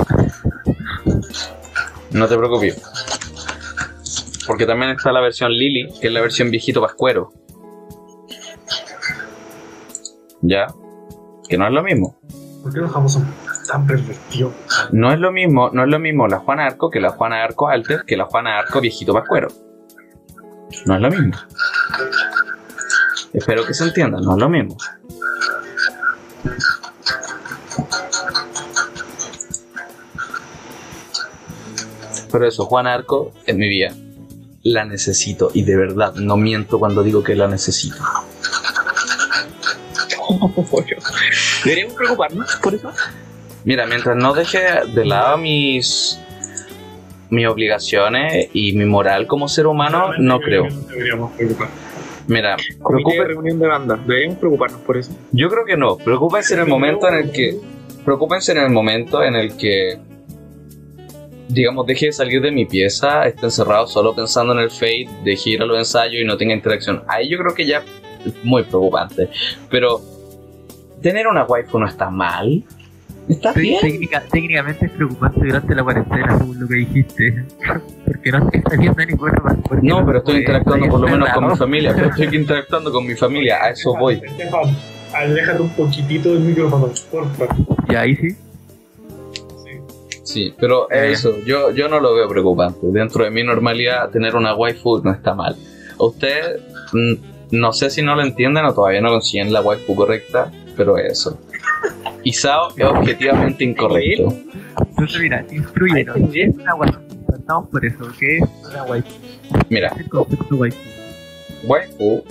No 2.10 2.28
te 2.28 2.36
preocupes. 2.36 2.78
Porque 4.46 4.66
también 4.66 4.90
está 4.90 5.12
la 5.12 5.22
versión 5.22 5.50
Lily, 5.50 5.88
que 5.98 6.08
es 6.08 6.12
la 6.12 6.20
versión 6.20 6.50
viejito 6.50 6.82
pascuero. 6.82 7.32
Ya. 10.42 10.66
Que 11.48 11.56
no 11.56 11.66
es 11.66 11.72
lo 11.72 11.82
mismo. 11.82 12.18
¿Por 12.62 12.70
qué 12.74 12.80
los 12.80 12.90
japoneses 12.90 13.22
son 13.22 13.34
tan 13.66 13.86
pervertidos? 13.86 14.52
No 14.92 15.10
es 15.10 15.18
lo 15.20 15.32
mismo, 15.32 15.70
no 15.72 15.84
es 15.84 15.88
lo 15.88 15.98
mismo 15.98 16.28
la 16.28 16.40
Juana 16.40 16.66
Arco 16.66 16.90
que 16.90 17.00
la 17.00 17.12
Juana 17.12 17.42
Arco 17.42 17.68
Alter 17.68 18.02
que 18.06 18.18
la 18.18 18.26
Juana 18.26 18.58
Arco 18.58 18.82
viejito 18.82 19.14
pascuero. 19.14 19.48
No 20.86 20.94
es 20.96 21.00
lo 21.00 21.10
mismo. 21.10 21.36
Espero 23.32 23.64
que 23.66 23.74
se 23.74 23.84
entienda, 23.84 24.20
no 24.20 24.32
es 24.32 24.38
lo 24.38 24.48
mismo. 24.48 24.76
Pero 32.30 32.48
eso, 32.48 32.64
Juana 32.66 32.94
Arco 32.94 33.32
es 33.46 33.56
mi 33.56 33.68
vida. 33.68 33.94
La 34.62 34.84
necesito 34.84 35.50
y 35.52 35.64
de 35.64 35.76
verdad 35.76 36.14
no 36.14 36.36
miento 36.36 36.78
cuando 36.78 37.02
digo 37.02 37.22
que 37.22 37.34
la 37.34 37.48
necesito. 37.48 37.96
Deberíamos 41.64 41.94
preocuparnos 41.94 42.56
por 42.56 42.74
eso. 42.74 42.92
Mira, 43.64 43.86
mientras 43.86 44.16
no 44.16 44.34
deje 44.34 44.60
de 44.94 45.04
lado 45.04 45.36
mis 45.38 46.18
mis 47.32 47.46
obligaciones 47.48 48.50
y 48.52 48.74
mi 48.74 48.84
moral 48.84 49.26
como 49.26 49.48
ser 49.48 49.66
humano, 49.66 50.10
no 50.18 50.38
creo. 50.38 50.68
No 50.68 50.80
deberíamos 50.88 51.32
preocupar. 51.32 51.68
Mira, 52.28 52.56
de 52.56 52.78
preocupe- 52.78 53.26
reunión 53.26 53.58
de 53.58 53.66
banda. 53.66 53.96
Deberíamos 53.96 54.38
preocuparnos 54.38 54.80
por 54.82 54.96
eso. 54.98 55.12
yo 55.32 55.48
creo 55.48 55.64
que 55.64 55.76
no. 55.76 55.96
Preocúpense 55.96 56.54
en 56.54 56.60
el 56.60 56.66
momento 56.66 57.08
en 57.08 57.14
el 57.14 57.32
que. 57.32 57.58
Preocúpense 58.04 58.52
en 58.52 58.58
el 58.58 58.70
momento 58.70 59.22
en 59.24 59.34
el 59.34 59.56
que. 59.56 59.98
Digamos, 61.48 61.86
deje 61.86 62.06
de 62.06 62.12
salir 62.12 62.40
de 62.40 62.50
mi 62.50 62.64
pieza, 62.64 63.26
esté 63.26 63.46
encerrado 63.46 63.86
solo 63.86 64.14
pensando 64.14 64.52
en 64.54 64.60
el 64.60 64.70
Fate, 64.70 65.08
deje 65.24 65.50
ir 65.50 65.62
a 65.62 65.66
los 65.66 65.76
ensayos 65.78 66.22
y 66.22 66.24
no 66.24 66.36
tenga 66.36 66.54
interacción. 66.54 67.02
Ahí 67.08 67.28
yo 67.28 67.38
creo 67.38 67.54
que 67.54 67.66
ya 67.66 67.82
es 68.24 68.44
muy 68.44 68.62
preocupante. 68.64 69.28
Pero. 69.70 70.00
Tener 71.02 71.26
una 71.26 71.44
waifu 71.44 71.78
no 71.80 71.86
está 71.88 72.10
mal. 72.10 72.62
Está 73.28 73.52
Te- 73.52 73.60
bien. 73.60 73.80
técnica- 73.80 74.22
técnicamente 74.30 74.86
es 74.86 74.92
preocupante 74.92 75.40
durante 75.46 75.74
la 75.74 75.82
cuarentena, 75.84 76.38
según 76.38 76.60
lo 76.60 76.68
que 76.68 76.74
dijiste. 76.74 77.44
Porque 78.04 78.30
no 78.32 78.38
estás 78.38 78.62
saliendo 78.68 79.02
a 79.02 79.06
ninguna 79.06 79.32
parte. 79.34 79.62
No, 79.82 80.04
pero 80.04 80.18
estoy 80.18 80.36
interactuando 80.38 80.88
por 80.88 81.00
lo 81.00 81.08
menos 81.08 81.28
con 81.30 81.48
mi 81.48 81.56
familia. 81.56 81.92
Pero 81.94 82.08
estoy 82.16 82.36
interactuando 82.36 82.92
con 82.92 83.06
mi 83.06 83.14
familia, 83.14 83.62
a 83.64 83.70
eso 83.70 83.94
voy. 83.96 84.20
Estefan, 84.24 84.76
aléjate 85.14 85.62
un 85.62 85.70
poquitito 85.70 86.30
del 86.34 86.40
micrófono, 86.40 86.90
porfa. 87.10 87.46
Y 87.88 87.94
ahí 87.94 88.16
sí. 88.16 88.36
Sí, 90.24 90.54
pero 90.58 90.88
eso, 90.90 91.36
yo, 91.44 91.72
yo 91.72 91.88
no 91.88 92.00
lo 92.00 92.14
veo 92.14 92.28
preocupante. 92.28 92.86
Dentro 92.86 93.24
de 93.24 93.30
mi 93.30 93.42
normalidad, 93.44 94.08
tener 94.10 94.34
una 94.36 94.54
waifu 94.54 95.00
no 95.02 95.12
está 95.12 95.34
mal. 95.34 95.56
Usted, 95.98 96.60
mm, 96.92 97.12
no 97.52 97.72
sé 97.72 97.90
si 97.90 98.02
no 98.02 98.14
lo 98.14 98.22
entienden 98.22 98.64
o 98.64 98.72
todavía 98.72 99.00
no 99.00 99.10
consiguen 99.10 99.52
la 99.52 99.60
waifu 99.60 99.94
correcta, 99.94 100.50
pero 100.76 100.96
eso. 100.96 101.38
Isao 102.24 102.68
es 102.76 102.84
objetivamente 102.84 103.64
incorrecto. 103.64 104.34
Entonces, 104.90 105.20
mira, 105.20 105.44
instruyenos. 105.50 106.16
¿Qué 106.32 106.44
es 106.44 106.54
una 106.54 106.74
waifu? 106.74 107.00
Partamos 107.26 107.68
por 107.68 107.84
eso. 107.84 108.04
¿Qué 108.18 108.38
es 108.38 108.44
una 108.70 108.84
waifu? 108.84 109.08
Mira, 109.68 109.88
¿Qué 109.90 109.94
es 109.94 110.00
el 110.04 110.10
concepto 110.10 110.56
waifu? 110.56 110.78
waifu, 111.64 112.24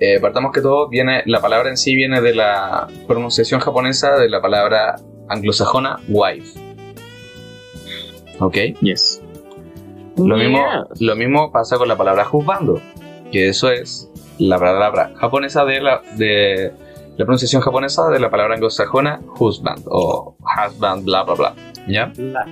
eh, 0.00 0.20
partamos 0.20 0.52
que 0.52 0.60
todo, 0.60 0.88
viene, 0.88 1.22
la 1.26 1.40
palabra 1.40 1.70
en 1.70 1.76
sí 1.76 1.94
viene 1.96 2.20
de 2.20 2.34
la 2.34 2.88
pronunciación 3.06 3.60
japonesa 3.60 4.16
de 4.16 4.28
la 4.28 4.40
palabra 4.40 4.96
anglosajona 5.28 6.00
wife. 6.08 6.58
¿Ok? 8.38 8.56
Yes. 8.80 9.22
Lo 10.16 10.36
mismo, 10.36 10.60
lo 11.00 11.16
mismo 11.16 11.52
pasa 11.52 11.76
con 11.78 11.88
la 11.88 11.96
palabra 11.96 12.24
juzgando, 12.24 12.80
que 13.30 13.48
eso 13.48 13.70
es 13.70 14.10
la 14.38 14.58
palabra 14.58 15.12
japonesa 15.16 15.64
de 15.64 15.80
la, 15.80 16.02
de 16.16 16.72
la 17.18 17.24
pronunciación 17.24 17.60
japonesa 17.60 18.08
de 18.10 18.20
la 18.20 18.30
palabra 18.30 18.54
anglosajona 18.54 19.20
husband 19.40 19.82
o 19.86 20.36
husband, 20.40 21.04
bla 21.04 21.24
bla 21.24 21.34
bla. 21.34 21.54
¿Ya? 21.88 22.12
La, 22.16 22.46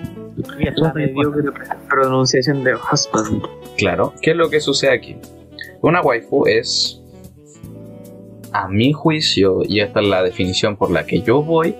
la 0.76 1.78
pronunciación 1.88 2.64
de 2.64 2.74
husband. 2.74 3.42
Claro. 3.78 4.12
¿Qué 4.20 4.32
es 4.32 4.36
lo 4.36 4.50
que 4.50 4.60
sucede 4.60 4.92
aquí? 4.92 5.16
Una 5.82 6.00
waifu 6.00 6.46
es, 6.46 7.00
a 8.52 8.66
mi 8.66 8.92
juicio, 8.92 9.60
y 9.62 9.78
esta 9.80 10.00
es 10.00 10.08
la 10.08 10.24
definición 10.24 10.76
por 10.76 10.90
la 10.90 11.06
que 11.06 11.20
yo 11.20 11.42
voy, 11.42 11.76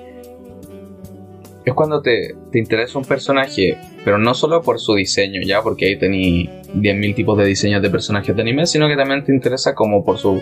es 1.64 1.74
cuando 1.74 2.02
te, 2.02 2.36
te 2.52 2.60
interesa 2.60 3.00
un 3.00 3.04
personaje, 3.04 3.76
pero 4.04 4.16
no 4.16 4.32
solo 4.32 4.62
por 4.62 4.78
su 4.78 4.94
diseño, 4.94 5.40
ya, 5.44 5.60
porque 5.60 5.86
ahí 5.86 5.98
tení 5.98 6.48
10.000 6.76 7.14
tipos 7.16 7.36
de 7.36 7.46
diseños 7.46 7.82
de 7.82 7.90
personajes 7.90 8.36
de 8.36 8.42
anime, 8.42 8.66
sino 8.66 8.86
que 8.86 8.94
también 8.94 9.24
te 9.24 9.34
interesa 9.34 9.74
como 9.74 10.04
por 10.04 10.18
su 10.18 10.40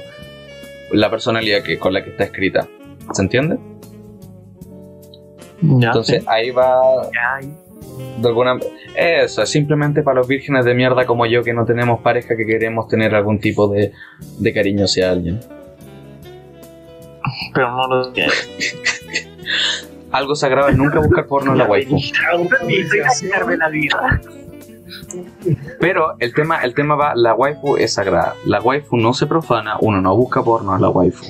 la 0.92 1.10
personalidad 1.10 1.62
que, 1.62 1.78
con 1.78 1.92
la 1.92 2.02
que 2.02 2.10
está 2.10 2.24
escrita. 2.24 2.68
¿Se 3.12 3.22
entiende? 3.22 3.58
Ya, 5.60 5.88
Entonces 5.88 6.24
ahí 6.26 6.50
va 6.50 7.08
de 8.20 8.28
alguna 8.28 8.58
eso 8.96 9.42
es 9.42 9.48
simplemente 9.48 10.02
para 10.02 10.18
los 10.18 10.26
vírgenes 10.26 10.64
de 10.64 10.74
mierda 10.74 11.06
como 11.06 11.26
yo 11.26 11.44
que 11.44 11.52
no 11.52 11.64
tenemos 11.64 12.00
pareja 12.00 12.36
que 12.36 12.44
queremos 12.44 12.88
tener 12.88 13.14
algún 13.14 13.38
tipo 13.38 13.68
de, 13.68 13.92
de 14.38 14.52
cariño 14.52 14.86
hacia 14.86 15.12
alguien 15.12 15.40
pero 17.54 17.70
no 17.70 17.86
lo 17.86 18.12
tiene. 18.12 18.32
algo 20.10 20.34
sagrado 20.34 20.68
es 20.68 20.76
nunca 20.76 20.98
buscar 20.98 21.26
porno 21.26 21.52
en 21.52 21.58
la 21.58 21.64
waifu 21.64 21.98
la 23.56 23.68
vida. 23.68 24.20
Pero 25.80 26.14
el 26.18 26.32
tema 26.34 26.58
el 26.62 26.74
tema 26.74 26.94
va 26.94 27.12
la 27.14 27.34
waifu 27.34 27.76
es 27.76 27.94
sagrada 27.94 28.34
la 28.46 28.60
waifu 28.60 28.96
no 28.96 29.12
se 29.14 29.26
profana 29.26 29.76
uno 29.80 30.00
no 30.00 30.16
busca 30.16 30.42
porno 30.42 30.74
en 30.74 30.82
la 30.82 30.88
waifu 30.88 31.24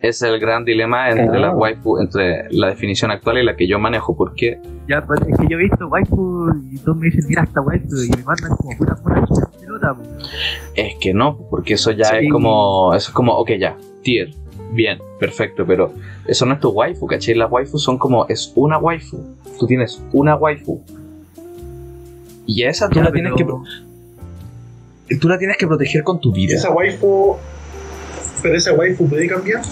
es 0.00 0.22
el 0.22 0.40
gran 0.40 0.64
dilema 0.64 1.10
entre 1.10 1.38
la 1.38 1.50
waifu 1.54 1.98
entre 1.98 2.50
la 2.52 2.68
definición 2.68 3.10
actual 3.10 3.38
y 3.38 3.44
la 3.44 3.54
que 3.56 3.66
yo 3.68 3.78
manejo 3.78 4.16
porque 4.16 4.58
Ya, 4.88 5.04
pues 5.06 5.20
es 5.28 5.36
que 5.38 5.46
yo 5.48 5.58
he 5.58 5.62
visto 5.62 5.86
waifu 5.88 6.50
y 6.70 6.78
todos 6.78 6.96
me 6.98 7.06
dicen, 7.06 7.24
mira 7.28 7.42
esta 7.44 7.60
waifu 7.60 7.96
y 8.06 8.08
me 8.16 8.22
mandan 8.24 8.56
como 8.56 8.76
monas 8.78 9.28
chinas 9.28 9.50
pelota, 9.60 9.94
pues. 9.94 10.30
Es 10.74 10.94
que 11.00 11.14
no, 11.14 11.36
porque 11.50 11.74
eso 11.74 11.92
ya 11.92 12.06
Sí. 12.06 12.16
es 12.22 12.32
como. 12.32 12.92
Eso 12.94 13.10
es 13.10 13.14
como, 13.14 13.32
ok, 13.34 13.50
ya, 13.60 13.76
tier, 14.02 14.30
bien, 14.72 14.98
perfecto, 15.20 15.64
pero 15.64 15.92
eso 16.26 16.44
no 16.46 16.54
es 16.54 16.60
tu 16.60 16.70
waifu, 16.70 17.06
¿cachai? 17.06 17.34
Las 17.34 17.50
waifus 17.52 17.84
son 17.84 17.98
como, 17.98 18.26
es 18.28 18.52
una 18.56 18.78
waifu. 18.78 19.18
Tú 19.60 19.66
tienes 19.66 20.02
una 20.12 20.34
waifu. 20.34 20.82
Y 22.52 22.64
a 22.64 22.70
esa 22.70 22.88
tú 22.88 22.96
Ya, 22.96 23.04
la 23.04 23.12
tienes 23.12 23.32
que. 23.36 23.44
pero- 23.44 23.62
Tú 25.20 25.28
la 25.28 25.38
tienes 25.38 25.56
que 25.56 25.66
proteger 25.66 26.02
con 26.02 26.20
tu 26.20 26.32
vida. 26.32 26.54
Esa 26.56 26.70
waifu. 26.70 27.36
Pero 28.42 28.56
esa 28.56 28.72
waifu 28.72 29.08
puede 29.08 29.26
cambiar. 29.28 29.62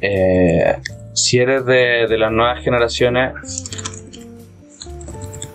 Eh, 0.00 0.76
si 1.14 1.38
eres 1.38 1.64
de, 1.66 2.06
de 2.08 2.18
las 2.18 2.30
nuevas 2.32 2.62
generaciones, 2.62 3.32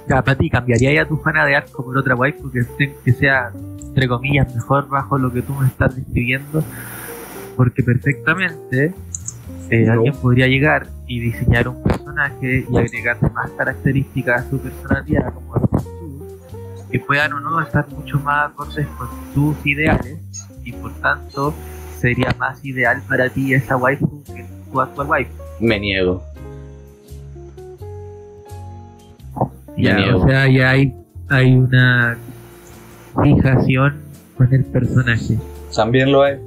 Ya, 0.08 0.22
para 0.22 0.38
ti, 0.38 0.50
¿cambiaría 0.52 0.94
ya 0.94 1.06
tu 1.08 1.18
fana 1.18 1.46
de 1.46 1.56
arco 1.56 1.84
por 1.84 1.98
otra 1.98 2.16
waifu 2.16 2.52
que, 2.52 2.60
esté- 2.60 2.94
que 3.04 3.12
sea, 3.14 3.52
entre 3.88 4.08
comillas, 4.08 4.54
mejor 4.54 4.88
bajo 4.88 5.18
lo 5.18 5.32
que 5.34 5.42
tú 5.42 5.54
me 5.56 5.66
estás 5.68 5.96
describiendo? 5.96 6.64
Porque 7.56 7.82
perfectamente 7.82 8.94
eh, 9.72 9.90
alguien 9.90 10.14
podría 10.16 10.46
llegar 10.48 10.88
y 11.08 11.20
diseñar 11.22 11.68
un 11.70 11.82
personaje 11.82 12.66
y 12.70 12.78
agregarle 12.78 13.30
más 13.32 13.50
características 13.58 14.46
a 14.46 14.50
su 14.50 14.60
personalidad, 14.60 15.34
como 15.34 15.55
que 16.96 17.02
puedan 17.02 17.34
o 17.34 17.42
no 17.42 17.60
estar 17.60 17.86
mucho 17.90 18.18
más 18.20 18.52
acordes 18.52 18.88
con 18.98 19.10
tus 19.34 19.66
ideales 19.66 20.18
y 20.64 20.72
por 20.72 20.94
tanto 21.02 21.54
sería 22.00 22.34
más 22.40 22.64
ideal 22.64 23.02
para 23.10 23.28
ti 23.28 23.54
esa 23.54 23.76
waifu 23.76 24.24
que 24.24 24.46
tu 24.72 24.80
actual 24.80 25.08
waifu. 25.08 25.32
me 25.60 25.78
niego. 25.78 26.24
Me 29.76 29.84
Ya, 29.84 29.96
niego. 29.98 30.20
o 30.24 30.26
sea, 30.28 30.48
ya 30.48 30.70
hay, 30.70 30.96
hay 31.28 31.54
una 31.54 32.18
fijación 33.22 34.02
con 34.38 34.54
el 34.54 34.64
personaje. 34.64 35.38
También 35.76 36.14
lo 36.14 36.26
es. 36.26 36.40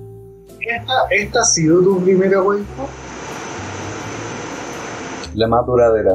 ¿Esta, 0.60 0.92
esta 1.10 1.40
ha 1.40 1.44
sido 1.44 1.82
tu 1.82 2.02
primera 2.02 2.40
waifu? 2.42 2.86
La 5.34 5.46
más 5.46 5.66
duradera. 5.66 6.14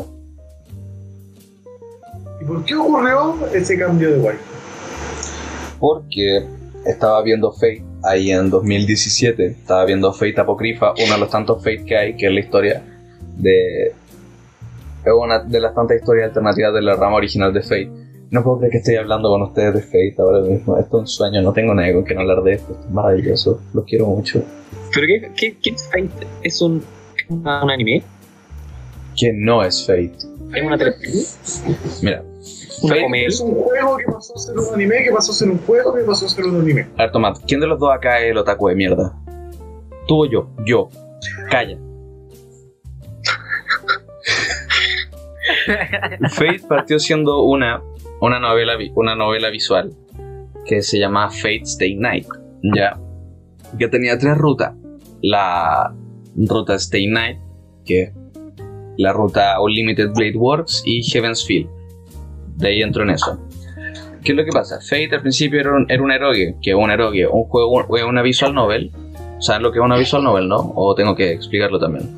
¿Y 2.44 2.46
por 2.46 2.66
qué 2.66 2.76
ocurrió 2.76 3.48
ese 3.54 3.80
cambio 3.80 4.12
de 4.12 4.20
waifu? 4.20 4.54
porque 5.84 6.46
estaba 6.86 7.22
viendo 7.24 7.52
Fate 7.52 7.84
ahí 8.04 8.32
en 8.32 8.50
2017. 8.50 9.48
Estaba 9.48 9.84
viendo 9.84 10.14
Fate 10.14 10.40
Apocrypha, 10.40 10.94
uno 10.94 11.14
de 11.16 11.20
los 11.20 11.30
tantos 11.30 11.58
Fate 11.58 11.84
que 11.86 11.98
hay, 11.98 12.16
que 12.16 12.28
es 12.28 12.32
la 12.34 12.40
historia 12.40 12.84
de. 13.38 13.88
Es 13.88 15.14
una 15.14 15.40
de 15.40 15.60
las 15.60 15.76
tantas 15.76 15.98
historias 15.98 16.30
alternativas 16.30 16.74
de 16.74 16.82
la 16.82 16.96
rama 16.96 17.18
original 17.18 17.54
de 17.54 17.62
Fate. 17.64 17.92
No 18.32 18.42
puedo 18.46 18.60
creer 18.60 18.72
que 18.72 18.78
estoy 18.78 18.96
hablando 18.96 19.28
con 19.28 19.42
ustedes 19.42 19.74
de 19.74 19.82
Fate 19.82 20.16
ahora 20.20 20.40
mismo. 20.40 20.78
Esto 20.78 20.98
es 20.98 21.02
un 21.02 21.08
sueño, 21.08 21.42
no 21.42 21.52
tengo 21.52 21.74
nadie 21.74 21.94
con 21.94 22.04
quien 22.04 22.20
hablar 22.20 22.44
de 22.44 22.54
esto. 22.54 22.72
Esto 22.72 22.86
es 22.86 22.94
maravilloso, 22.94 23.62
los 23.74 23.84
quiero 23.84 24.08
mucho. 24.08 24.42
¿Pero 24.94 25.06
qué, 25.06 25.32
qué, 25.36 25.58
qué 25.62 25.70
es 25.70 25.86
Fate? 25.88 26.28
¿Es 26.44 26.62
un, 26.62 26.82
un 27.28 27.46
anime? 27.46 28.04
Que 29.18 29.34
no 29.34 29.64
es 29.64 29.86
Fate. 29.86 30.14
¿Es 30.56 30.64
una 30.64 30.78
televisión? 30.78 31.76
Mira, 32.02 32.24
¿Una 32.84 32.94
Fate- 32.96 33.04
comedia? 33.04 33.28
Es 33.28 33.40
un 33.40 33.56
juego 33.56 33.98
que 33.98 34.06
pasó 34.06 34.34
a 34.36 34.38
ser 34.38 34.58
un 34.58 34.74
anime, 34.74 35.04
que 35.04 35.12
pasó 35.12 35.32
a 35.32 35.36
ser 35.36 35.50
un 35.50 35.58
juego, 35.60 35.94
que 35.96 36.02
pasó 36.04 36.26
a 36.26 36.30
ser 36.30 36.46
un 36.46 36.62
anime. 36.62 36.88
A 36.98 37.04
ver, 37.04 37.12
Tomás, 37.12 37.40
¿quién 37.48 37.60
de 37.60 37.68
los 37.68 37.80
dos 37.80 37.92
acá 37.94 38.20
es 38.20 38.32
el 38.32 38.38
otaku 38.38 38.68
de 38.70 38.76
mierda? 38.76 39.14
Tú 40.08 40.24
o 40.24 40.26
yo. 40.26 40.50
Yo. 40.66 40.90
Calla. 41.50 41.78
Fate 46.32 46.60
partió 46.68 47.00
siendo 47.00 47.44
una, 47.44 47.82
una, 48.22 48.40
novela, 48.40 48.74
una 48.96 49.16
novela 49.16 49.50
visual 49.50 49.94
que 50.66 50.82
se 50.82 51.00
llama 51.00 51.30
Fate 51.30 51.64
Stay 51.64 51.96
Night. 51.96 52.28
Ya. 52.76 53.00
Que 53.78 53.88
tenía 53.88 54.18
tres 54.18 54.38
rutas. 54.38 54.74
La 55.22 55.94
ruta 56.36 56.76
Stay 56.76 57.08
Night, 57.08 57.40
que 57.86 58.14
la 58.98 59.14
ruta 59.14 59.60
Unlimited 59.62 60.12
Blade 60.14 60.36
Works 60.38 60.84
y 60.86 61.02
Heaven's 61.04 61.46
Field. 61.46 61.70
De 62.56 62.68
ahí 62.70 62.82
entro 62.82 63.04
en 63.04 63.12
eso. 63.12 63.40
¿Qué 64.24 64.32
es 64.32 64.38
lo 64.38 64.46
que 64.46 64.52
pasa? 64.52 64.80
Fate 64.80 65.10
al 65.16 65.22
principio 65.22 65.60
era 65.60 65.74
un, 65.76 65.86
era 65.90 66.02
un 66.02 66.12
eroge, 66.12 66.56
que 66.62 66.70
es 66.72 66.76
un 66.76 66.90
eroge, 66.92 67.28
un 67.28 67.44
juego, 67.44 67.98
es 67.98 68.04
una 68.04 68.22
visual 68.22 68.54
novel. 68.54 68.92
¿Saben 69.40 69.64
lo 69.64 69.72
que 69.72 69.80
es 69.80 69.84
una 69.86 69.98
visual 69.98 70.24
novel, 70.24 70.48
no? 70.48 70.72
¿O 70.76 70.96
tengo 70.96 71.14
que 71.16 71.32
explicarlo 71.34 71.78
también? 71.80 72.10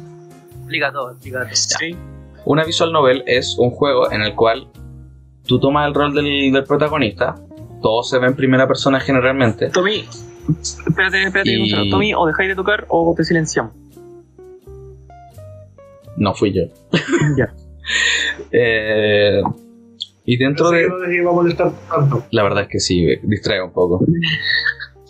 Explica 0.59 0.91
todo, 0.91 1.11
explica 1.11 1.39
todo. 1.39 1.49
Sí. 1.53 1.95
Una 2.45 2.63
visual 2.63 2.91
novel 2.91 3.23
es 3.25 3.55
un 3.57 3.71
juego 3.71 4.11
en 4.11 4.21
el 4.21 4.35
cual 4.35 4.67
tú 5.47 5.59
tomas 5.59 5.87
el 5.87 5.95
rol 5.95 6.13
del, 6.13 6.51
del 6.53 6.63
protagonista, 6.63 7.35
todo 7.81 8.03
se 8.03 8.19
ve 8.19 8.27
en 8.27 8.35
primera 8.35 8.67
persona 8.67 8.99
generalmente, 8.99 9.69
Tommy, 9.69 10.05
espérate, 10.61 11.23
espérate, 11.23 11.49
Y- 11.51 11.59
Gonzalo. 11.71 11.89
Tommy, 11.89 12.13
o 12.13 12.25
dejáis 12.27 12.49
de 12.49 12.55
tocar 12.55 12.85
o 12.89 13.13
te 13.17 13.23
silenciamos. 13.23 13.73
no 16.17 16.33
fui 16.35 16.53
yo. 16.53 16.63
Ya. 17.37 17.51
Eh, 18.51 19.41
y 20.25 20.37
dentro 20.37 20.69
de... 20.71 20.83
que 20.83 20.89
no 20.89 20.97
les 20.99 21.15
iba 21.15 21.31
a 21.31 21.33
molestar 21.33 21.71
tanto. 21.89 22.23
La 22.31 22.43
verdad 22.43 22.63
es 22.63 22.69
que 22.69 22.79
sí, 22.79 23.05
distrae 23.23 23.61
un 23.63 23.71
poco. 23.73 24.03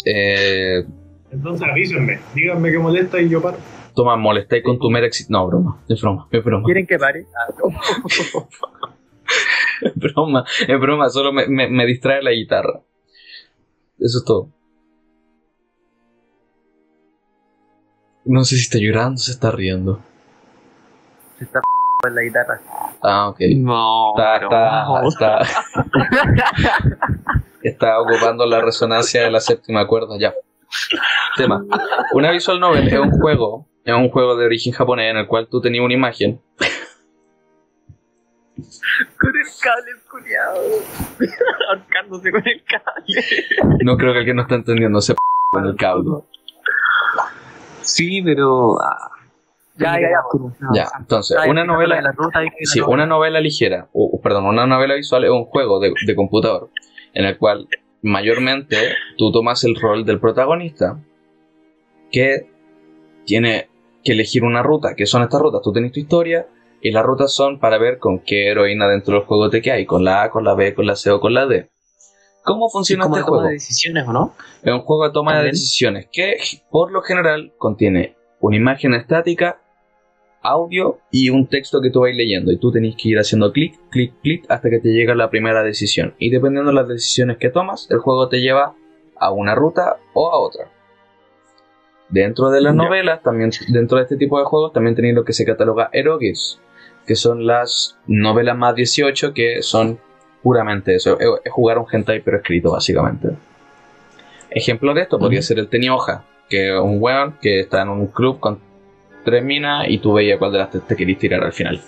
Eh, 0.07 0.85
Entonces 1.31 1.67
avísenme, 1.67 2.19
díganme 2.35 2.69
que 2.71 2.77
molesta 2.77 3.19
y 3.19 3.27
yo 3.27 3.41
paro. 3.41 3.57
toma, 3.95 4.15
molestáis 4.15 4.63
con 4.63 4.77
tu 4.77 4.91
mera 4.91 5.07
No, 5.29 5.47
broma, 5.47 5.81
es 5.89 5.99
broma, 5.99 6.27
es 6.29 6.43
broma. 6.43 6.63
¿Quieren 6.65 6.85
que 6.85 6.99
pare? 6.99 7.25
Es 9.81 9.93
broma, 9.95 10.45
es 10.67 10.79
broma, 10.79 11.09
solo 11.09 11.33
me, 11.33 11.47
me- 11.47 11.69
me 11.69 11.85
distrae 11.87 12.21
la 12.21 12.31
guitarra. 12.31 12.81
Eso 13.99 14.19
es 14.19 14.23
todo. 14.25 14.49
No 18.25 18.43
sé 18.43 18.55
si 18.55 18.61
está 18.63 18.77
llorando 18.79 19.15
o 19.15 19.17
se 19.17 19.31
está 19.31 19.51
riendo. 19.51 19.99
Se 21.39 21.45
está 21.45 21.61
en 22.07 22.15
la 22.15 22.21
guitarra. 22.21 22.59
Ah, 23.01 23.29
ok. 23.29 23.39
No, 23.57 24.13
Está, 24.17 24.35
está, 24.37 24.85
está, 25.07 25.39
está 27.63 27.99
ocupando 27.99 28.45
la 28.45 28.61
resonancia 28.61 29.23
de 29.23 29.31
la 29.31 29.39
séptima 29.39 29.85
cuerda, 29.87 30.17
ya. 30.19 30.33
Tema. 31.37 31.63
Una 32.13 32.31
visual 32.31 32.59
novel 32.59 32.87
es 32.87 32.99
un 32.99 33.11
juego, 33.11 33.67
es 33.83 33.93
un 33.93 34.09
juego 34.09 34.35
de 34.35 34.45
origen 34.45 34.73
japonés 34.73 35.11
en 35.11 35.17
el 35.17 35.27
cual 35.27 35.47
tú 35.47 35.61
tenías 35.61 35.83
una 35.85 35.93
imagen 35.93 36.41
Con 39.19 39.33
el 39.35 39.45
cable 39.61 39.91
culiado. 40.09 40.61
Ahorcándose 41.69 42.31
con 42.31 42.43
el 42.47 42.63
cable. 42.63 43.83
No 43.83 43.97
creo 43.97 44.13
que 44.13 44.19
alguien 44.19 44.37
no 44.37 44.43
está 44.43 44.55
entendiendo 44.55 44.99
ese 44.99 45.13
p 45.13 45.19
con 45.51 45.65
el 45.65 45.75
cable. 45.75 46.23
Sí, 47.81 48.21
pero. 48.21 48.81
ah, 48.81 49.11
ya, 49.77 49.99
ya, 49.99 50.09
ya. 50.09 50.21
Ya, 50.73 50.87
entonces, 50.99 51.37
una 51.47 51.65
novela, 51.65 52.01
sí, 52.63 52.79
una 52.81 53.05
novela 53.05 53.39
ligera, 53.39 53.89
o 53.93 54.19
perdón, 54.21 54.45
una 54.45 54.65
novela 54.65 54.95
visual 54.95 55.23
es 55.25 55.29
un 55.29 55.45
juego 55.45 55.79
de, 55.79 55.93
de 56.05 56.15
computador 56.15 56.69
en 57.13 57.25
el 57.25 57.37
cual 57.37 57.67
mayormente 58.01 58.77
tú 59.17 59.31
tomas 59.31 59.63
el 59.63 59.75
rol 59.75 60.05
del 60.05 60.19
protagonista 60.19 60.99
que 62.11 62.49
tiene 63.25 63.69
que 64.03 64.13
elegir 64.13 64.43
una 64.43 64.61
ruta. 64.61 64.95
¿Qué 64.95 65.05
son 65.05 65.23
estas 65.23 65.41
rutas? 65.41 65.61
Tú 65.63 65.73
tienes 65.73 65.91
tu 65.91 65.99
historia 65.99 66.47
y 66.81 66.91
las 66.91 67.03
rutas 67.03 67.33
son 67.33 67.59
para 67.59 67.77
ver 67.77 67.97
con 67.97 68.19
qué 68.19 68.51
heroína 68.51 68.87
dentro 68.87 69.15
del 69.15 69.23
juego 69.23 69.49
te 69.49 69.61
queda, 69.61 69.83
con 69.85 70.03
la 70.03 70.23
A, 70.23 70.29
con 70.29 70.43
la 70.43 70.53
B, 70.53 70.75
con 70.75 70.85
la 70.85 70.95
C 70.95 71.09
o 71.09 71.19
con 71.19 71.33
la 71.33 71.47
D. 71.47 71.69
¿Cómo 72.43 72.69
funciona 72.69 73.05
como 73.05 73.15
este 73.15 73.25
toma 73.25 73.37
juego? 73.37 73.47
de 73.47 73.53
decisiones, 73.53 74.07
¿o 74.07 74.13
no? 74.13 74.35
Es 74.61 74.71
un 74.71 74.81
juego 74.81 75.05
de 75.07 75.11
toma 75.11 75.39
de 75.39 75.45
decisiones 75.45 76.07
que 76.11 76.37
por 76.69 76.91
lo 76.91 77.01
general 77.01 77.53
contiene 77.57 78.15
una 78.39 78.55
imagen 78.55 78.93
estática, 78.93 79.59
audio 80.45 80.99
y 81.11 81.29
un 81.29 81.47
texto 81.47 81.81
que 81.81 81.89
tú 81.89 82.01
vas 82.01 82.13
leyendo. 82.13 82.51
Y 82.51 82.57
tú 82.57 82.71
tenés 82.71 82.95
que 82.95 83.09
ir 83.09 83.17
haciendo 83.17 83.51
clic, 83.51 83.79
clic, 83.89 84.13
clic 84.21 84.45
hasta 84.49 84.69
que 84.69 84.79
te 84.79 84.89
llega 84.89 85.15
la 85.15 85.29
primera 85.29 85.63
decisión. 85.63 86.13
Y 86.19 86.29
dependiendo 86.29 86.71
de 86.71 86.75
las 86.75 86.87
decisiones 86.87 87.37
que 87.37 87.49
tomas, 87.49 87.89
el 87.89 87.99
juego 87.99 88.29
te 88.29 88.41
lleva 88.41 88.75
a 89.17 89.31
una 89.31 89.55
ruta 89.55 89.97
o 90.13 90.31
a 90.31 90.39
otra. 90.39 90.69
Dentro 92.09 92.49
de 92.49 92.61
las 92.61 92.75
novelas, 92.75 93.23
también 93.23 93.51
dentro 93.69 93.97
de 93.97 94.03
este 94.03 94.17
tipo 94.17 94.37
de 94.39 94.45
juegos, 94.45 94.73
también 94.73 94.95
tenéis 94.95 95.15
lo 95.15 95.25
que 95.25 95.33
se 95.33 95.45
cataloga 95.45 95.89
eroges, 95.91 96.59
que 97.07 97.15
son 97.15 97.47
las 97.47 97.97
novelas 98.05 98.55
más 98.57 98.75
18 98.75 99.33
que 99.33 99.63
son 99.63 99.99
puramente 100.43 100.93
eso, 100.93 101.19
es 101.19 101.27
es 101.43 101.51
jugar 101.51 101.79
un 101.79 101.85
hentai 101.91 102.21
pero 102.21 102.37
escrito 102.37 102.71
básicamente. 102.71 103.29
Ejemplo 104.51 104.93
de 104.93 105.01
esto 105.01 105.17
podría 105.17 105.41
ser 105.41 105.57
el 105.57 105.67
Tenioja, 105.67 106.23
que 106.47 106.75
es 106.75 106.79
un 106.79 107.01
weón 107.01 107.37
que 107.41 107.61
está 107.61 107.81
en 107.81 107.89
un 107.89 108.07
club 108.07 108.39
con 108.39 108.59
tres 109.25 109.43
minas 109.43 109.87
y 109.89 109.97
tú 109.97 110.13
veías 110.13 110.39
cuál 110.39 110.53
de 110.53 110.59
las 110.59 110.69
te 110.69 110.95
querís 110.95 111.17
tirar 111.19 111.43
al 111.43 111.51
final. 111.51 111.81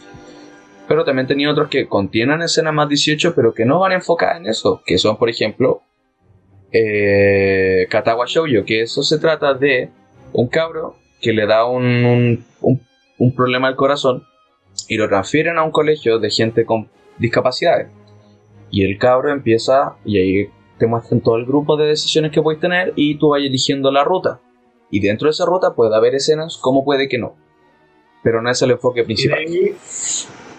Pero 0.87 1.05
también 1.05 1.27
tenía 1.27 1.49
otros 1.51 1.69
que 1.69 1.87
contienen 1.87 2.41
escenas 2.41 2.73
más 2.73 2.89
18 2.89 3.33
pero 3.35 3.53
que 3.53 3.63
no 3.65 3.79
van 3.79 3.91
enfocadas 3.93 4.37
en 4.37 4.47
eso, 4.47 4.81
que 4.85 4.97
son 4.97 5.15
por 5.17 5.29
ejemplo 5.29 5.81
eh, 6.71 7.87
Katawa 7.89 8.25
Shoujo, 8.27 8.65
que 8.65 8.81
eso 8.81 9.03
se 9.03 9.19
trata 9.19 9.53
de 9.53 9.89
un 10.33 10.47
cabro 10.47 10.95
que 11.21 11.33
le 11.33 11.45
da 11.45 11.65
un- 11.65 12.43
un- 12.61 12.81
un 13.17 13.35
problema 13.35 13.67
al 13.67 13.75
corazón 13.75 14.23
y 14.87 14.97
lo 14.97 15.07
transfieren 15.07 15.57
a 15.57 15.63
un 15.63 15.71
colegio 15.71 16.19
de 16.19 16.29
gente 16.29 16.65
con 16.65 16.89
discapacidades. 17.17 17.87
Y 18.69 18.83
el 18.83 18.97
cabro 18.97 19.31
empieza, 19.31 19.95
y 20.05 20.17
ahí 20.17 20.49
te 20.77 20.87
muestran 20.87 21.21
todo 21.21 21.37
el 21.37 21.45
grupo 21.45 21.77
de 21.77 21.87
decisiones 21.87 22.31
que 22.31 22.41
puedes 22.41 22.59
tener 22.61 22.93
y 22.95 23.15
tú 23.17 23.29
vas 23.29 23.41
eligiendo 23.41 23.91
la 23.91 24.03
ruta. 24.03 24.39
Y 24.89 24.99
dentro 25.01 25.27
de 25.27 25.31
esa 25.31 25.45
ruta 25.45 25.73
puede 25.75 25.95
haber 25.95 26.15
escenas 26.15 26.57
como 26.57 26.83
puede 26.85 27.07
que 27.09 27.17
no. 27.17 27.35
Pero 28.23 28.41
no 28.41 28.49
es 28.49 28.61
el 28.61 28.71
enfoque 28.71 28.99
Y 29.01 29.03
de 29.03 29.05
principal. 29.05 29.39
ahí, 29.39 29.75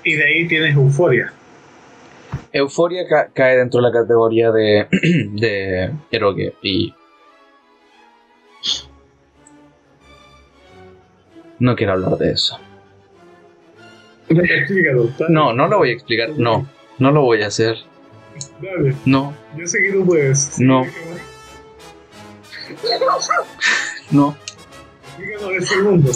y 0.04 0.14
de 0.14 0.24
ahí 0.24 0.48
tienes 0.48 0.74
euforia. 0.74 1.32
Euforia 2.52 3.06
ca- 3.08 3.30
cae 3.32 3.56
dentro 3.56 3.80
de 3.80 3.88
la 3.88 3.92
categoría 3.92 4.50
de, 4.52 4.86
de 5.32 5.92
eroge 6.10 6.54
y... 6.62 6.94
No 11.58 11.74
quiero 11.74 11.94
hablar 11.94 12.16
de 12.18 12.32
eso. 12.32 12.58
No, 15.28 15.52
no 15.52 15.66
lo 15.68 15.78
voy 15.78 15.90
a 15.90 15.92
explicar. 15.92 16.30
No, 16.36 16.68
no 16.98 17.10
lo 17.10 17.22
voy 17.22 17.42
a 17.42 17.48
hacer. 17.48 17.78
Dale, 18.60 18.94
No, 19.04 19.34
yo 19.56 19.66
sé 19.66 19.78
que 19.80 19.92
tú 19.92 20.04
puedes. 20.06 20.60
No. 20.60 20.84
No. 24.10 24.36
Díganos 25.18 25.50
el 25.50 25.66
segundo. 25.66 26.12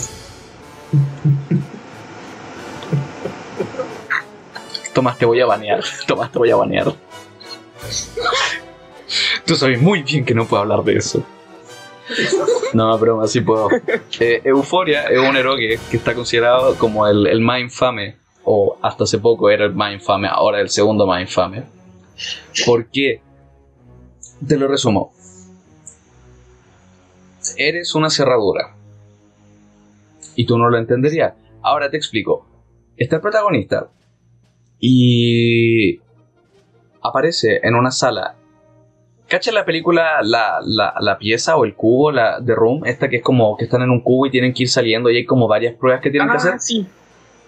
Tomás, 4.93 5.19
te 5.19 5.25
voy 5.25 5.41
a 5.41 5.47
banear. 5.47 5.83
Tomás, 6.07 6.31
te 6.31 6.39
voy 6.39 6.51
a 6.51 6.57
banear. 6.57 6.95
Tú 9.45 9.57
sabes 9.57 9.81
muy 9.81 10.03
bien 10.03 10.25
que 10.25 10.35
no 10.35 10.47
puedo 10.47 10.63
hablar 10.63 10.83
de 10.85 10.97
eso. 10.97 11.25
No, 12.75 12.97
broma, 12.99 13.27
sí 13.27 13.41
puedo. 13.41 13.69
Eh, 14.21 14.43
Euforia 14.45 15.05
es 15.05 15.19
un 15.19 15.37
eroge 15.37 15.79
que 15.91 15.97
está 15.97 16.15
considerado 16.15 16.77
como 16.77 17.07
el, 17.07 17.27
el 17.27 17.41
más 17.41 17.61
infame, 17.61 18.17
o 18.45 18.79
hasta 18.83 19.05
hace 19.05 19.19
poco 19.19 19.51
era 19.51 19.65
el 19.65 19.75
más 19.75 19.93
infame, 19.93 20.29
ahora 20.29 20.61
el 20.61 20.69
segundo 20.69 21.07
más 21.07 21.21
infame. 21.21 21.65
¿Por 22.67 22.87
qué? 22.87 23.23
Te 24.47 24.57
lo 24.57 24.69
resumo. 24.69 25.13
Eres 27.57 27.95
una 27.95 28.11
cerradura. 28.11 28.75
Y 30.35 30.47
tú 30.47 30.59
no 30.59 30.69
lo 30.71 30.79
entenderías. 30.79 31.35
Ahora 31.63 31.91
te 31.91 31.97
explico. 31.97 32.47
Está 32.97 33.17
el 33.17 33.23
protagonista 33.23 33.89
y 34.79 36.01
aparece 37.03 37.61
en 37.63 37.75
una 37.75 37.91
sala. 37.91 38.37
¿Cacha 39.29 39.53
la 39.53 39.65
película 39.65 40.23
la, 40.23 40.59
la, 40.63 40.95
la 41.01 41.19
pieza 41.19 41.57
o 41.57 41.65
el 41.65 41.75
cubo 41.75 42.11
la, 42.11 42.41
de 42.41 42.55
Room? 42.55 42.85
Esta 42.85 43.09
que 43.09 43.17
es 43.17 43.23
como 43.23 43.57
que 43.57 43.65
están 43.65 43.83
en 43.83 43.91
un 43.91 44.03
cubo 44.03 44.27
y 44.27 44.31
tienen 44.31 44.53
que 44.53 44.65
ir 44.65 44.69
saliendo 44.69 45.09
y 45.11 45.17
hay 45.17 45.25
como 45.25 45.49
varias 45.49 45.75
pruebas 45.75 46.03
que 46.03 46.11
tienen 46.11 46.29
que 46.29 46.37
hacer. 46.37 46.55
Ah, 46.55 46.59
sí. 46.59 46.87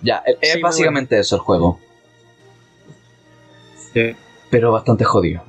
Ya, 0.00 0.22
es 0.24 0.52
Sí, 0.52 0.60
básicamente 0.60 1.18
eso 1.18 1.36
el 1.36 1.42
juego. 1.42 1.78
Pero 4.50 4.72
bastante 4.72 5.04
jodido. 5.04 5.42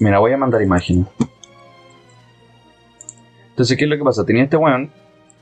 Mira, 0.00 0.18
voy 0.18 0.32
a 0.32 0.36
mandar 0.36 0.62
imágenes. 0.62 1.06
Entonces, 3.52 3.76
¿qué 3.76 3.84
es 3.84 3.90
lo 3.90 3.96
que 3.96 4.04
pasa? 4.04 4.24
Tenía 4.24 4.44
este 4.44 4.56
weón 4.56 4.90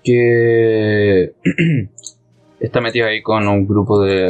que 0.02 1.32
está 2.60 2.80
metido 2.80 3.06
ahí 3.06 3.22
con 3.22 3.46
un 3.46 3.66
grupo 3.66 4.00
de 4.00 4.28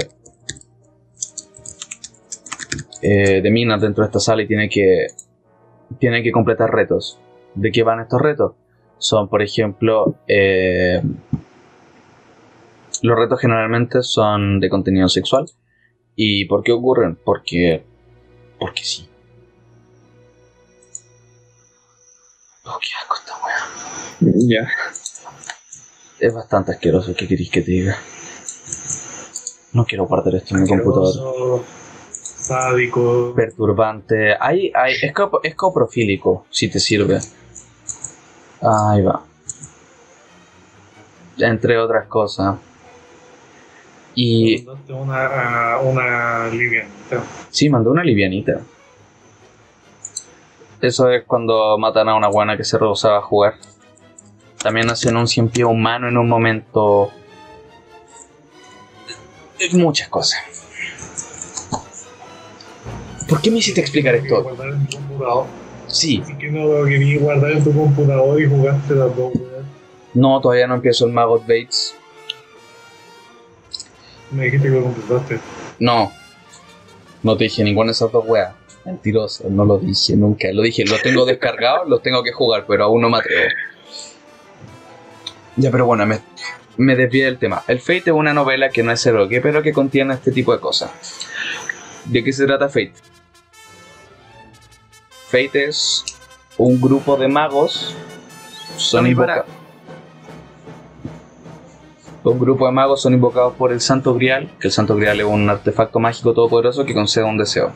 eh, 3.02 3.40
de 3.40 3.50
minas 3.50 3.80
dentro 3.80 4.04
de 4.04 4.08
esta 4.08 4.20
sala 4.20 4.42
y 4.42 4.46
tiene 4.46 4.68
que 4.68 5.06
tiene 5.98 6.22
que 6.22 6.30
completar 6.30 6.70
retos. 6.70 7.18
¿De 7.54 7.72
qué 7.72 7.82
van 7.82 8.00
estos 8.00 8.20
retos? 8.20 8.52
Son, 8.98 9.28
por 9.28 9.42
ejemplo, 9.42 10.16
eh, 10.28 11.00
los 13.02 13.18
retos 13.18 13.40
generalmente 13.40 14.02
son 14.02 14.60
de 14.60 14.68
contenido 14.68 15.08
sexual. 15.08 15.46
¿Y 16.14 16.44
por 16.44 16.62
qué 16.62 16.72
ocurren? 16.72 17.16
Porque. 17.24 17.82
Porque 18.58 18.84
sí. 18.84 19.09
Oh, 22.72 22.78
qué 22.80 22.88
asco 23.00 23.16
esta 23.16 23.34
wea. 23.44 24.38
Ya. 24.48 24.70
Es 26.18 26.32
bastante 26.34 26.72
asqueroso, 26.72 27.14
¿qué 27.16 27.26
queréis 27.26 27.50
que 27.50 27.62
te 27.62 27.70
diga? 27.70 27.98
No 29.72 29.84
quiero 29.84 30.06
guardar 30.06 30.34
esto 30.34 30.54
en 30.56 30.62
mi 30.62 30.68
computador. 30.68 31.08
Asqueroso, 31.08 31.64
Sádico. 32.12 33.32
Perturbante. 33.34 34.34
Hay, 34.38 34.70
hay, 34.74 34.94
es, 35.00 35.14
cop- 35.14 35.40
es 35.42 35.54
coprofílico, 35.54 36.46
si 36.50 36.68
te 36.68 36.78
sirve. 36.80 37.18
Ahí 38.62 39.02
va. 39.02 39.22
Entre 41.38 41.78
otras 41.78 42.06
cosas. 42.08 42.56
Y 44.14 44.62
Mandaste 44.62 44.92
una, 44.92 45.78
una 45.78 46.48
línea. 46.48 46.86
sí, 47.50 47.68
mandó 47.70 47.90
una 47.92 48.02
livianita. 48.04 48.60
Eso 50.80 51.10
es 51.10 51.24
cuando 51.24 51.76
matan 51.78 52.08
a 52.08 52.14
una 52.14 52.28
guana 52.28 52.56
que 52.56 52.64
se 52.64 52.78
rehusaba 52.78 53.18
a 53.18 53.22
jugar. 53.22 53.54
También 54.62 54.88
hacen 54.90 55.16
un 55.16 55.28
cien 55.28 55.48
pie 55.48 55.64
humano 55.64 56.08
en 56.08 56.16
un 56.16 56.28
momento. 56.28 57.10
Muchas 59.72 60.08
cosas. 60.08 60.40
¿Por 63.28 63.40
qué 63.40 63.50
me 63.50 63.58
hiciste 63.58 63.80
explicar 63.80 64.14
esto? 64.14 64.42
Guardar 64.42 64.68
en 64.68 64.86
tu 64.86 64.96
computador. 64.96 65.46
Sí, 65.86 66.18
¿Por 66.18 66.38
qué 66.38 66.50
no 66.50 66.66
lo 66.66 66.84
querías 66.86 67.20
guardar 67.20 67.50
en 67.52 67.64
tu 67.64 67.72
computador 67.72 68.40
y 68.40 68.48
jugaste 68.48 68.94
las 68.94 69.14
dos, 69.16 69.32
no, 70.12 70.40
todavía 70.40 70.66
no 70.66 70.74
empiezo 70.74 71.06
el 71.06 71.12
Magot 71.12 71.42
Bates. 71.42 71.94
Me 74.32 74.44
dijiste 74.44 74.68
que 74.68 74.74
lo 74.74 74.82
completaste. 74.82 75.40
No. 75.78 76.12
No 77.22 77.36
te 77.36 77.44
dije 77.44 77.62
ninguna 77.62 77.88
de 77.88 77.92
esas 77.92 78.10
dos 78.10 78.24
weas. 78.26 78.54
Mentiroso, 78.84 79.44
no 79.50 79.64
lo 79.64 79.78
dije 79.78 80.16
nunca. 80.16 80.48
Lo 80.52 80.62
dije, 80.62 80.84
lo 80.84 80.98
tengo 80.98 81.24
descargado, 81.26 81.84
los 81.84 82.02
tengo 82.02 82.22
que 82.22 82.32
jugar, 82.32 82.64
pero 82.66 82.84
aún 82.84 83.02
no 83.02 83.10
me 83.10 83.18
atrevo. 83.18 83.50
Ya, 85.56 85.70
pero 85.70 85.84
bueno, 85.84 86.06
me, 86.06 86.20
me 86.78 86.96
desvié 86.96 87.26
del 87.26 87.38
tema. 87.38 87.62
El 87.68 87.80
Fate 87.80 88.04
es 88.06 88.12
una 88.12 88.32
novela 88.32 88.70
que 88.70 88.82
no 88.82 88.92
es 88.92 89.04
eroque, 89.04 89.40
pero 89.40 89.62
que 89.62 89.72
contiene 89.72 90.14
este 90.14 90.32
tipo 90.32 90.52
de 90.52 90.60
cosas. 90.60 90.90
¿De 92.06 92.24
qué 92.24 92.32
se 92.32 92.46
trata 92.46 92.68
Fate? 92.68 92.94
Fate 95.26 95.64
es 95.66 96.04
un 96.56 96.80
grupo 96.80 97.16
de 97.16 97.28
magos. 97.28 97.94
Son 98.76 99.06
invocados. 99.06 99.46
Un 102.22 102.38
grupo 102.38 102.66
de 102.66 102.72
magos 102.72 103.00
son 103.02 103.14
invocados 103.14 103.54
por 103.54 103.72
el 103.72 103.80
Santo 103.80 104.14
Grial, 104.14 104.50
que 104.60 104.68
el 104.68 104.72
Santo 104.72 104.94
Grial 104.94 105.20
es 105.20 105.26
un 105.26 105.48
artefacto 105.48 105.98
mágico 105.98 106.34
todopoderoso 106.34 106.84
que 106.84 106.94
concede 106.94 107.24
un 107.24 107.38
deseo. 107.38 107.72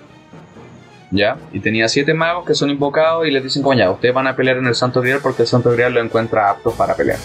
¿Ya? 1.10 1.38
Y 1.52 1.60
tenía 1.60 1.88
siete 1.88 2.14
magos 2.14 2.44
que 2.44 2.54
son 2.54 2.70
invocados 2.70 3.26
y 3.26 3.30
les 3.30 3.42
dicen 3.42 3.62
como 3.62 3.74
ya, 3.78 3.90
ustedes 3.90 4.14
van 4.14 4.26
a 4.26 4.34
pelear 4.34 4.56
en 4.56 4.66
el 4.66 4.74
Santo 4.74 5.00
Grial 5.00 5.20
porque 5.22 5.42
el 5.42 5.48
Santo 5.48 5.70
Grial 5.70 5.94
lo 5.94 6.00
encuentra 6.00 6.50
apto 6.50 6.72
para 6.72 6.96
pelear. 6.96 7.18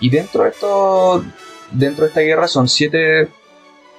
Y 0.00 0.10
dentro 0.10 0.42
de 0.42 0.50
esto, 0.50 1.24
dentro 1.70 2.04
de 2.04 2.08
esta 2.08 2.20
guerra 2.20 2.48
son 2.48 2.68
siete 2.68 3.28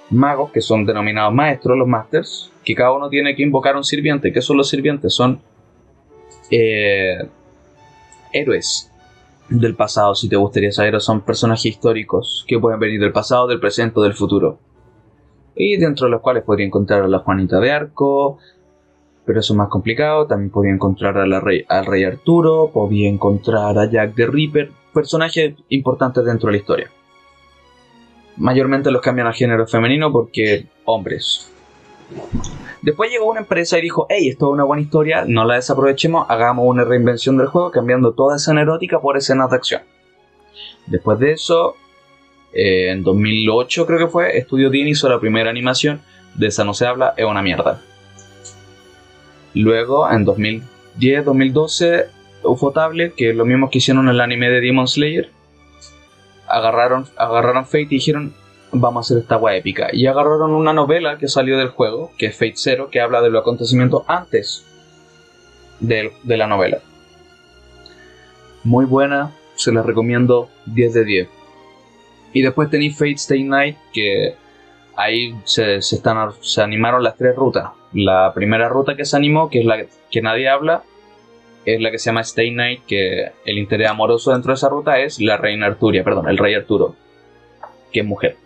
magos 0.10 0.52
que 0.52 0.62
son 0.62 0.86
denominados 0.86 1.34
maestros, 1.34 1.78
los 1.78 1.88
masters, 1.88 2.52
que 2.64 2.76
cada 2.76 2.92
uno 2.92 3.10
tiene 3.10 3.36
que 3.36 3.44
invocar 3.44 3.76
un 3.76 3.84
sirviente. 3.84 4.32
¿Qué 4.32 4.42
son 4.42 4.58
los 4.58 4.70
sirvientes? 4.70 5.14
Son 5.14 5.42
eh, 6.52 7.18
héroes 8.32 8.92
del 9.50 9.76
pasado, 9.76 10.16
si 10.16 10.30
te 10.30 10.36
gustaría 10.36 10.72
saber, 10.72 11.00
son 11.02 11.22
personajes 11.22 11.66
históricos 11.66 12.46
que 12.48 12.60
pueden 12.60 12.80
venir 12.80 13.00
del 13.00 13.12
pasado, 13.12 13.48
del 13.48 13.60
presente 13.60 14.00
o 14.00 14.04
del 14.04 14.14
futuro. 14.14 14.60
Y 15.56 15.78
dentro 15.78 16.06
de 16.06 16.12
los 16.12 16.22
cuales 16.22 16.44
podría 16.44 16.66
encontrar 16.66 17.04
a 17.04 17.08
la 17.08 17.20
Juanita 17.20 17.60
de 17.60 17.72
Arco, 17.72 18.40
pero 19.26 19.40
eso 19.40 19.54
es 19.54 19.58
más 19.58 19.70
complicado. 19.70 20.28
También 20.28 20.50
podría 20.50 20.74
encontrar 20.74 21.18
a 21.18 21.40
rey, 21.40 21.66
al 21.68 21.86
rey 21.86 22.04
Arturo, 22.04 22.72
podría 22.74 23.10
encontrar 23.10 23.78
a 23.78 23.90
Jack 23.90 24.16
the 24.16 24.28
Ripper, 24.28 24.72
personajes 24.94 25.56
importantes 25.70 26.26
dentro 26.26 26.48
de 26.48 26.54
la 26.54 26.58
historia. 26.60 26.92
Mayormente 28.38 28.92
los 28.92 29.02
cambian 29.02 29.28
al 29.28 29.34
género 29.34 29.68
femenino 29.68 30.12
porque 30.12 30.66
hombres. 30.86 31.52
Después 32.82 33.10
llegó 33.12 33.30
una 33.30 33.40
empresa 33.40 33.78
y 33.78 33.82
dijo, 33.82 34.08
hey, 34.10 34.28
esto 34.28 34.48
es 34.48 34.54
una 34.54 34.66
buena 34.66 34.82
historia, 34.82 35.24
no 35.26 35.46
la 35.46 35.56
desaprovechemos, 35.56 36.26
hagamos 36.30 36.66
una 36.68 36.84
reinvención 36.84 37.38
del 37.38 37.48
juego 37.48 37.72
cambiando 37.72 38.14
toda 38.14 38.36
escena 38.36 38.62
erótica 38.62 39.00
por 39.00 39.16
escenas 39.16 39.50
de 39.50 39.56
acción. 39.56 39.82
Después 40.88 41.18
de 41.20 41.32
eso, 41.32 41.76
eh, 42.52 42.90
en 42.92 43.04
2008 43.04 43.86
creo 43.86 44.00
que 44.00 44.08
fue, 44.08 44.42
Studio 44.42 44.70
Dini 44.70 44.92
hizo 44.92 45.08
la 45.08 45.20
primera 45.20 45.50
animación, 45.50 46.02
de 46.36 46.48
esa 46.48 46.64
no 46.64 46.74
se 46.74 46.86
habla, 46.86 47.14
es 47.16 47.26
una 47.26 47.42
mierda. 47.42 47.82
Luego, 49.54 50.10
en 50.10 50.26
2010-2012, 50.26 52.06
Ufotable, 52.44 53.14
que 53.14 53.30
es 53.30 53.36
lo 53.36 53.46
mismo 53.46 53.70
que 53.70 53.78
hicieron 53.78 54.06
en 54.06 54.16
el 54.16 54.22
anime 54.22 54.50
de 54.50 54.60
Demon 54.62 54.88
Slayer, 54.88 55.30
agarraron, 56.48 57.08
agarraron 57.18 57.66
Fate 57.66 57.82
y 57.84 57.86
dijeron, 57.86 58.34
vamos 58.72 58.98
a 58.98 59.14
hacer 59.14 59.24
esta 59.24 59.38
wea 59.38 59.56
épica. 59.56 59.88
Y 59.94 60.08
agarraron 60.08 60.52
una 60.54 60.74
novela 60.74 61.18
que 61.18 61.28
salió 61.28 61.58
del 61.58 61.70
juego, 61.70 62.12
que 62.18 62.26
es 62.28 62.34
Fate 62.36 62.56
Zero, 62.58 62.90
que 62.90 63.00
habla 63.00 63.22
de 63.22 63.30
los 63.30 63.42
acontecimientos 63.42 64.04
antes 64.08 64.66
del- 65.80 66.12
de, 66.24 66.38
la 66.38 66.48
novela. 66.48 66.80
Muy 68.64 68.86
buena, 68.86 69.32
se 69.56 69.72
la 69.72 69.84
recomiendo 69.84 70.50
10 70.66 70.94
de 70.94 71.06
10. 71.06 71.28
Y 72.34 72.42
después 72.42 72.70
tenéis 72.70 72.98
Fate 72.98 73.12
Stay 73.14 73.44
Night, 73.44 73.78
que 73.94 74.36
ahí 74.96 75.36
se, 75.46 75.82
se 75.82 75.96
están, 75.96 76.32
se 76.42 76.62
animaron 76.62 77.04
las 77.04 77.16
tres 77.16 77.36
rutas. 77.36 77.72
La 77.94 78.32
primera 78.34 78.70
ruta 78.70 78.96
que 78.96 79.06
se 79.06 79.16
animó, 79.16 79.50
que 79.50 79.60
es 79.60 79.66
la 79.66 79.86
que 80.10 80.22
nadie 80.22 80.50
habla, 80.50 80.84
es 81.66 81.82
la 81.82 81.92
que 81.92 82.00
se 82.00 82.10
llama 82.10 82.22
Stay 82.22 82.52
Night, 82.52 82.82
que 82.86 83.32
el 83.46 83.58
interés 83.58 83.90
amoroso 83.90 84.32
dentro 84.32 84.52
de 84.52 84.56
esa 84.56 84.70
ruta 84.70 85.00
es 85.00 85.20
la 85.20 85.38
reina 85.38 85.68
Arturia, 85.68 86.04
perdón, 86.04 86.28
el 86.28 86.38
rey 86.38 86.54
Arturo, 86.54 86.96
que 87.92 88.02
es 88.02 88.06
mujer. 88.06 88.38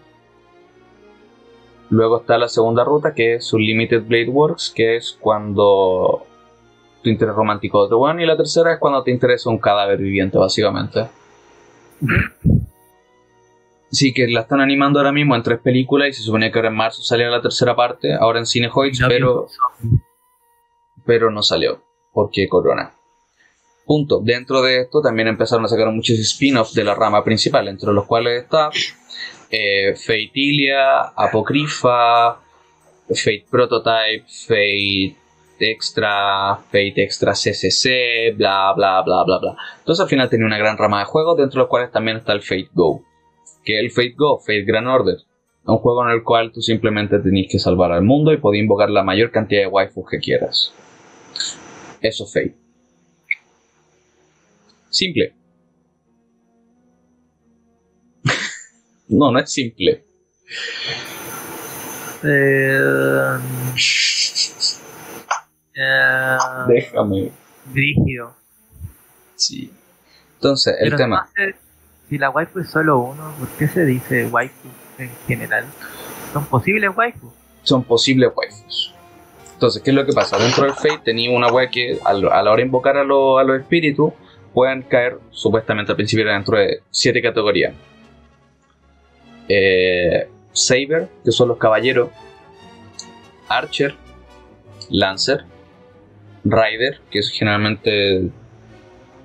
Luego 1.89 2.19
está 2.19 2.37
la 2.37 2.49
segunda 2.49 2.83
ruta, 2.83 3.13
que 3.13 3.35
es 3.35 3.53
Unlimited 3.53 4.03
Blade 4.03 4.29
Works, 4.29 4.71
que 4.75 4.97
es 4.97 5.17
cuando 5.19 6.25
tu 7.01 7.09
interés 7.09 7.33
romántico 7.33 7.79
de 7.79 7.85
otro 7.85 7.99
one, 7.99 8.23
y 8.23 8.25
la 8.25 8.35
tercera 8.35 8.73
es 8.73 8.79
cuando 8.79 9.03
te 9.03 9.11
interesa 9.11 9.49
un 9.49 9.57
cadáver 9.57 9.99
viviente, 9.99 10.37
básicamente. 10.37 11.07
Sí, 13.89 14.13
que 14.13 14.27
la 14.27 14.41
están 14.41 14.59
animando 14.59 14.99
ahora 14.99 15.11
mismo 15.11 15.35
en 15.35 15.43
tres 15.43 15.59
películas 15.59 16.09
y 16.09 16.13
se 16.13 16.23
suponía 16.23 16.51
que 16.51 16.59
ahora 16.59 16.69
en 16.69 16.75
marzo 16.75 17.01
salía 17.01 17.29
la 17.29 17.41
tercera 17.41 17.75
parte, 17.75 18.13
ahora 18.13 18.39
en 18.39 18.45
Cinehoids, 18.45 18.99
pero, 19.07 19.47
pero 21.05 21.31
no 21.31 21.41
salió, 21.41 21.81
porque 22.11 22.47
corona. 22.49 22.93
Punto. 23.85 24.19
Dentro 24.21 24.61
de 24.61 24.81
esto 24.81 25.01
también 25.01 25.29
empezaron 25.29 25.63
a 25.63 25.69
sacar 25.69 25.89
muchos 25.91 26.19
spin-offs 26.19 26.73
de 26.73 26.83
la 26.83 26.93
rama 26.93 27.23
principal, 27.23 27.69
entre 27.69 27.93
los 27.93 28.05
cuales 28.05 28.43
está 28.43 28.69
eh, 29.49 29.95
Fate 29.95 30.31
Ilia, 30.33 31.03
Apocrypha, 31.15 32.41
Fate 33.07 33.45
Prototype, 33.49 34.25
Fate 34.27 35.15
Extra, 35.59 36.57
Fate 36.57 37.03
Extra 37.03 37.31
CCC, 37.31 38.35
bla 38.35 38.73
bla 38.75 39.01
bla 39.01 39.23
bla 39.23 39.39
bla. 39.39 39.55
Entonces 39.79 40.03
al 40.03 40.09
final 40.09 40.29
tenía 40.29 40.45
una 40.45 40.57
gran 40.57 40.77
rama 40.77 40.99
de 40.99 41.05
juegos, 41.05 41.37
dentro 41.37 41.59
de 41.59 41.63
los 41.63 41.69
cuales 41.69 41.91
también 41.91 42.17
está 42.17 42.33
el 42.33 42.41
Fate 42.41 42.69
Go. 42.73 43.01
Que 43.67 43.77
el 43.77 43.91
Fate 43.91 44.13
Go, 44.15 44.39
Fate 44.39 44.63
Grand 44.63 44.87
Order. 44.87 45.17
Un 45.65 45.79
juego 45.79 46.01
en 46.07 46.11
el 46.11 46.23
cual 46.23 46.53
tú 46.53 46.61
simplemente 46.61 47.19
tenías 47.19 47.51
que 47.51 47.59
salvar 47.59 47.91
al 47.91 48.01
mundo 48.01 48.31
y 48.31 48.37
podías 48.37 48.63
invocar 48.63 48.89
la 48.89 49.03
mayor 49.03 49.29
cantidad 49.29 49.63
de 49.63 49.67
waifus 49.67 50.09
que 50.09 50.19
quieras. 50.19 50.71
Eso 51.99 52.23
es 52.23 52.33
Fate. 52.33 52.55
Simple. 54.89 55.33
no, 59.09 59.33
no 59.33 59.39
es 59.39 59.51
simple. 59.51 60.05
Eh, 62.23 62.79
eh, 65.75 66.37
Déjame. 66.69 67.31
Brígido. 67.65 68.33
Sí. 69.35 69.73
Entonces, 70.35 70.73
el 70.79 70.85
Pero 70.85 70.95
tema. 70.95 71.29
Si 72.09 72.17
la 72.17 72.29
waifu 72.29 72.59
es 72.59 72.69
solo 72.69 72.99
uno, 72.99 73.33
¿por 73.39 73.47
qué 73.57 73.67
se 73.67 73.85
dice 73.85 74.27
waifu 74.27 74.67
en 74.97 75.09
general? 75.27 75.65
¿Son 76.33 76.45
posibles 76.45 76.91
waifu? 76.95 77.31
son 77.63 77.83
posibles 77.83 78.31
waifus. 78.33 78.93
Entonces, 79.53 79.81
¿qué 79.83 79.89
es 79.89 79.95
lo 79.95 80.05
que 80.05 80.13
pasa? 80.13 80.37
Dentro 80.37 80.63
del 80.63 80.73
Fate 80.73 80.99
tenía 81.03 81.31
una 81.35 81.51
wea 81.51 81.69
que 81.69 81.99
a, 82.05 82.13
la 82.13 82.41
hora 82.41 82.55
de 82.55 82.61
invocar 82.61 82.95
a, 82.95 83.03
lo- 83.03 83.37
a 83.39 83.43
los 83.43 83.59
espíritus 83.59 84.13
pueden 84.53 84.83
caer 84.83 85.17
supuestamente 85.31 85.91
al 85.91 85.97
principio 85.97 86.25
dentro 86.25 86.57
de 86.57 86.81
siete 86.91 87.21
categorías. 87.21 87.73
Eh, 89.49 90.29
Saber, 90.53 91.09
que 91.23 91.31
son 91.31 91.49
los 91.49 91.57
caballeros. 91.57 92.09
Archer, 93.49 93.95
Lancer, 94.89 95.43
Rider, 96.45 97.01
que 97.11 97.19
es 97.19 97.29
generalmente 97.31 98.29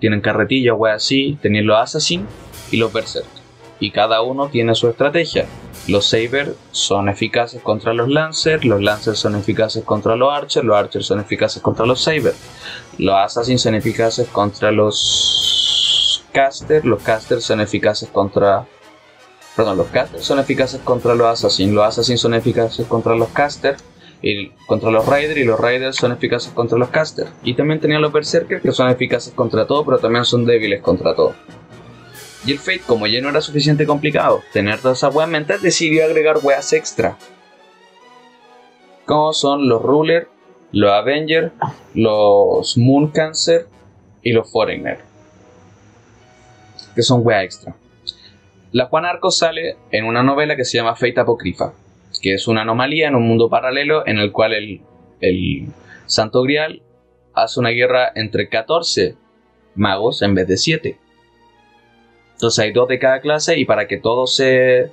tienen 0.00 0.20
carretilla 0.20 0.74
o 0.74 0.86
así. 0.86 1.38
Tenéis 1.40 1.64
los 1.64 1.78
Assassin 1.78 2.26
y 2.72 2.78
los 2.78 2.92
Berserk. 2.92 3.26
Y 3.78 3.92
cada 3.92 4.22
uno 4.22 4.48
tiene 4.48 4.74
su 4.74 4.88
estrategia. 4.88 5.46
Los 5.88 6.06
Saber 6.06 6.54
son 6.70 7.08
eficaces 7.08 7.62
contra 7.62 7.92
los 7.92 8.08
Lancer, 8.08 8.64
los 8.64 8.80
Lancer 8.80 9.16
son 9.16 9.36
eficaces 9.36 9.84
contra 9.84 10.16
los 10.16 10.32
Archer, 10.32 10.64
los 10.64 10.76
Archer 10.76 11.02
son 11.02 11.20
eficaces 11.20 11.62
contra 11.62 11.86
los 11.86 12.00
Saber. 12.02 12.34
Los 12.98 13.14
Assassins 13.16 13.62
son 13.62 13.74
eficaces 13.74 14.28
contra 14.28 14.70
los 14.72 16.24
Caster, 16.32 16.84
los 16.84 17.02
Caster 17.02 17.40
son 17.40 17.60
eficaces 17.60 18.08
contra... 18.08 18.66
Perdón, 19.56 19.76
los 19.76 19.88
Caster 19.88 20.20
son 20.20 20.38
eficaces 20.38 20.80
contra 20.82 21.14
los 21.14 21.26
Assassins, 21.26 21.72
los 21.72 21.84
Assassins 21.84 22.20
son 22.20 22.34
eficaces 22.34 22.86
contra 22.86 23.14
los 23.14 23.28
Caster, 23.30 23.76
y 24.22 24.50
contra 24.66 24.90
los 24.90 25.04
Raiders 25.04 25.40
y 25.40 25.44
los 25.44 25.58
Raiders 25.58 25.96
son 25.96 26.12
eficaces 26.12 26.52
contra 26.52 26.78
los 26.78 26.88
Caster. 26.90 27.26
Y 27.42 27.54
también 27.54 27.80
tenía 27.80 27.98
los 27.98 28.12
Berserkers 28.12 28.62
que 28.62 28.72
son 28.72 28.88
eficaces 28.88 29.34
contra 29.34 29.66
todo, 29.66 29.84
pero 29.84 29.98
también 29.98 30.24
son 30.24 30.46
débiles 30.46 30.80
contra 30.80 31.14
todo. 31.14 31.34
Y 32.44 32.52
el 32.52 32.58
Fate, 32.58 32.82
como 32.86 33.06
ya 33.06 33.20
no 33.20 33.28
era 33.28 33.40
suficiente 33.40 33.86
complicado 33.86 34.42
tener 34.52 34.80
todas 34.80 34.98
esas 34.98 35.14
weas 35.14 35.28
en 35.28 35.32
mente, 35.32 35.58
decidió 35.58 36.04
agregar 36.04 36.38
weas 36.42 36.72
extra. 36.72 37.16
Como 39.04 39.32
son 39.32 39.68
los 39.68 39.80
Ruler, 39.80 40.28
los 40.72 40.90
Avenger, 40.90 41.52
los 41.94 42.76
Moon 42.76 43.08
Cancer 43.08 43.66
y 44.22 44.32
los 44.32 44.50
Foreigner. 44.50 44.98
Que 46.94 47.02
son 47.02 47.20
weas 47.24 47.44
extra. 47.44 47.76
La 48.72 48.86
Juan 48.86 49.04
Arco 49.04 49.30
sale 49.30 49.76
en 49.90 50.04
una 50.04 50.22
novela 50.22 50.56
que 50.56 50.64
se 50.64 50.78
llama 50.78 50.96
Fate 50.96 51.20
Apocrypha, 51.20 51.74
que 52.20 52.34
es 52.34 52.48
una 52.48 52.62
anomalía 52.62 53.06
en 53.06 53.14
un 53.14 53.28
mundo 53.28 53.50
paralelo 53.50 54.06
en 54.06 54.18
el 54.18 54.32
cual 54.32 54.54
el, 54.54 54.80
el 55.20 55.68
Santo 56.06 56.42
Grial 56.42 56.82
hace 57.34 57.60
una 57.60 57.70
guerra 57.70 58.10
entre 58.14 58.48
14 58.48 59.14
magos 59.74 60.22
en 60.22 60.34
vez 60.34 60.48
de 60.48 60.56
7. 60.56 61.01
Entonces 62.42 62.58
hay 62.58 62.72
dos 62.72 62.88
de 62.88 62.98
cada 62.98 63.20
clase 63.20 63.56
y 63.56 63.64
para 63.64 63.86
que 63.86 63.98
todo 63.98 64.26
se, 64.26 64.90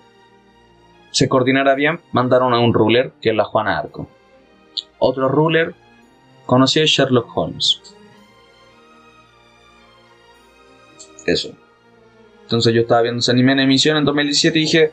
se 1.09 1.27
coordinara 1.27 1.73
bien, 1.73 1.99
mandaron 2.11 2.53
a 2.53 2.59
un 2.59 2.75
ruler 2.75 3.11
que 3.23 3.31
es 3.31 3.35
la 3.35 3.43
Juana 3.43 3.79
Arco. 3.79 4.07
Otro 4.99 5.27
ruler 5.27 5.73
conocido 6.45 6.85
es 6.85 6.91
Sherlock 6.91 7.35
Holmes. 7.35 7.81
Eso. 11.25 11.55
Entonces 12.43 12.71
yo 12.71 12.81
estaba 12.81 13.01
viendo 13.01 13.19
ese 13.19 13.31
anime 13.31 13.53
en 13.53 13.61
emisión 13.61 13.97
en 13.97 14.05
2017 14.05 14.59
y 14.59 14.61
dije, 14.61 14.91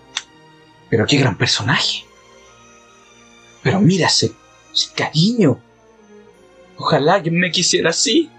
pero 0.89 1.05
qué 1.05 1.19
gran 1.19 1.37
personaje. 1.37 2.07
Pero 3.63 3.81
mira 3.81 4.07
ese, 4.07 4.33
ese 4.73 4.95
cariño. 4.95 5.61
Ojalá 6.79 7.23
que 7.23 7.31
me 7.31 7.51
quisiera 7.51 7.91
así. 7.91 8.31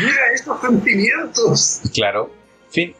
Mira 0.00 0.32
estos 0.34 0.60
sentimientos. 0.60 1.80
Claro. 1.94 2.30
Fin. 2.70 2.94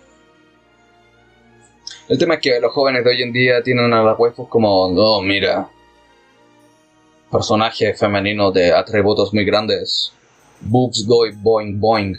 El 2.08 2.18
tema 2.18 2.34
es 2.34 2.40
que 2.40 2.58
los 2.60 2.72
jóvenes 2.72 3.04
de 3.04 3.10
hoy 3.10 3.22
en 3.22 3.32
día 3.32 3.62
tienen 3.62 3.92
a 3.92 4.02
las 4.02 4.18
waifus 4.18 4.48
como, 4.48 4.90
no, 4.90 5.20
mira, 5.20 5.68
personaje 7.30 7.94
femenino 7.94 8.50
de 8.50 8.72
atributos 8.72 9.32
muy 9.34 9.44
grandes. 9.44 10.12
Boobs 10.60 11.06
go 11.06 11.24
boing 11.36 11.78
boing. 11.78 12.18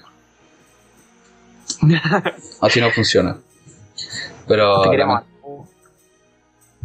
Así 2.61 2.79
no 2.79 2.91
funciona. 2.91 3.37
Pero 4.47 4.83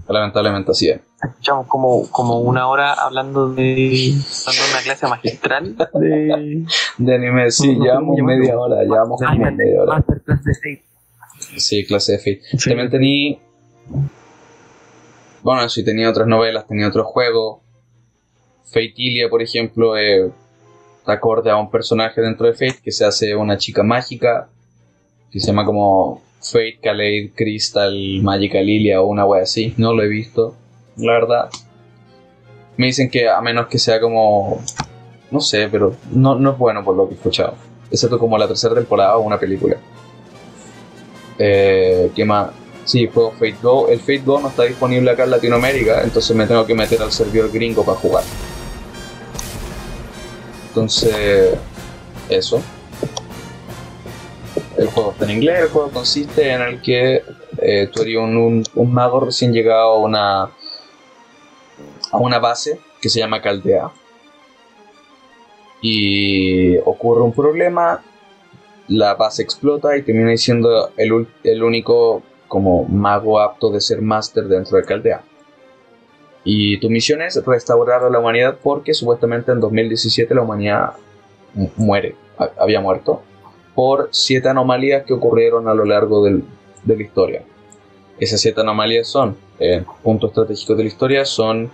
lamentablemente 0.09 0.70
así 0.70 0.90
es. 0.90 1.01
Escuchamos 1.29 1.66
como, 1.66 2.11
como 2.11 2.41
una 2.41 2.68
hora 2.68 2.93
hablando 2.95 3.53
de. 3.53 4.12
dando 4.47 4.61
una 4.72 4.83
clase 4.83 5.07
magistral 5.07 5.77
de. 5.95 6.64
De 6.99 7.14
anime, 7.14 7.51
sí, 7.51 7.75
llevamos 7.77 8.16
media 8.22 8.53
como- 8.55 8.64
hora, 8.64 8.83
llevamos 8.83 9.20
como 9.20 9.31
Master- 9.39 9.53
media 9.55 9.83
hora. 9.83 9.93
Masterclass 9.97 10.45
de 10.45 10.55
Fate. 10.55 10.85
Sí, 11.59 11.85
clase 11.87 12.12
de 12.12 12.18
Fate. 12.18 12.41
Sí. 12.59 12.68
También 12.70 12.91
tenía. 12.91 13.39
Bueno, 15.43 15.68
sí, 15.68 15.85
tenía 15.85 16.09
otras 16.11 16.27
novelas, 16.27 16.66
tenía 16.66 16.89
otros 16.89 17.07
juegos. 17.07 17.61
Fate 18.66 18.95
Ilia, 18.97 19.29
por 19.29 19.43
ejemplo, 19.43 19.97
eh, 19.97 20.31
acorde 21.07 21.51
a 21.51 21.57
un 21.57 21.70
personaje 21.70 22.20
dentro 22.20 22.47
de 22.47 22.55
Fate 22.55 22.81
que 22.83 22.93
se 22.93 23.05
hace 23.05 23.37
una 23.37 23.59
chica 23.59 23.83
mágica 23.83 24.49
que 25.31 25.39
se 25.41 25.49
llama 25.49 25.64
como 25.66 26.22
Fate 26.41 26.79
Kaleid 26.83 27.33
Crystal 27.35 27.93
Magical 28.22 28.68
Ilia 28.68 29.01
o 29.03 29.07
una 29.07 29.27
wea 29.27 29.43
así. 29.43 29.75
No 29.77 29.93
lo 29.93 30.03
he 30.03 30.09
visto, 30.09 30.57
la 30.97 31.12
verdad. 31.12 31.51
Me 32.76 32.86
dicen 32.86 33.11
que 33.11 33.28
a 33.28 33.40
menos 33.40 33.66
que 33.68 33.78
sea 33.78 34.01
como. 34.01 34.61
No 35.30 35.40
sé, 35.40 35.68
pero 35.70 35.95
no, 36.12 36.34
no 36.36 36.53
es 36.53 36.59
bueno 36.59 36.84
por 36.84 36.97
lo 36.97 37.07
que 37.09 37.14
he 37.14 37.16
escuchado. 37.16 37.55
Excepto 37.90 38.18
como 38.18 38.36
la 38.38 38.47
tercera 38.49 38.74
temporada 38.74 39.16
o 39.16 39.20
una 39.22 39.38
película. 39.38 39.76
Eh, 41.38 42.11
¿Qué 42.14 42.24
más? 42.24 42.51
Sí, 42.84 43.09
juego 43.12 43.32
Fate 43.32 43.57
Go. 43.62 43.88
El 43.88 43.99
Fate 44.01 44.22
Go 44.24 44.40
no 44.40 44.49
está 44.49 44.64
disponible 44.64 45.11
acá 45.11 45.24
en 45.24 45.30
Latinoamérica, 45.30 46.03
entonces 46.03 46.36
me 46.36 46.47
tengo 46.47 46.66
que 46.66 46.74
meter 46.74 47.01
al 47.03 47.11
servidor 47.12 47.51
gringo 47.51 47.84
para 47.84 47.99
jugar. 47.99 48.24
Entonces, 50.68 51.55
eso. 52.28 52.61
El 54.76 54.88
juego 54.88 55.12
está 55.12 55.24
en 55.24 55.30
inglés. 55.30 55.61
El 55.62 55.68
juego 55.68 55.90
consiste 55.90 56.51
en 56.53 56.61
el 56.62 56.82
que 56.82 57.22
eh, 57.62 57.88
tú 57.92 58.03
eres 58.03 58.16
un, 58.16 58.36
un- 58.36 58.64
un 58.74 58.92
mago 58.92 59.20
recién 59.20 59.53
llegado 59.53 59.92
a 59.92 59.99
una, 59.99 60.51
a 62.14 62.18
una 62.18 62.38
base 62.38 62.80
que 63.00 63.08
se 63.08 63.18
llama 63.20 63.42
Caldea. 63.42 63.90
Y 65.82 66.76
ocurre 66.78 67.22
un 67.22 67.32
problema, 67.32 68.02
la 68.88 69.14
base 69.14 69.42
explota 69.42 69.96
y 69.96 70.02
termina 70.02 70.36
siendo 70.36 70.90
el, 70.96 71.26
el 71.42 71.62
único 71.62 72.22
como 72.48 72.84
mago 72.84 73.40
apto 73.40 73.70
de 73.70 73.80
ser 73.80 74.00
máster 74.00 74.44
dentro 74.44 74.76
de 74.78 74.84
Caldea. 74.84 75.22
Y 76.44 76.78
tu 76.78 76.90
misión 76.90 77.22
es 77.22 77.42
restaurar 77.44 78.04
a 78.04 78.10
la 78.10 78.18
humanidad 78.18 78.58
porque 78.62 78.94
supuestamente 78.94 79.50
en 79.52 79.60
2017 79.60 80.34
la 80.34 80.42
humanidad 80.42 80.92
mu- 81.54 81.70
muere, 81.76 82.14
ha- 82.38 82.50
había 82.58 82.80
muerto, 82.80 83.22
por 83.74 84.08
siete 84.12 84.48
anomalías 84.48 85.04
que 85.04 85.14
ocurrieron 85.14 85.68
a 85.68 85.74
lo 85.74 85.84
largo 85.84 86.22
del- 86.24 86.44
de 86.84 86.96
la 86.96 87.02
historia. 87.02 87.42
Esas 88.20 88.40
siete 88.40 88.60
anomalías 88.60 89.08
son, 89.08 89.36
eh, 89.58 89.84
puntos 90.02 90.30
estratégicos 90.30 90.76
de 90.76 90.82
la 90.84 90.88
historia, 90.88 91.24
son 91.24 91.70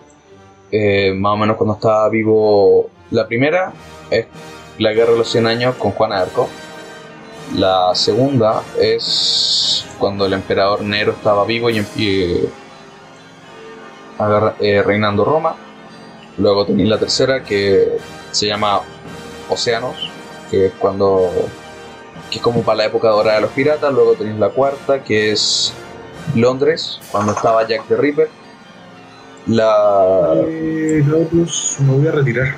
eh, 0.71 1.13
más 1.15 1.35
o 1.35 1.37
menos 1.37 1.57
cuando 1.57 1.75
estaba 1.75 2.09
vivo 2.09 2.89
la 3.11 3.27
primera, 3.27 3.73
es 4.11 4.27
la 4.79 4.93
guerra 4.93 5.13
de 5.13 5.19
los 5.19 5.31
100 5.31 5.47
años 5.47 5.75
con 5.77 5.93
Juana 5.93 6.21
Arco. 6.21 6.49
La 7.55 7.95
segunda 7.95 8.63
es 8.79 9.85
cuando 9.99 10.27
el 10.27 10.33
emperador 10.33 10.83
Nero 10.83 11.13
estaba 11.13 11.45
vivo 11.45 11.69
y, 11.71 11.79
eh, 14.61 14.83
reinando 14.83 15.25
Roma. 15.25 15.57
Luego 16.39 16.65
tenéis 16.67 16.89
la 16.89 16.99
tercera 16.99 17.43
que 17.43 17.99
se 18.31 18.47
llama 18.47 18.81
Océanos, 19.49 19.97
que 20.51 20.67
es 20.67 20.73
cuando 20.79 21.31
que 22.31 22.37
es 22.37 22.43
como 22.43 22.63
para 22.63 22.77
la 22.79 22.85
época 22.87 23.09
dorada 23.09 23.37
de 23.37 23.43
los 23.43 23.51
piratas. 23.51 23.93
Luego 23.93 24.15
tenéis 24.15 24.39
la 24.39 24.51
cuarta 24.51 25.03
que 25.03 25.33
es 25.33 25.75
Londres, 26.35 27.01
cuando 27.11 27.33
estaba 27.33 27.67
Jack 27.67 27.87
the 27.89 27.97
Ripper. 27.97 28.29
La 29.47 30.35
Eh, 30.47 31.03
Claudius, 31.07 31.77
me 31.81 31.95
voy 31.95 32.07
a 32.09 32.13
retirar. 32.13 32.55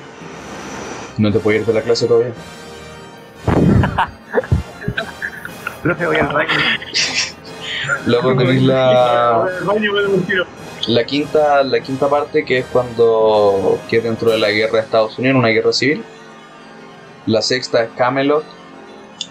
no 1.17 1.31
te 1.31 1.39
puedo 1.39 1.59
ir 1.59 1.65
de 1.65 1.73
la 1.73 1.81
clase 1.81 2.07
todavía. 2.07 2.33
Profe, 5.83 6.05
voy 6.05 6.17
al 6.17 6.27
baño. 6.33 6.49
Luego 8.05 8.35
tenéis 8.37 8.61
la. 8.63 9.45
La 10.87 11.05
quinta, 11.05 11.63
la 11.63 11.79
quinta 11.79 12.09
parte 12.09 12.43
que 12.43 12.59
es 12.59 12.65
cuando 12.65 13.79
que 13.89 13.97
es 13.97 14.03
dentro 14.03 14.31
de 14.31 14.37
la 14.37 14.51
guerra 14.51 14.73
de 14.73 14.79
Estados 14.79 15.17
Unidos, 15.17 15.37
una 15.37 15.47
guerra 15.49 15.71
civil. 15.71 16.03
La 17.25 17.41
sexta 17.41 17.83
es 17.83 17.89
Camelot 17.95 18.43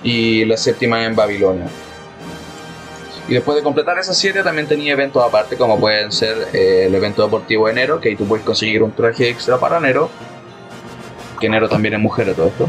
y 0.02 0.46
la 0.46 0.56
séptima 0.56 1.04
en 1.04 1.14
Babilonia. 1.14 1.66
Y 3.32 3.34
después 3.34 3.56
de 3.56 3.62
completar 3.62 3.98
esas 3.98 4.18
siete 4.18 4.42
también 4.42 4.68
tenía 4.68 4.92
eventos 4.92 5.24
aparte 5.24 5.56
como 5.56 5.80
pueden 5.80 6.12
ser 6.12 6.48
eh, 6.52 6.84
el 6.84 6.94
evento 6.94 7.22
deportivo 7.22 7.66
de 7.66 7.72
Nero, 7.72 7.98
que 7.98 8.10
ahí 8.10 8.14
tú 8.14 8.26
puedes 8.26 8.44
conseguir 8.44 8.82
un 8.82 8.92
traje 8.92 9.30
extra 9.30 9.56
para 9.56 9.80
Nero. 9.80 10.10
Que 11.40 11.48
Nero 11.48 11.66
también 11.66 11.94
es 11.94 12.00
mujer 12.00 12.26
de 12.26 12.34
todo 12.34 12.48
esto. 12.48 12.68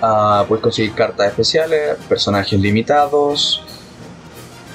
Ah, 0.00 0.44
puedes 0.46 0.62
conseguir 0.62 0.92
cartas 0.92 1.26
especiales, 1.26 1.96
personajes 2.08 2.60
limitados, 2.60 3.64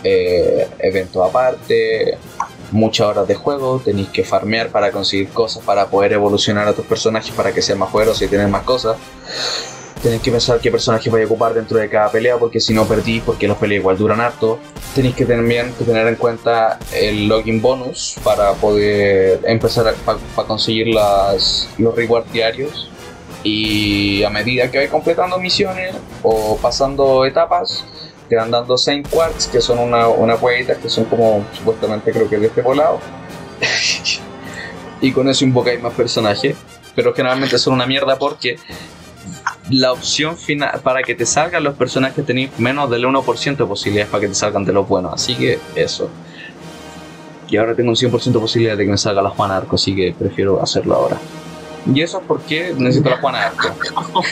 eh, 0.03 0.67
eventos 0.80 1.26
aparte, 1.26 2.17
muchas 2.71 3.07
horas 3.07 3.30
de 3.30 3.36
juego, 3.36 3.80
tenéis 3.80 4.09
que 4.09 4.26
farmear 4.26 4.71
para 4.71 4.91
conseguir 4.91 5.30
cosas 5.30 5.63
para 5.63 5.88
poder 5.88 6.11
evolucionar 6.11 6.67
a 6.67 6.73
tus 6.73 6.86
personajes 6.86 7.34
para 7.34 7.53
que 7.53 7.61
sean 7.61 7.80
más 7.80 7.91
poderosos 7.91 8.23
y 8.23 8.28
tener 8.28 8.49
más 8.49 8.63
cosas. 8.63 8.97
Tenéis 10.06 10.22
que 10.22 10.30
pensar 10.30 10.60
qué 10.60 10.70
personaje 10.70 11.10
vais 11.10 11.24
a 11.24 11.26
ocupar 11.26 11.56
dentro 11.56 11.80
de 11.80 11.89
cada 11.89 12.12
pelea 12.12 12.38
porque 12.38 12.60
si 12.60 12.76
no 12.76 12.86
perdís, 12.86 13.24
porque 13.24 13.47
los 13.47 13.58
peleas 13.58 13.80
igual 13.80 13.97
duran 13.97 14.22
harto. 14.22 14.60
Tenéis 14.93 15.16
que 15.16 15.26
también 15.26 15.74
que 15.74 15.84
tener 15.84 16.06
en 16.06 16.14
cuenta 16.14 16.78
el 16.93 17.28
login 17.28 17.60
bonus 17.60 18.16
para 18.24 18.53
poder 18.53 19.39
empezar 19.45 19.95
para 20.06 20.47
conseguir 20.47 20.89
las, 20.89 21.68
los 21.80 21.95
rewards 21.95 22.32
diarios. 22.32 22.91
Y 23.41 24.22
a 24.22 24.30
medida 24.30 24.70
que 24.70 24.78
vais 24.78 24.91
completando 24.91 25.39
misiones 25.39 25.95
o 26.22 26.56
pasando 26.58 27.26
etapas, 27.26 27.84
te 28.30 28.36
van 28.36 28.51
dando 28.51 28.78
Saint 28.78 29.10
Quartz, 29.10 29.47
que 29.47 29.60
son 29.60 29.80
una, 29.80 30.08
una 30.08 30.38
que 30.38 30.88
son 30.88 31.06
como 31.06 31.43
supuestamente 31.51 32.12
creo 32.12 32.30
que 32.30 32.38
de 32.38 32.45
este 32.45 32.62
volado. 32.62 32.99
y 35.01 35.12
con 35.12 35.28
eso 35.30 35.43
invocáis 35.43 35.82
más 35.82 35.93
personajes. 35.93 36.56
Pero 36.93 37.12
generalmente 37.12 37.58
son 37.58 37.74
una 37.74 37.88
mierda 37.88 38.20
porque 38.20 38.58
la 39.70 39.91
opción 39.91 40.38
final 40.38 40.80
para 40.84 41.01
que 41.01 41.16
te 41.16 41.26
salgan 41.26 41.63
los 41.63 41.76
personajes 41.76 42.26
tenéis 42.26 42.57
menos 42.59 42.89
del 42.89 43.05
1% 43.05 43.57
de 43.57 43.66
posibilidades 43.66 44.11
para 44.11 44.22
que 44.22 44.28
te 44.28 44.36
salgan 44.36 44.63
de 44.66 44.74
los 44.74 44.88
buenos. 44.88 45.13
Así 45.13 45.36
que 45.36 45.59
eso. 45.76 46.09
Y 47.47 47.57
ahora 47.57 47.76
tengo 47.76 47.89
un 47.89 47.95
100% 47.95 48.32
de 48.32 48.39
posibilidad 48.39 48.78
de 48.78 48.86
que 48.86 48.91
me 48.91 48.97
salga 48.97 49.22
la 49.22 49.30
Juana 49.30 49.57
Arco, 49.57 49.76
así 49.76 49.95
que 49.95 50.16
prefiero 50.18 50.61
hacerlo 50.61 50.95
ahora. 50.95 51.18
Y 51.93 52.01
eso 52.01 52.20
es 52.20 52.26
porque 52.28 52.74
necesito 52.78 53.09
la 53.09 53.18
Juana 53.18 53.47
Arco. 53.47 53.70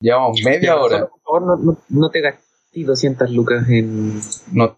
Llevamos 0.00 0.40
media 0.44 0.76
hora. 0.76 1.06
Por 1.06 1.20
favor, 1.22 1.42
no, 1.42 1.56
no, 1.56 1.78
no 1.88 2.10
te 2.10 2.20
gastes 2.20 2.44
200 2.74 3.30
lucas 3.30 3.66
en. 3.68 4.20
No, 4.52 4.76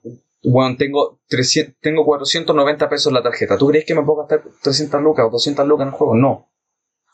bueno, 0.49 0.77
tengo, 0.77 1.21
300, 1.29 1.77
tengo 1.81 2.05
490 2.05 2.89
pesos 2.89 3.09
en 3.09 3.15
la 3.15 3.23
tarjeta. 3.23 3.59
¿Tú 3.59 3.69
crees 3.69 3.85
que 3.85 3.95
me 3.95 4.03
puedo 4.03 4.21
gastar 4.21 4.43
300 4.63 5.03
lucas 5.03 5.27
o 5.27 5.31
200 5.31 5.67
lucas 5.67 5.87
en 5.87 5.93
el 5.93 5.99
juego? 5.99 6.15
No. 6.15 6.49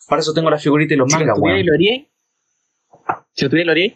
Para 0.08 0.20
eso 0.20 0.34
tengo 0.34 0.50
la 0.50 0.58
figurita 0.58 0.94
y 0.94 0.96
los 0.96 1.10
Si 1.10 1.16
mangas, 1.18 1.38
weón. 1.38 1.64
lo 1.64 1.74
haría. 1.74 2.06
Si 3.32 3.44
lo 3.44 3.50
tuviera 3.50 3.66
lo 3.66 3.72
haría. 3.72 3.94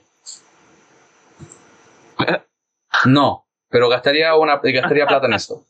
No, 3.07 3.47
pero 3.69 3.89
gastaría, 3.89 4.35
una, 4.37 4.57
gastaría 4.57 5.07
plata 5.09 5.27
en 5.27 5.35
esto. 5.35 5.65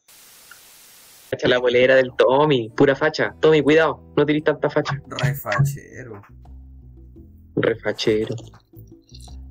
Facha 1.31 1.49
la 1.49 1.59
bolera 1.59 1.97
del 1.97 2.13
Tommy, 2.17 2.71
pura 2.71 2.95
facha. 2.95 3.35
Tommy, 3.41 3.63
cuidado, 3.63 4.13
no 4.17 4.25
tirís 4.25 4.45
tanta 4.45 4.71
facha. 4.71 5.03
Re 5.09 5.35
fachero. 5.35 6.23
Refachero. 7.57 8.37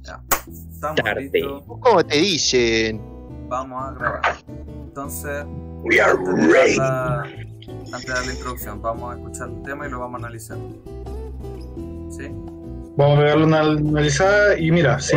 Ya. 0.02 0.24
Estamos 0.72 0.96
Tarde. 0.96 1.42
¿Cómo 1.66 2.06
te 2.06 2.18
dicen? 2.18 3.15
Vamos 3.48 3.84
a 3.84 3.92
grabar. 3.94 4.22
Entonces, 4.88 5.46
We 5.84 6.00
are 6.02 6.12
antes 6.12 6.36
de, 6.36 6.42
dar 6.42 6.52
ready. 6.52 6.76
la, 6.78 7.22
antes 7.94 8.06
de 8.06 8.14
dar 8.14 8.26
la 8.26 8.34
introducción, 8.34 8.82
vamos 8.82 9.14
a 9.14 9.18
escuchar 9.18 9.50
el 9.50 9.62
tema 9.64 9.88
y 9.88 9.92
lo 9.92 10.00
vamos 10.00 10.16
a 10.22 10.26
analizar. 10.26 10.58
¿Sí? 12.10 12.30
Vamos 12.98 13.18
a 13.18 13.22
pegarle 13.22 13.46
una 13.46 13.60
analizada 13.62 14.58
y 14.58 14.72
mira, 14.72 15.00
si, 15.00 15.16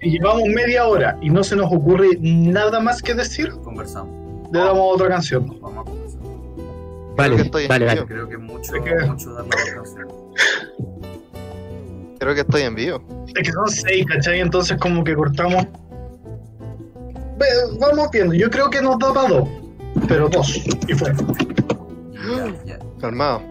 si 0.00 0.10
llevamos 0.10 0.44
media 0.54 0.86
hora 0.86 1.18
y 1.20 1.28
no 1.28 1.42
se 1.42 1.56
nos 1.56 1.72
ocurre 1.72 2.10
nada 2.20 2.80
más 2.80 3.02
que 3.02 3.14
decir, 3.14 3.50
Conversamos. 3.62 4.48
le 4.52 4.58
damos 4.58 4.94
otra 4.94 5.08
canción. 5.08 5.46
Vamos 5.60 5.78
a 5.86 5.90
conversar. 5.90 6.20
Vale, 7.16 7.36
estoy 7.36 7.66
vale, 7.66 7.86
vale. 7.86 8.06
Creo 8.06 8.28
que 8.28 8.34
es 8.34 8.40
mucho, 8.40 8.74
Es 8.76 8.82
que- 8.82 9.04
mucho 9.06 9.32
dar 9.32 9.44
la 9.44 9.48
otra 9.48 9.74
canción. 9.74 10.08
Creo 12.18 12.34
que 12.34 12.40
estoy 12.40 12.62
en 12.62 12.74
vivo. 12.74 13.02
Es 13.34 13.42
que 13.46 13.52
son 13.52 13.68
seis, 13.68 14.06
¿cachai? 14.06 14.40
Entonces 14.40 14.78
como 14.78 15.02
que 15.04 15.14
cortamos. 15.14 15.66
Vamos 17.80 18.08
viendo, 18.12 18.34
yo 18.34 18.48
creo 18.50 18.70
que 18.70 18.80
nos 18.80 18.98
da 18.98 19.12
para 19.12 19.28
dos, 19.28 19.48
pero 20.08 20.28
dos, 20.28 20.56
y 20.88 20.94
fue. 20.94 21.12
Ya, 22.12 22.54
ya. 22.64 22.78
Calmado. 23.00 23.42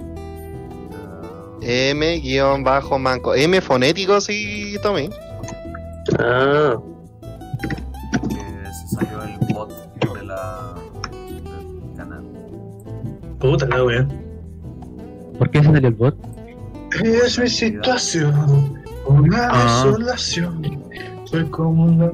M 1.61 2.19
guion 2.19 2.63
bajo 2.63 2.99
manco. 2.99 3.33
M 3.35 3.59
fonético, 3.61 4.19
sí, 4.21 4.75
Tommy. 4.83 5.09
Ah, 6.19 6.75
que 8.29 8.37
se 8.73 8.95
salió 8.95 9.23
el 9.23 9.53
bot 9.53 9.71
de 10.15 10.23
la, 10.25 10.73
del 11.29 11.95
canal. 11.95 12.23
Puta, 13.39 13.65
la 13.67 13.83
wea. 13.83 14.07
¿Por 15.37 15.49
qué 15.49 15.59
se 15.59 15.65
salió 15.65 15.87
el 15.89 15.95
bot? 15.95 16.15
Es 17.03 17.39
mi 17.39 17.47
situación, 17.49 18.83
una 19.05 19.47
Ah. 19.51 19.83
desolación. 19.85 20.83
Soy 21.25 21.43
como 21.45 21.85
una. 21.85 22.11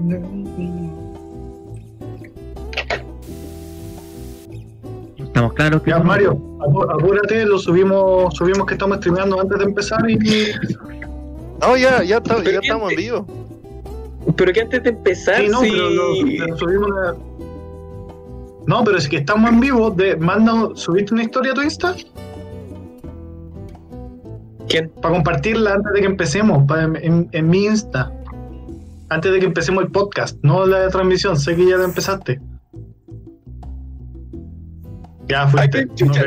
Que. 5.70 5.90
Ya, 5.92 6.00
no- 6.00 6.04
Mario, 6.06 6.32
apú- 6.60 6.90
apúrate, 6.92 7.46
lo 7.46 7.60
subimos, 7.60 8.34
subimos 8.36 8.66
que 8.66 8.74
estamos 8.74 8.98
streameando 8.98 9.40
antes 9.40 9.58
de 9.60 9.64
empezar 9.66 10.10
y. 10.10 10.18
No, 11.62 11.78
ya, 11.78 12.04
ya, 12.04 12.18
está- 12.18 12.38
ya 12.38 12.44
¿qué 12.44 12.60
estamos 12.64 12.90
en 12.92 12.98
vivo. 12.98 13.28
pero 14.36 14.52
que 14.54 14.62
antes 14.62 14.82
de 14.84 14.90
empezar, 14.90 15.38
Sí, 15.42 15.48
no, 15.50 15.60
sí. 15.62 15.70
pero 15.72 15.90
lo, 15.90 16.04
pero 16.40 16.58
subimos 16.58 16.90
una. 16.90 17.16
No, 18.68 18.84
pero 18.84 18.98
es 18.98 19.08
que 19.10 19.18
estamos 19.18 19.50
en 19.52 19.60
vivo. 19.60 19.90
De, 19.92 20.16
manda, 20.16 20.70
¿Subiste 20.76 21.14
una 21.14 21.24
historia 21.24 21.52
a 21.52 21.56
tu 21.56 21.62
Insta? 21.62 21.96
¿Quién? 24.70 24.90
Para 25.02 25.16
compartirla 25.16 25.74
antes 25.74 25.92
de 25.94 26.00
que 26.00 26.06
empecemos, 26.06 26.64
en- 27.02 27.28
en 27.32 27.50
mi 27.50 27.66
Insta. 27.66 28.12
Antes 29.10 29.34
de 29.34 29.40
que 29.40 29.46
empecemos 29.46 29.84
el 29.84 29.92
podcast, 29.92 30.38
no 30.42 30.66
la 30.66 30.88
transmisión. 30.90 31.38
Sé 31.38 31.56
que 31.56 31.66
ya 31.68 31.76
la 31.78 31.84
empezaste. 31.86 32.40
Ya 35.32 35.44
¿A 35.44 35.48
fuiste. 35.48 35.88
quién 35.88 35.96
chucha 35.96 36.24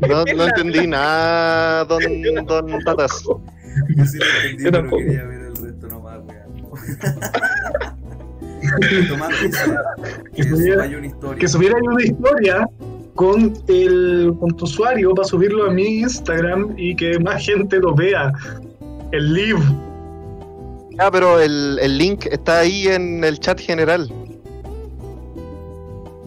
No? 0.00 0.08
No, 0.08 0.24
no 0.36 0.44
entendí 0.46 0.86
nada, 0.86 1.84
don, 1.84 2.00
don 2.46 2.84
Tatas. 2.84 3.22
Yo 3.24 3.40
sí 4.04 4.18
lo 4.18 4.24
entendí, 4.26 4.64
Yo 4.64 4.70
pero 4.72 4.90
quería 4.90 5.24
ver 5.24 5.40
el 5.42 5.56
resto 5.56 5.86
nomás, 5.88 6.18
weón. 6.26 6.50
Tomás 9.08 9.30
que 10.34 10.42
subiera- 10.44 10.84
una 10.86 11.06
historia. 11.06 11.38
que 11.38 11.48
subiera 11.48 11.76
ahí 11.76 11.82
una 11.86 12.04
historia 12.04 12.68
con 13.14 13.52
el 13.68 14.34
con 14.38 14.56
tu 14.56 14.64
usuario 14.64 15.14
para 15.14 15.26
subirlo 15.28 15.64
a 15.68 15.72
mi 15.72 16.00
Instagram 16.00 16.74
y 16.76 16.94
que 16.96 17.18
más 17.20 17.44
gente 17.44 17.78
lo 17.78 17.94
vea. 17.94 18.32
El 19.12 19.32
live. 19.34 19.60
Ah, 20.98 21.10
pero 21.10 21.40
el, 21.40 21.78
el 21.80 21.98
link 21.98 22.26
está 22.26 22.60
ahí 22.60 22.86
en 22.86 23.24
el 23.24 23.38
chat 23.40 23.58
general. 23.60 24.08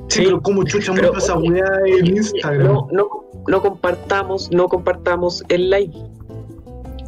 Sí, 0.10 0.20
Sí, 0.20 0.26
pero 0.26 0.42
como 0.42 0.64
chucha 0.64 0.94
pero, 0.94 1.12
muestra 1.14 1.34
esa 1.36 1.40
weá 1.40 1.66
en 1.86 2.18
Instagram. 2.18 2.68
No, 2.68 2.88
no, 2.92 3.08
no 3.48 3.62
compartamos, 3.62 4.52
no 4.52 4.68
compartamos 4.68 5.44
el 5.50 5.70
live. 5.70 5.94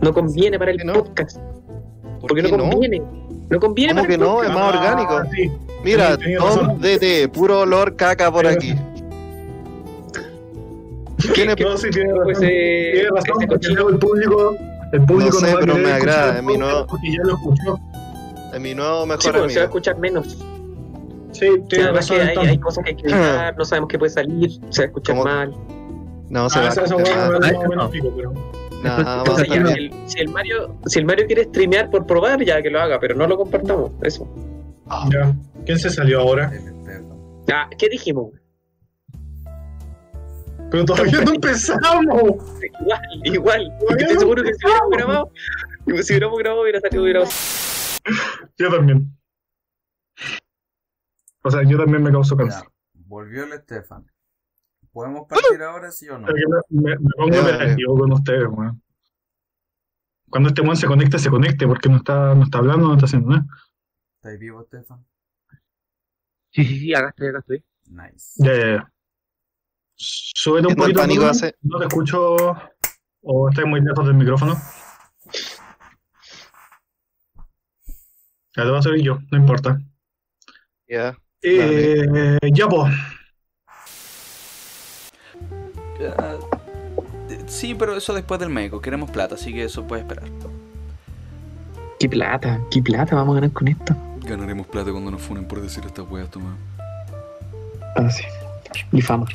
No 0.01 0.13
conviene 0.13 0.57
para 0.57 0.71
el 0.71 0.77
¿Por 0.77 0.85
qué 0.85 0.91
no? 0.97 1.03
podcast. 1.03 1.37
¿Por 2.19 2.29
Porque 2.29 2.41
no 2.43 2.57
no? 2.57 2.69
conviene. 2.69 3.01
No 3.49 3.59
conviene 3.59 3.93
¿Cómo 3.93 4.01
para 4.01 4.07
que 4.07 4.13
el 4.15 4.19
no? 4.19 4.25
podcast. 4.35 4.49
Es 4.49 4.55
más 4.55 4.75
orgánico. 4.75 5.13
Ah, 5.17 5.27
sí. 5.35 5.51
Mira, 5.83 6.15
Sí, 6.17 6.33
Tom. 6.39 6.79
DT, 6.79 7.27
puro 7.31 7.59
olor 7.61 7.95
caca 7.95 8.31
por 8.31 8.43
Pero- 8.43 8.55
aquí. 8.55 8.73
¿Quién 11.33 11.49
es? 11.51 11.59
No, 11.59 11.77
sí, 11.77 11.89
tiene 11.89 12.09
razón. 12.11 12.23
Pues, 12.25 12.39
eh, 12.41 12.89
tiene 12.93 13.09
razón, 13.09 13.35
ese 13.39 13.47
porque 13.47 13.67
el 13.67 13.99
público, 13.99 14.55
el 14.91 15.01
público 15.05 15.31
No 15.33 15.39
sé, 15.39 15.45
va 15.47 15.53
a 15.53 15.59
pero 15.59 15.75
me 15.75 15.91
agrada, 15.91 16.39
el 16.39 16.45
no- 16.45 16.51
podcast 16.53 16.89
Porque 16.89 17.11
ya 17.11 17.23
lo 17.23 17.33
escuchó. 17.33 17.79
Es 18.53 18.61
mi 18.61 18.73
nuevo 18.75 19.01
Sí, 19.03 19.09
mejor 19.09 19.23
pero 19.23 19.33
se 19.33 19.39
va 19.39 19.41
a 19.41 19.45
amigo. 19.45 19.61
escuchar 19.63 19.97
menos. 19.99 20.37
Sí, 21.39 21.47
tiene 21.69 21.83
además 21.85 22.09
razón. 22.09 22.17
que 22.33 22.39
hay, 22.39 22.47
hay 22.47 22.57
cosas 22.59 22.83
que 22.83 22.89
hay 22.91 22.95
que 22.95 23.03
editar, 23.03 23.57
no 23.57 23.65
sabemos 23.65 23.89
qué 23.89 23.99
puede 23.99 24.09
salir, 24.11 24.51
se 24.69 24.81
va 24.81 24.83
a 24.83 24.87
escuchar 24.87 25.15
¿Cómo? 25.15 25.25
mal. 25.29 25.53
No 26.29 26.49
se 26.49 26.59
Ah, 26.59 26.61
va 26.61 26.67
a 26.67 26.71
escuchar 26.71 26.95
Ah, 28.87 29.23
si, 30.07 30.19
el, 30.19 30.29
Mario, 30.29 30.75
si 30.85 30.99
el 30.99 31.05
Mario 31.05 31.25
quiere 31.25 31.45
streamear 31.45 31.89
por 31.89 32.05
probar, 32.05 32.43
ya 32.43 32.61
que 32.61 32.69
lo 32.69 32.79
haga, 32.79 32.99
pero 32.99 33.15
no 33.15 33.25
lo 33.27 33.35
compartamos. 33.37 33.91
Eso. 34.03 34.27
Ya. 35.11 35.35
¿Quién 35.65 35.79
se 35.79 35.89
salió 35.89 36.19
ahora? 36.21 36.51
Ah, 37.51 37.67
¿qué 37.77 37.89
dijimos? 37.89 38.31
Pero 40.69 40.85
todavía 40.85 41.21
no 41.21 41.31
empezamos. 41.35 42.03
Igual, 42.83 43.01
igual. 43.23 43.73
Porque 43.87 44.03
estoy 44.03 44.19
seguro 44.19 44.43
que 44.43 44.53
si 44.53 44.65
hubiéramos 44.65 44.91
grabado, 44.91 45.31
si 46.03 46.13
hubiéramos 46.13 46.39
grabado, 46.39 46.61
hubiera 46.61 46.79
salido, 46.81 47.03
hubiera 47.03 47.23
Yo 48.57 48.69
también. 48.69 49.14
O 51.45 51.51
sea, 51.51 51.61
yo 51.63 51.77
también 51.77 52.01
me 52.01 52.11
causo 52.11 52.35
Ya, 52.35 52.39
cansancio. 52.43 52.73
volvió 52.93 53.43
el 53.43 53.53
Estefan. 53.53 54.05
¿Podemos 54.91 55.27
partir 55.27 55.61
ahora, 55.61 55.91
sí 55.91 56.09
o 56.09 56.17
no? 56.17 56.27
Me, 56.27 56.33
me- 56.81 56.97
me 56.97 57.09
pongo 57.17 57.39
operativo 57.41 57.97
con 57.99 58.13
ustedes, 58.13 58.47
weón. 58.49 58.81
Cuando 60.29 60.49
este 60.49 60.61
weón 60.61 60.75
se 60.75 60.87
conecte, 60.87 61.19
se 61.19 61.29
conecte, 61.29 61.67
porque 61.67 61.87
no 61.89 61.97
está, 61.97 62.33
no 62.33 62.43
está 62.43 62.57
hablando, 62.57 62.87
no 62.87 62.93
está 62.95 63.05
haciendo 63.05 63.29
nada. 63.29 63.45
¿Estáis 64.15 64.39
vivo, 64.39 64.61
Estefan? 64.61 65.05
Sí, 66.51 66.63
sí, 66.65 66.79
sí, 66.79 66.93
acá 66.95 67.09
estoy, 67.09 67.27
acá 67.27 67.39
estoy. 67.39 67.65
Nice. 67.89 68.43
Ya, 68.43 68.53
ya, 68.55 68.65
ya. 68.77 68.91
Súbete 69.97 70.67
un 70.67 70.73
¿Qué 70.73 70.81
tal 70.81 70.83
poquito. 70.85 70.99
pánico 71.01 71.25
hace? 71.25 71.55
No 71.61 71.77
te 71.77 71.85
escucho. 71.85 72.35
O 73.21 73.49
estás 73.49 73.65
muy 73.65 73.81
lejos 73.81 74.05
del 74.07 74.15
micrófono. 74.15 74.55
Ya 78.55 78.63
te 78.63 78.69
va 78.69 78.79
a 78.79 78.81
subir 78.81 79.03
yo, 79.03 79.19
no 79.31 79.37
importa. 79.37 79.79
Ya. 80.87 81.15
Eh, 81.47 82.39
ya, 82.51 82.67
pues. 82.67 82.91
Sí, 87.47 87.75
pero 87.75 87.95
eso 87.95 88.13
después 88.13 88.39
del 88.39 88.49
médico. 88.49 88.81
Queremos 88.81 89.11
plata, 89.11 89.35
así 89.35 89.53
que 89.53 89.63
eso 89.63 89.85
puede 89.85 90.01
esperar. 90.01 90.25
¿Qué 91.99 92.09
plata? 92.09 92.59
¿Qué 92.71 92.81
plata 92.81 93.15
vamos 93.15 93.33
a 93.33 93.35
ganar 93.35 93.51
con 93.51 93.67
esto? 93.67 93.95
Ganaremos 94.21 94.65
plata 94.67 94.91
cuando 94.91 95.11
nos 95.11 95.21
funen 95.21 95.47
por 95.47 95.61
decir 95.61 95.83
estas 95.85 96.09
weas, 96.09 96.29
toma. 96.31 96.55
Ah, 97.95 98.09
sí. 98.09 98.23
Y 98.91 99.01
fama. 99.01 99.27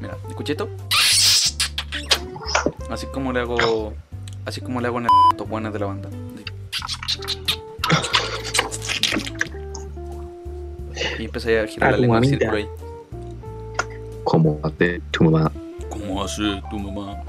Mira, 0.00 0.16
¿escuché 0.28 0.52
esto? 0.52 0.68
Así 2.90 3.06
como 3.06 3.32
le 3.32 3.40
hago. 3.40 3.94
Así 4.44 4.60
como 4.60 4.80
le 4.80 4.88
hago 4.88 4.98
en 4.98 5.06
el 5.06 5.46
buenas 5.48 5.72
de 5.72 5.78
la 5.78 5.86
banda. 5.86 6.08
Y 11.18 11.24
empecé 11.24 11.60
a 11.60 11.66
girar 11.66 11.92
la 11.92 11.98
lengua 11.98 12.18
en 12.18 12.24
círculo 12.24 12.56
ahí. 12.56 12.68
¿Cómo 14.24 14.58
hace 14.62 15.00
tu 15.10 15.24
mamá? 15.24 15.52
¿Cómo 15.88 16.24
hace 16.24 16.62
tu 16.70 16.78
mamá? 16.78 17.22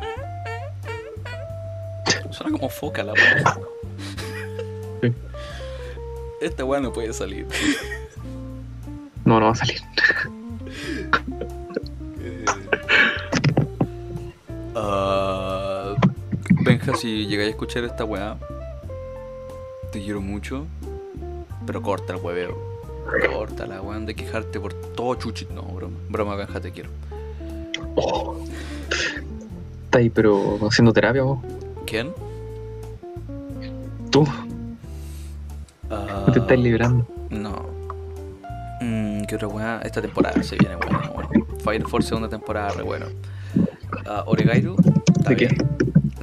Suena 2.32 2.52
como 2.52 2.70
foca 2.70 3.04
la 3.04 3.14
wea. 3.14 3.58
Esta 6.42 6.66
wea 6.66 6.80
no 6.80 6.94
puede 6.94 7.14
salir. 7.14 7.48
No, 9.26 9.40
no 9.40 9.48
va 9.48 9.52
a 9.52 9.56
salir. 9.56 9.82
Ah. 14.76 15.96
Benja, 16.64 16.96
si 16.96 17.26
llegáis 17.28 17.48
a 17.48 17.52
escuchar 17.52 17.84
esta 17.86 18.04
weá, 18.04 18.38
te 19.92 20.04
quiero 20.04 20.22
mucho, 20.22 20.66
pero 21.66 21.82
corta 21.82 22.14
el 22.14 22.20
hueveo. 22.20 22.67
Corta 23.34 23.66
la 23.66 23.82
weón 23.82 24.06
de 24.06 24.16
quejarte 24.16 24.60
por 24.60 24.74
todo 24.74 25.16
chuchit. 25.16 25.50
No, 25.52 25.64
broma. 25.64 25.96
Broma, 26.10 26.36
Benja, 26.36 26.60
te 26.60 26.72
quiero. 26.72 26.90
Está 29.86 30.00
ahí, 30.00 30.10
pero 30.10 30.58
haciendo 30.68 30.92
terapia 30.94 31.24
vos. 31.24 31.40
¿Quién? 31.86 32.12
Tú, 34.12 34.26
Ah, 35.90 36.26
no 36.28 36.34
te 36.34 36.40
estás 36.40 36.60
librando. 36.60 37.08
No. 37.30 37.66
Mm, 38.82 39.24
¿Qué 39.24 39.36
otra 39.36 39.48
weá? 39.48 39.80
Esta 39.84 40.02
temporada 40.02 40.44
se 40.44 40.58
viene 40.58 40.76
buena. 40.76 41.10
Bueno. 41.14 41.46
Fire 41.64 41.84
Force 41.88 42.10
segunda 42.10 42.28
temporada, 42.30 42.70
re 42.72 42.84
bueno. 42.84 43.06
Ah, 44.06 44.24
Oregairu. 44.28 44.76
¿De 45.28 45.36
qué? 45.36 45.58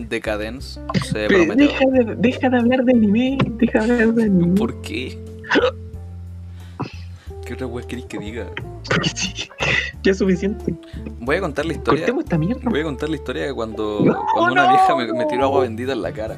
Decadence. 0.08 0.78
Se 1.10 1.26
prometió. 1.28 1.66
Deja 1.66 1.84
de, 1.86 2.14
deja 2.16 2.50
de 2.50 2.58
hablar 2.58 2.84
de 2.84 2.92
anime, 2.92 3.38
deja 3.58 3.86
de 3.86 3.92
hablar 3.92 4.14
de 4.14 4.24
anime. 4.24 4.54
¿Por 4.58 4.80
qué? 4.82 5.18
¿Qué 7.44 7.54
otra 7.54 7.66
weá 7.66 7.86
queréis 7.86 8.06
que 8.06 8.18
diga? 8.18 8.46
Porque 8.88 9.08
sí, 9.14 9.48
ya 10.02 10.12
es 10.12 10.18
suficiente. 10.18 10.74
Voy 11.20 11.36
a 11.36 11.40
contar 11.40 11.66
la 11.66 11.74
historia. 11.74 12.00
Cortemos 12.00 12.24
esta 12.24 12.38
mierda. 12.38 12.62
Voy 12.70 12.80
a 12.80 12.84
contar 12.84 13.08
la 13.08 13.16
historia 13.16 13.46
de 13.46 13.54
cuando, 13.54 13.98
cuando 14.34 14.52
una 14.52 14.70
vieja 14.70 14.96
me, 14.96 15.12
me 15.12 15.26
tiró 15.26 15.44
agua 15.44 15.62
bendita 15.62 15.92
en 15.92 16.02
la 16.02 16.12
cara. 16.12 16.36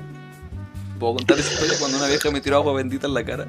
¿Puedo 0.99 1.15
contar 1.17 1.39
esa 1.39 1.53
historia 1.53 1.75
cuando 1.79 1.99
una 1.99 2.07
vieja 2.07 2.31
me 2.31 2.41
tiró 2.41 2.57
agua 2.57 2.73
bendita 2.75 3.07
en 3.07 3.15
la 3.15 3.25
cara? 3.25 3.47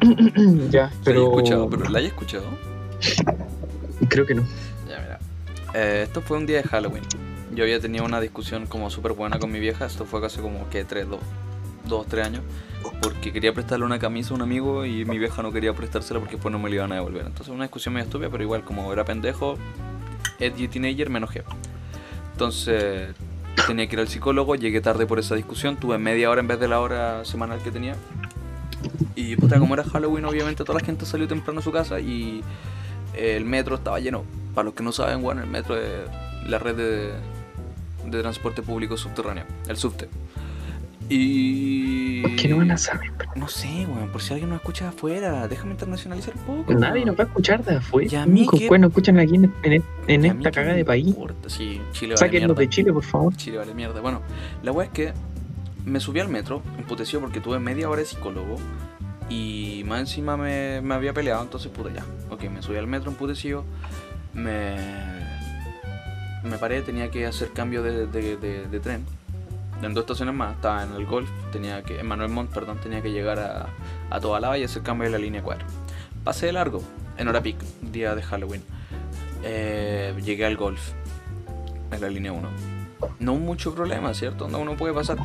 ya, 0.70 0.90
Pero... 1.04 1.04
pero 1.04 1.24
escuchado, 1.28 1.70
pero 1.70 1.88
¿la 1.88 1.98
hayas 1.98 2.12
escuchado? 2.12 2.44
creo 4.08 4.26
que 4.26 4.34
no. 4.34 4.42
Ya, 4.88 4.98
mira. 4.98 5.18
Eh, 5.74 6.02
esto 6.04 6.22
fue 6.22 6.38
un 6.38 6.46
día 6.46 6.62
de 6.62 6.68
Halloween. 6.68 7.04
Yo 7.54 7.64
había 7.64 7.80
tenido 7.80 8.04
una 8.04 8.20
discusión 8.20 8.66
como 8.66 8.90
súper 8.90 9.12
buena 9.12 9.38
con 9.38 9.50
mi 9.50 9.58
vieja. 9.58 9.86
Esto 9.86 10.04
fue 10.04 10.24
hace 10.24 10.40
como 10.40 10.68
que 10.70 10.84
3, 10.84 11.08
2, 11.08 11.20
2, 11.90 12.06
3 12.06 12.26
años. 12.26 12.42
Porque 13.02 13.32
quería 13.32 13.52
prestarle 13.52 13.84
una 13.84 13.98
camisa 13.98 14.32
a 14.32 14.36
un 14.36 14.42
amigo 14.42 14.86
y 14.86 15.04
mi 15.04 15.18
vieja 15.18 15.42
no 15.42 15.52
quería 15.52 15.74
prestársela 15.74 16.20
porque 16.20 16.36
después 16.36 16.50
no 16.50 16.58
me 16.58 16.70
la 16.70 16.76
iban 16.76 16.92
a 16.92 16.94
devolver. 16.94 17.26
Entonces 17.26 17.48
una 17.48 17.64
discusión 17.64 17.92
medio 17.92 18.06
estúpida, 18.06 18.30
pero 18.30 18.42
igual 18.42 18.64
como 18.64 18.90
era 18.92 19.04
pendejo, 19.04 19.58
edgy 20.38 20.68
teenager, 20.68 21.10
me 21.10 21.18
enojé. 21.18 21.42
Entonces 22.32 23.14
tenía 23.66 23.86
que 23.86 23.96
ir 23.96 24.00
al 24.00 24.08
psicólogo, 24.08 24.54
llegué 24.54 24.80
tarde 24.80 25.06
por 25.06 25.18
esa 25.18 25.34
discusión, 25.34 25.76
tuve 25.76 25.98
media 25.98 26.30
hora 26.30 26.40
en 26.40 26.48
vez 26.48 26.58
de 26.58 26.68
la 26.68 26.80
hora 26.80 27.24
semanal 27.26 27.62
que 27.62 27.70
tenía. 27.70 27.94
Y 29.14 29.36
puta, 29.36 29.58
como 29.58 29.74
era 29.74 29.84
Halloween, 29.84 30.24
obviamente 30.24 30.64
toda 30.64 30.78
la 30.78 30.84
gente 30.84 31.04
salió 31.04 31.28
temprano 31.28 31.60
a 31.60 31.62
su 31.62 31.72
casa 31.72 32.00
y 32.00 32.42
el 33.14 33.44
metro 33.44 33.74
estaba 33.74 34.00
lleno. 34.00 34.24
Para 34.54 34.64
los 34.64 34.74
que 34.74 34.82
no 34.82 34.92
saben, 34.92 35.22
bueno, 35.22 35.42
el 35.42 35.48
metro 35.48 35.76
es 35.76 36.08
la 36.46 36.58
red 36.58 36.76
de, 36.76 37.12
de 38.06 38.20
transporte 38.20 38.62
público 38.62 38.96
subterráneo, 38.96 39.44
el 39.68 39.76
subte. 39.76 40.08
Y. 41.10 42.22
¿Por 42.22 42.36
qué 42.36 42.48
no 42.48 42.58
van 42.58 42.70
a 42.70 42.78
saber? 42.78 43.10
No 43.34 43.48
sé, 43.48 43.86
weón, 43.86 44.10
por 44.10 44.22
si 44.22 44.32
alguien 44.32 44.48
nos 44.50 44.58
escucha 44.60 44.84
de 44.84 44.90
afuera, 44.90 45.48
déjame 45.48 45.72
internacionalizar 45.72 46.34
un 46.36 46.42
poco. 46.64 46.74
Nadie 46.74 46.92
weón. 47.02 47.06
nos 47.08 47.18
va 47.18 47.24
a 47.24 47.26
escuchar 47.26 47.64
de 47.64 47.76
afuera. 47.76 48.08
Y 48.12 48.16
a 48.16 48.26
mí 48.26 48.46
que- 48.46 48.78
nos 48.78 48.88
escuchan 48.90 49.18
aquí 49.18 49.34
en, 49.36 49.84
esta 50.06 50.50
cagada 50.50 50.74
de 50.74 50.84
país. 50.84 51.06
importa, 51.08 51.48
Sí, 51.50 51.80
Chile 51.92 52.14
vale 52.14 52.26
Sáquenlos 52.26 52.56
de 52.56 52.68
Chile, 52.68 52.92
por 52.92 53.02
favor. 53.04 53.34
Chile 53.36 53.58
vale 53.58 53.74
mierda. 53.74 54.00
Bueno, 54.00 54.22
la 54.62 54.70
weá 54.72 54.86
es 54.86 54.92
que 54.92 55.12
me 55.84 55.98
subí 55.98 56.20
al 56.20 56.28
metro, 56.28 56.62
emputecido 56.78 57.20
porque 57.20 57.40
tuve 57.40 57.58
media 57.58 57.88
hora 57.88 58.00
de 58.00 58.06
psicólogo 58.06 58.56
y 59.28 59.82
más 59.86 60.00
encima 60.00 60.36
me, 60.36 60.80
me 60.82 60.94
había 60.94 61.12
peleado, 61.12 61.42
entonces 61.42 61.70
puta 61.72 61.90
ya. 61.92 62.04
Ok, 62.30 62.44
me 62.50 62.62
subí 62.62 62.76
al 62.76 62.86
metro 62.86 63.10
emputecido, 63.10 63.64
me, 64.34 64.76
me 66.44 66.56
paré, 66.58 66.82
tenía 66.82 67.10
que 67.10 67.26
hacer 67.26 67.50
cambio 67.52 67.82
de, 67.82 68.06
de- 68.06 68.36
de- 68.36 68.66
de 68.68 68.80
tren. 68.80 69.04
En 69.82 69.94
dos 69.94 70.02
estaciones 70.02 70.34
más, 70.34 70.56
estaba 70.56 70.82
en 70.82 70.92
el 70.92 71.06
Golf, 71.06 71.30
tenía 71.52 71.82
que, 71.82 72.00
en 72.00 72.06
Manuel 72.06 72.30
Montt, 72.30 72.52
perdón, 72.52 72.78
tenía 72.82 73.00
que 73.02 73.10
llegar 73.10 73.38
a, 73.38 73.66
a 74.10 74.20
Tobalaba 74.20 74.58
y 74.58 74.64
hacer 74.64 74.82
cambio 74.82 75.06
de 75.06 75.12
la 75.12 75.18
línea 75.18 75.42
4. 75.42 75.66
Pasé 76.22 76.46
de 76.46 76.52
largo, 76.52 76.82
en 77.16 77.28
hora 77.28 77.42
peak, 77.42 77.56
día 77.80 78.14
de 78.14 78.22
Halloween. 78.22 78.62
Eh, 79.42 80.14
llegué 80.22 80.44
al 80.44 80.56
Golf, 80.56 80.92
en 81.92 82.00
la 82.00 82.08
línea 82.08 82.32
1 82.32 82.80
no 83.18 83.34
mucho 83.34 83.74
problema, 83.74 84.12
¿cierto? 84.14 84.48
No, 84.48 84.58
uno 84.58 84.76
puede 84.76 84.94
pasar. 84.94 85.18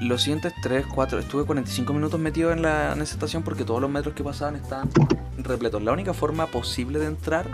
Los 0.00 0.22
siguientes 0.22 0.52
3, 0.62 0.86
4, 0.92 1.18
estuve 1.20 1.44
45 1.44 1.92
minutos 1.92 2.18
metido 2.18 2.52
en, 2.52 2.62
la, 2.62 2.92
en 2.92 3.00
esa 3.00 3.14
estación 3.14 3.42
porque 3.42 3.64
todos 3.64 3.80
los 3.80 3.90
metros 3.90 4.14
que 4.14 4.24
pasaban 4.24 4.56
estaban 4.56 4.90
repletos. 5.38 5.82
La 5.82 5.92
única 5.92 6.14
forma 6.14 6.46
posible 6.46 6.98
de 6.98 7.06
entrar 7.06 7.46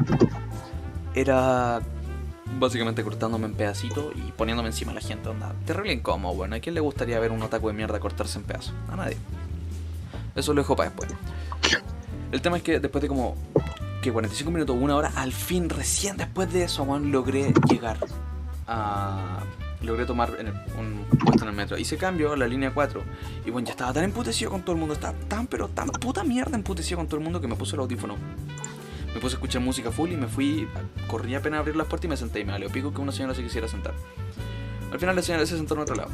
era 1.14 1.80
básicamente 2.58 3.02
cortándome 3.02 3.46
en 3.46 3.54
pedacitos 3.54 4.12
y 4.16 4.32
poniéndome 4.32 4.68
encima 4.68 4.92
de 4.92 5.00
la 5.00 5.06
gente. 5.06 5.28
Onda, 5.28 5.54
terrible 5.66 5.92
incómodo, 5.92 6.34
bueno. 6.34 6.56
¿A 6.56 6.60
quién 6.60 6.74
le 6.74 6.80
gustaría 6.80 7.18
ver 7.20 7.32
un 7.32 7.42
otaku 7.42 7.68
de 7.68 7.74
mierda 7.74 8.00
cortarse 8.00 8.38
en 8.38 8.44
pedazos? 8.44 8.74
A 8.90 8.96
nadie. 8.96 9.16
Eso 10.34 10.52
lo 10.54 10.62
dejo 10.62 10.76
para 10.76 10.90
después. 10.90 11.10
El 12.32 12.40
tema 12.40 12.56
es 12.56 12.62
que 12.62 12.78
después 12.78 13.02
de 13.02 13.08
como 13.08 13.36
que 14.02 14.12
45 14.12 14.50
minutos, 14.50 14.76
una 14.80 14.96
hora, 14.96 15.12
al 15.16 15.32
fin, 15.32 15.68
recién 15.68 16.16
después 16.16 16.52
de 16.52 16.64
eso, 16.64 16.84
weón, 16.84 17.12
logré 17.12 17.52
llegar 17.68 17.98
a... 18.66 19.40
Logré 19.82 20.04
tomar 20.04 20.30
un 20.78 21.06
puesto 21.18 21.44
en 21.44 21.48
el 21.48 21.56
metro. 21.56 21.78
Hice 21.78 21.96
cambio 21.96 22.34
a 22.34 22.36
la 22.36 22.46
línea 22.46 22.70
4. 22.72 23.02
Y 23.46 23.50
bueno, 23.50 23.66
ya 23.66 23.72
estaba 23.72 23.94
tan 23.94 24.04
emputecido 24.04 24.50
con 24.50 24.60
todo 24.60 24.72
el 24.72 24.78
mundo. 24.78 24.92
Estaba 24.92 25.16
tan, 25.26 25.46
pero 25.46 25.68
tan 25.68 25.88
puta 25.88 26.22
mierda 26.22 26.54
emputecido 26.54 26.98
con 26.98 27.06
todo 27.06 27.16
el 27.16 27.24
mundo 27.24 27.40
que 27.40 27.48
me 27.48 27.56
puse 27.56 27.76
el 27.76 27.80
audífono. 27.80 28.16
Me 29.14 29.20
puse 29.20 29.34
a 29.34 29.38
escuchar 29.38 29.60
música 29.62 29.90
full 29.90 30.10
y 30.12 30.16
me 30.16 30.28
fui. 30.28 30.68
Corrí 31.08 31.34
apenas 31.34 31.58
a 31.58 31.60
abrir 31.60 31.76
las 31.76 31.86
puertas 31.86 32.04
y 32.04 32.08
me 32.08 32.16
senté. 32.16 32.40
Y 32.40 32.44
me 32.44 32.52
valió 32.52 32.68
pico 32.70 32.92
que 32.92 33.00
una 33.00 33.12
señora 33.12 33.34
se 33.34 33.42
quisiera 33.42 33.66
sentar. 33.68 33.94
Al 34.92 34.98
final 34.98 35.16
la 35.16 35.22
señora 35.22 35.44
se 35.46 35.56
sentó 35.56 35.74
en 35.74 35.80
otro 35.80 35.94
lado. 35.96 36.10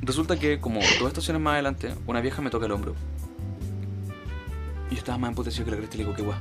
Resulta 0.00 0.38
que, 0.38 0.60
como 0.60 0.80
dos 1.00 1.08
estaciones 1.08 1.42
más 1.42 1.54
adelante, 1.54 1.94
una 2.06 2.20
vieja 2.20 2.40
me 2.42 2.50
toca 2.50 2.66
el 2.66 2.72
hombro. 2.72 2.94
Y 4.90 4.94
yo 4.94 4.98
estaba 4.98 5.18
más 5.18 5.28
emputecido 5.28 5.64
que 5.64 5.70
la 5.72 5.76
cresta 5.78 5.96
y 5.96 5.98
le 5.98 6.04
digo, 6.04 6.16
¿qué 6.16 6.22
guay? 6.22 6.38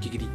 ¿Qué 0.00 0.10
querí? 0.10 0.28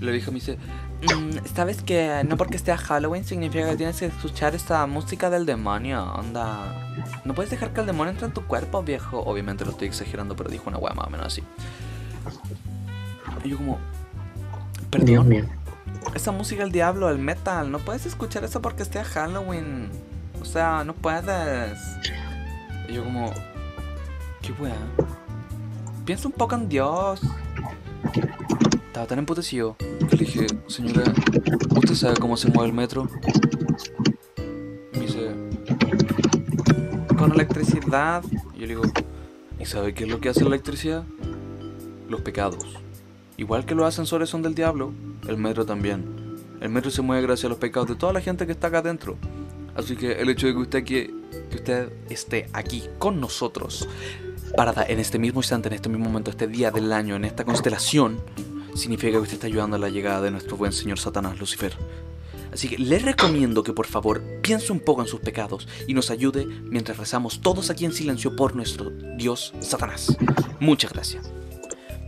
La 0.00 0.10
vieja 0.12 0.30
me 0.30 0.34
dice, 0.34 0.58
"Mm, 1.02 1.46
¿sabes 1.54 1.80
que 1.82 2.22
no 2.28 2.36
porque 2.36 2.56
esté 2.56 2.70
a 2.72 2.76
Halloween 2.76 3.24
significa 3.24 3.70
que 3.70 3.76
tienes 3.76 3.98
que 3.98 4.06
escuchar 4.06 4.54
esta 4.54 4.86
música 4.86 5.30
del 5.30 5.46
demonio? 5.46 6.02
Onda. 6.12 6.74
No 7.24 7.34
puedes 7.34 7.50
dejar 7.50 7.72
que 7.72 7.80
el 7.80 7.86
demonio 7.86 8.10
entre 8.12 8.26
en 8.26 8.34
tu 8.34 8.42
cuerpo, 8.46 8.82
viejo. 8.82 9.20
Obviamente 9.20 9.64
lo 9.64 9.70
estoy 9.70 9.88
exagerando, 9.88 10.36
pero 10.36 10.50
dijo 10.50 10.64
una 10.68 10.76
weá 10.78 10.92
más 10.92 11.06
o 11.06 11.10
menos 11.10 11.26
así. 11.28 11.42
Y 13.46 13.50
yo 13.50 13.58
como, 13.58 13.78
Dios 14.90 14.90
perdón, 14.90 15.28
mío. 15.28 15.44
esa 16.16 16.32
música 16.32 16.64
del 16.64 16.72
diablo, 16.72 17.08
el 17.10 17.18
metal, 17.18 17.70
no 17.70 17.78
puedes 17.78 18.04
escuchar 18.04 18.42
eso 18.42 18.60
porque 18.60 18.82
esté 18.82 18.98
a 18.98 19.04
Halloween. 19.04 19.88
O 20.40 20.44
sea, 20.44 20.82
no 20.82 20.94
puedes. 20.94 21.78
Y 22.88 22.94
yo 22.94 23.04
como, 23.04 23.32
qué 24.42 24.52
weá. 24.60 24.74
Piensa 26.04 26.26
un 26.26 26.34
poco 26.34 26.56
en 26.56 26.68
Dios. 26.68 27.20
Estaba 28.86 29.06
tan 29.06 29.20
emputecido 29.20 29.76
que 29.76 30.16
le 30.16 30.24
dije, 30.24 30.46
señora, 30.66 31.04
¿usted 31.76 31.94
sabe 31.94 32.16
cómo 32.16 32.36
se 32.36 32.50
mueve 32.50 32.70
el 32.70 32.74
metro? 32.74 33.08
Me 34.92 35.00
dice, 35.00 35.30
con 37.16 37.30
electricidad. 37.32 38.24
Y 38.56 38.60
yo 38.60 38.60
le 38.62 38.66
digo, 38.66 38.82
¿y 39.60 39.66
sabe 39.66 39.94
qué 39.94 40.02
es 40.02 40.10
lo 40.10 40.20
que 40.20 40.30
hace 40.30 40.40
la 40.40 40.48
electricidad? 40.48 41.04
Los 42.08 42.22
pecados. 42.22 42.85
Igual 43.36 43.66
que 43.66 43.74
los 43.74 43.86
ascensores 43.86 44.28
son 44.30 44.42
del 44.42 44.54
diablo, 44.54 44.92
el 45.28 45.36
metro 45.36 45.66
también. 45.66 46.04
El 46.60 46.70
metro 46.70 46.90
se 46.90 47.02
mueve 47.02 47.22
gracias 47.22 47.46
a 47.46 47.48
los 47.48 47.58
pecados 47.58 47.88
de 47.88 47.96
toda 47.96 48.12
la 48.12 48.20
gente 48.20 48.46
que 48.46 48.52
está 48.52 48.68
acá 48.68 48.78
adentro. 48.78 49.16
Así 49.74 49.94
que 49.94 50.12
el 50.12 50.30
hecho 50.30 50.46
de 50.46 50.54
que 50.54 50.58
usted, 50.58 50.84
que, 50.84 51.14
que 51.50 51.56
usted 51.56 51.92
esté 52.08 52.48
aquí 52.54 52.84
con 52.98 53.20
nosotros, 53.20 53.88
parada 54.56 54.84
en 54.88 54.98
este 54.98 55.18
mismo 55.18 55.40
instante, 55.40 55.68
en 55.68 55.74
este 55.74 55.90
mismo 55.90 56.06
momento, 56.06 56.30
este 56.30 56.46
día 56.46 56.70
del 56.70 56.92
año, 56.92 57.14
en 57.14 57.26
esta 57.26 57.44
constelación, 57.44 58.18
significa 58.74 59.12
que 59.12 59.18
usted 59.18 59.34
está 59.34 59.46
ayudando 59.48 59.76
a 59.76 59.78
la 59.78 59.90
llegada 59.90 60.22
de 60.22 60.30
nuestro 60.30 60.56
buen 60.56 60.72
señor 60.72 60.98
Satanás 60.98 61.38
Lucifer. 61.38 61.76
Así 62.52 62.68
que 62.68 62.78
le 62.78 62.98
recomiendo 62.98 63.62
que 63.62 63.74
por 63.74 63.86
favor 63.86 64.22
piense 64.40 64.72
un 64.72 64.80
poco 64.80 65.02
en 65.02 65.08
sus 65.08 65.20
pecados 65.20 65.68
y 65.86 65.92
nos 65.92 66.10
ayude 66.10 66.46
mientras 66.46 66.96
rezamos 66.96 67.40
todos 67.42 67.68
aquí 67.68 67.84
en 67.84 67.92
silencio 67.92 68.34
por 68.34 68.56
nuestro 68.56 68.90
Dios 69.18 69.52
Satanás. 69.60 70.16
Muchas 70.58 70.92
gracias. 70.92 71.35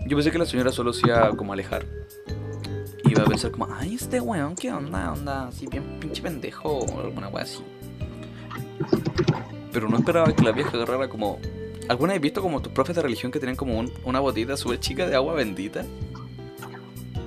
Yo 0.06 0.16
pensé 0.16 0.30
que 0.30 0.38
la 0.38 0.46
señora 0.46 0.72
solo 0.72 0.92
iba 1.04 1.30
como 1.36 1.52
alejar. 1.52 1.84
Iba 3.04 3.22
a 3.22 3.26
pensar 3.26 3.50
como, 3.50 3.68
ay, 3.72 3.94
este 3.94 4.20
weón, 4.20 4.54
¿qué 4.54 4.72
onda? 4.72 5.12
Onda, 5.12 5.48
así 5.48 5.66
bien 5.66 5.98
pinche 6.00 6.22
pendejo 6.22 6.68
o 6.78 7.00
alguna 7.00 7.28
wea 7.28 7.44
así. 7.44 7.62
Pero 9.72 9.88
no 9.88 9.98
esperaba 9.98 10.32
que 10.34 10.42
la 10.42 10.52
vieja 10.52 10.70
agarrara 10.76 11.08
como... 11.08 11.38
¿Alguna 11.88 12.12
vez 12.12 12.20
visto 12.22 12.42
como 12.42 12.60
tus 12.60 12.72
profes 12.72 12.96
de 12.96 13.02
religión 13.02 13.32
que 13.32 13.38
tienen 13.38 13.56
como 13.56 13.78
un- 13.78 13.90
una 14.04 14.20
botita 14.20 14.56
súper 14.56 14.78
chica 14.80 15.06
de 15.06 15.14
agua 15.14 15.34
bendita? 15.34 15.84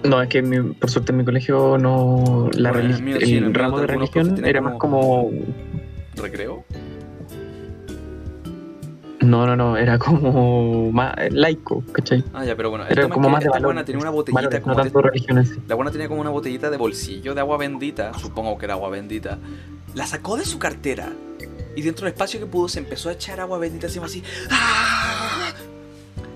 No, 0.04 0.22
es 0.22 0.30
que 0.30 0.42
mi- 0.42 0.74
por 0.74 0.90
suerte 0.90 1.12
en 1.12 1.18
mi 1.20 1.26
colegio 1.26 1.78
no. 1.80 2.50
La 2.54 2.72
Bueno, 2.72 2.88
en 2.90 2.92
relig- 2.94 2.98
el 2.98 3.04
mío 3.04 3.18
sí, 3.20 3.32
en 3.32 3.38
el 3.38 3.44
el 3.46 3.50
mío 3.52 3.60
ramo 3.60 3.80
de 3.80 3.88
religión 3.88 4.46
era 4.46 4.62
más 4.62 4.76
como. 4.78 5.32
¿Recreo? 6.16 6.64
No, 9.22 9.46
no, 9.46 9.56
no, 9.56 9.78
era 9.78 9.98
como 10.00 10.92
más 10.92 11.14
laico, 11.32 11.84
¿cachai? 11.92 12.24
Ah, 12.34 12.44
ya, 12.44 12.56
pero 12.56 12.70
bueno, 12.72 12.86
Era 12.90 13.08
como 13.08 13.30
más 13.30 13.40
de 13.42 13.46
esta 13.46 13.58
valor. 13.58 13.68
buena 13.68 13.86
tenía 13.86 14.02
una 14.02 14.10
botellita 14.10 14.42
Valores, 14.42 14.62
como 14.62 14.76
no 14.76 14.84
tanto 14.84 15.02
sí. 15.46 15.60
La 15.68 15.76
buena 15.76 15.92
tenía 15.92 16.08
como 16.08 16.22
una 16.22 16.30
botellita 16.32 16.70
de 16.70 16.78
bolsillo 16.78 17.34
de 17.36 17.40
agua 17.42 17.58
bendita, 17.58 18.14
supongo 18.18 18.58
que 18.58 18.66
era 18.66 18.74
agua 18.74 18.90
bendita. 18.90 19.38
la 19.94 20.08
sacó 20.08 20.38
de 20.38 20.46
su 20.46 20.58
cartera 20.58 21.10
y 21.76 21.82
dentro 21.84 22.06
del 22.06 22.14
espacio 22.14 22.40
que 22.40 22.46
pudo 22.48 22.68
se 22.68 22.80
empezó 22.80 23.10
a 23.10 23.14
echar 23.14 23.40
agua 23.40 23.58
bendita 23.60 23.88
encima 23.88 24.08
así. 24.08 24.24
¡Ah! 24.50 25.54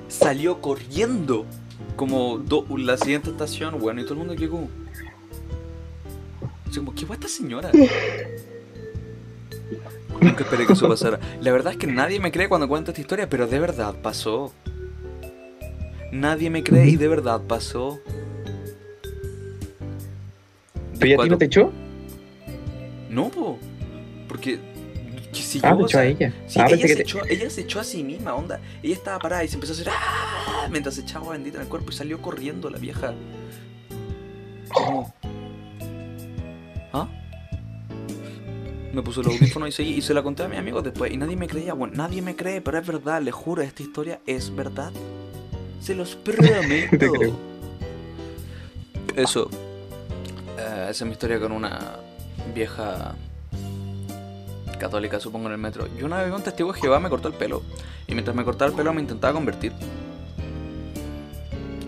Salió 0.08 0.62
corriendo 0.62 1.46
como 1.96 2.38
do- 2.38 2.66
la 2.78 2.98
siguiente 2.98 3.30
estación, 3.32 3.80
bueno, 3.80 4.00
y 4.02 4.04
todo 4.04 4.14
el 4.14 4.20
mundo 4.20 4.34
llegó. 4.36 4.68
Como, 6.74 6.94
¿qué 6.94 7.06
va 7.06 7.16
esta 7.16 7.28
señora? 7.30 7.72
Nunca 10.22 10.44
esperé 10.44 10.66
que 10.66 10.74
eso 10.74 10.88
pasara. 10.88 11.20
La 11.42 11.52
verdad 11.52 11.74
es 11.74 11.78
que 11.78 11.88
nadie 11.88 12.20
me 12.20 12.32
cree 12.32 12.48
cuando 12.50 12.68
cuento 12.68 12.92
esta 12.92 13.02
historia, 13.02 13.30
pero 13.30 13.48
de 13.48 13.60
verdad 13.60 13.96
pasó. 14.02 14.54
Nadie 16.12 16.50
me 16.50 16.64
cree 16.64 16.88
y 16.90 16.96
de 16.96 17.08
verdad 17.08 17.42
pasó. 17.48 18.00
¿Pero 21.00 21.12
ya 21.12 21.22
a 21.22 21.24
ti 21.24 21.30
no 21.30 21.38
te 21.38 21.46
echó? 21.46 21.72
No, 23.10 23.30
po. 23.30 23.60
Porque. 24.28 24.60
que 25.34 25.42
si 25.42 25.60
Ah, 25.64 25.72
yo, 25.72 25.78
o 25.84 25.86
echó 25.86 26.00
a 26.00 26.06
ella. 26.06 26.34
sí, 26.48 26.60
Ah, 26.60 26.68
ella, 26.68 26.78
se 26.78 26.88
que 26.88 26.96
te- 26.96 27.02
echó, 27.02 27.26
ella 27.26 27.50
se 27.50 27.62
echó 27.62 27.80
a 27.82 27.84
sí 27.84 28.04
misma, 28.04 28.34
onda. 28.34 28.60
Ella 28.82 28.94
estaba 28.96 29.20
parada 29.20 29.44
y 29.44 29.48
se 29.50 29.56
empezó 29.56 29.74
a 29.74 29.76
hacer 29.76 29.90
¡ah! 29.92 30.68
mientras 30.72 30.96
se 30.96 31.02
echaba 31.02 31.32
bendita 31.34 31.58
en 31.58 31.64
el 31.64 31.70
cuerpo 31.70 31.92
y 31.92 31.94
salió 31.96 32.22
corriendo 32.22 32.70
la 32.70 32.78
vieja. 32.78 33.14
Como- 34.70 35.14
¿Ah? 36.94 37.10
Me 38.96 39.02
puso 39.02 39.22
los 39.22 39.34
audífonos 39.34 39.68
y 39.68 39.72
seguí 39.74 39.94
y 39.96 40.02
se 40.02 40.14
la 40.14 40.24
conté 40.24 40.44
a 40.44 40.48
mis 40.48 40.58
amigos 40.58 40.82
después 40.82 41.12
y 41.12 41.18
nadie 41.18 41.36
me 41.36 41.48
creía. 41.48 41.74
Bueno, 41.74 41.96
nadie 41.98 42.22
me 42.22 42.34
cree, 42.38 42.62
pero 42.62 42.80
es 42.80 42.88
verdad, 42.88 43.22
les 43.22 43.34
juro, 43.34 43.62
esta 43.62 43.84
historia 43.84 44.22
es 44.26 44.56
verdad. 44.56 44.94
Se 45.82 45.94
los 45.96 46.16
prometo. 46.24 46.98
Te 46.98 47.10
creo. 47.12 47.34
Eso. 49.18 49.50
Eh, 50.58 50.88
esa 50.90 50.92
es 50.92 51.02
mi 51.06 51.12
historia 51.12 51.42
con 51.42 51.52
una 51.52 51.98
vieja 52.54 53.16
católica, 54.80 55.20
supongo, 55.20 55.48
en 55.48 55.54
el 55.54 55.58
metro. 55.60 55.90
Yo 56.00 56.06
una 56.06 56.20
vez 56.20 56.28
vi 56.30 56.34
un 56.36 56.42
testigo 56.42 56.72
de 56.72 56.80
Jehová 56.80 57.02
me 57.02 57.10
cortó 57.10 57.28
el 57.28 57.34
pelo. 57.34 57.64
Y 58.08 58.14
mientras 58.14 58.34
me 58.34 58.46
cortaba 58.46 58.72
el 58.72 58.78
pelo 58.78 58.94
me 58.94 59.02
intentaba 59.02 59.34
convertir. 59.34 59.74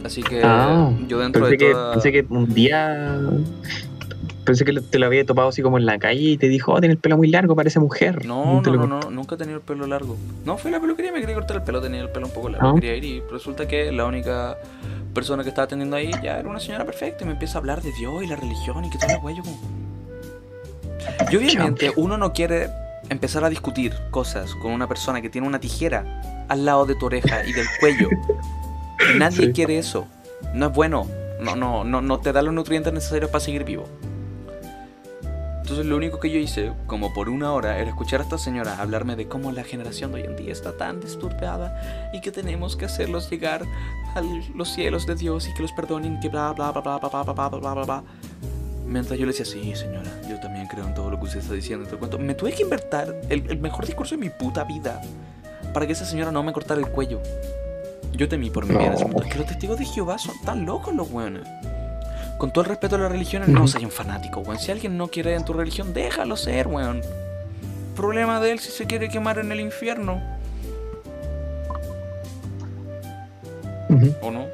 Así 0.03 0.21
que 0.23 0.41
Ah, 0.43 0.91
yo 1.07 1.19
dentro 1.19 1.47
de 1.47 1.57
que, 1.57 1.71
toda... 1.71 1.93
pensé 1.93 2.11
que 2.11 2.25
un 2.29 2.53
día. 2.53 3.17
Pensé 4.47 4.65
que 4.65 4.73
te 4.81 4.97
lo 4.97 5.05
había 5.05 5.25
topado 5.25 5.49
así 5.49 5.61
como 5.61 5.77
en 5.77 5.85
la 5.85 5.99
calle 5.99 6.21
y 6.21 6.37
te 6.37 6.47
dijo, 6.47 6.71
oh, 6.73 6.79
tiene 6.79 6.93
el 6.93 6.99
pelo 6.99 7.17
muy 7.17 7.27
largo, 7.27 7.55
parece 7.55 7.79
mujer. 7.79 8.25
No, 8.25 8.61
no, 8.61 8.71
no, 8.75 8.87
no, 8.87 8.99
nunca 9.11 9.35
he 9.35 9.37
tenido 9.37 9.57
el 9.57 9.63
pelo 9.63 9.85
largo. 9.85 10.15
No, 10.45 10.57
fui 10.57 10.69
a 10.69 10.75
la 10.75 10.79
peluquería 10.79 11.11
me 11.11 11.19
quería 11.19 11.35
cortar 11.35 11.57
el 11.57 11.63
pelo, 11.63 11.81
tenía 11.81 12.01
el 12.01 12.09
pelo 12.09 12.27
un 12.27 12.33
poco 12.33 12.49
largo. 12.49 12.69
Ah. 12.69 12.73
Quería 12.75 12.95
ir 12.95 13.03
y 13.03 13.19
resulta 13.29 13.67
que 13.67 13.91
la 13.91 14.05
única 14.05 14.57
persona 15.13 15.43
que 15.43 15.49
estaba 15.49 15.65
atendiendo 15.65 15.95
ahí 15.97 16.11
ya 16.23 16.39
era 16.39 16.47
una 16.49 16.59
señora 16.59 16.85
perfecta 16.85 17.23
y 17.23 17.27
me 17.27 17.33
empieza 17.33 17.57
a 17.57 17.59
hablar 17.59 17.81
de 17.81 17.91
Dios 17.91 18.23
y 18.23 18.27
la 18.27 18.35
religión 18.37 18.85
y 18.85 18.89
que 18.89 18.97
todo 18.97 19.09
el. 19.29 19.35
Yo 19.35 19.43
como... 19.43 19.59
Y 21.29 21.35
obviamente 21.35 21.91
uno 21.95 22.17
no 22.17 22.33
quiere 22.33 22.69
empezar 23.09 23.43
a 23.43 23.49
discutir 23.49 23.93
cosas 24.11 24.53
con 24.55 24.71
una 24.71 24.87
persona 24.87 25.21
que 25.21 25.29
tiene 25.29 25.47
una 25.47 25.59
tijera 25.59 26.45
al 26.47 26.65
lado 26.65 26.85
de 26.85 26.95
tu 26.95 27.05
oreja 27.07 27.45
y 27.45 27.53
del 27.53 27.65
cuello. 27.79 28.09
Nadie 29.17 29.47
Sí. 29.47 29.51
quiere 29.53 29.77
eso. 29.77 30.07
No 30.53 30.67
es 30.67 30.73
bueno. 30.73 31.07
No, 31.39 31.55
no, 31.55 31.83
no, 31.83 32.01
no 32.01 32.19
te 32.19 32.31
da 32.33 32.41
los 32.41 32.53
nutrientes 32.53 32.91
necesarios 32.93 33.29
para 33.29 33.43
seguir 33.43 33.63
vivo. 33.63 33.87
Entonces 35.67 35.85
lo 35.85 35.97
único 35.97 36.21
que 36.21 36.29
yo 36.29 36.39
hice, 36.39 36.71
como 36.85 37.13
por 37.13 37.27
una 37.27 37.51
hora, 37.51 37.77
era 37.77 37.89
escuchar 37.89 38.21
a 38.21 38.23
esta 38.23 38.37
señora 38.37 38.77
hablarme 38.79 39.17
de 39.17 39.27
cómo 39.27 39.51
la 39.51 39.65
generación 39.65 40.13
de 40.13 40.21
hoy 40.21 40.23
en 40.25 40.37
día 40.37 40.53
está 40.53 40.77
tan 40.77 41.01
disturbada 41.01 42.09
y 42.13 42.21
que 42.21 42.31
tenemos 42.31 42.77
que 42.77 42.85
hacerlos 42.85 43.29
llegar 43.29 43.63
a 44.15 44.21
los 44.55 44.69
cielos 44.69 45.05
de 45.05 45.15
Dios 45.15 45.45
y 45.45 45.53
que 45.53 45.63
los 45.63 45.73
perdonen 45.73 46.21
que 46.21 46.29
bla 46.29 46.53
bla 46.53 46.71
bla 46.71 46.79
bla 46.79 46.99
bla 46.99 47.09
bla 47.09 47.33
bla 47.33 47.49
bla 47.49 47.73
bla 47.73 47.83
bla. 47.83 48.03
Mientras 48.85 49.19
yo 49.19 49.25
le 49.25 49.33
decía, 49.33 49.45
sí 49.45 49.75
señora, 49.75 50.09
yo 50.29 50.39
también 50.39 50.67
creo 50.67 50.87
en 50.87 50.93
todo 50.93 51.11
lo 51.11 51.19
que 51.19 51.25
usted 51.25 51.39
está 51.39 51.53
diciendo 51.53 51.83
y 51.83 51.87
todo 51.87 51.95
el 51.95 51.99
cuento. 51.99 52.17
Me 52.17 52.33
tuve 52.33 52.53
que 52.53 52.63
inventar 52.63 53.13
el, 53.27 53.51
el 53.51 53.59
mejor 53.59 53.85
discurso 53.85 54.15
de 54.15 54.21
mi 54.21 54.29
puta 54.29 54.63
vida 54.63 55.01
para 55.73 55.85
que 55.85 55.91
esa 55.91 56.05
señora 56.05 56.31
no 56.31 56.43
me 56.43 56.53
cortara 56.53 56.79
el 56.79 56.87
cuello. 56.87 57.21
Yo 58.13 58.29
temí 58.29 58.49
por 58.49 58.65
mi 58.65 58.73
vida 58.73 58.85
en 58.85 58.93
ese 58.93 59.03
momento. 59.03 59.23
Es 59.25 59.33
que 59.33 59.39
los 59.39 59.47
testigos 59.47 59.79
de 59.79 59.83
Jehová 59.83 60.17
son 60.17 60.35
tan 60.45 60.65
locos 60.65 60.95
los 60.95 61.11
weones. 61.11 61.45
Con 62.37 62.51
todo 62.51 62.63
el 62.63 62.69
respeto 62.69 62.95
a 62.95 62.99
las 62.99 63.11
religiones, 63.11 63.49
no 63.49 63.67
seas 63.67 63.83
un 63.83 63.91
fanático, 63.91 64.41
weón. 64.41 64.59
Si 64.59 64.71
alguien 64.71 64.97
no 64.97 65.07
quiere 65.07 65.33
en 65.33 65.43
tu 65.43 65.53
religión, 65.53 65.93
déjalo 65.93 66.37
ser, 66.37 66.67
weón. 66.67 67.01
Problema 67.95 68.39
de 68.39 68.51
él 68.51 68.59
si 68.59 68.71
se 68.71 68.85
quiere 68.85 69.09
quemar 69.09 69.39
en 69.39 69.51
el 69.51 69.59
infierno. 69.59 70.21
¿O 74.21 74.29
no? 74.29 74.45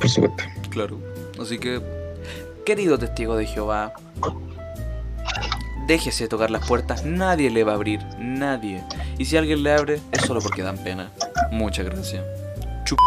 Por 0.00 0.08
supuesto. 0.08 0.42
Claro. 0.70 0.98
Así 1.40 1.58
que, 1.58 1.80
querido 2.66 2.98
testigo 2.98 3.36
de 3.36 3.46
Jehová, 3.46 3.92
déjese 5.86 6.26
tocar 6.26 6.50
las 6.50 6.66
puertas. 6.66 7.04
Nadie 7.04 7.50
le 7.50 7.62
va 7.62 7.72
a 7.72 7.74
abrir. 7.76 8.00
Nadie. 8.18 8.82
Y 9.18 9.26
si 9.26 9.36
alguien 9.36 9.62
le 9.62 9.72
abre, 9.72 10.00
es 10.10 10.22
solo 10.22 10.40
porque 10.40 10.62
dan 10.62 10.78
pena. 10.78 11.12
Muchas 11.52 11.86
gracias. 11.86 12.24
Chup. 12.84 12.98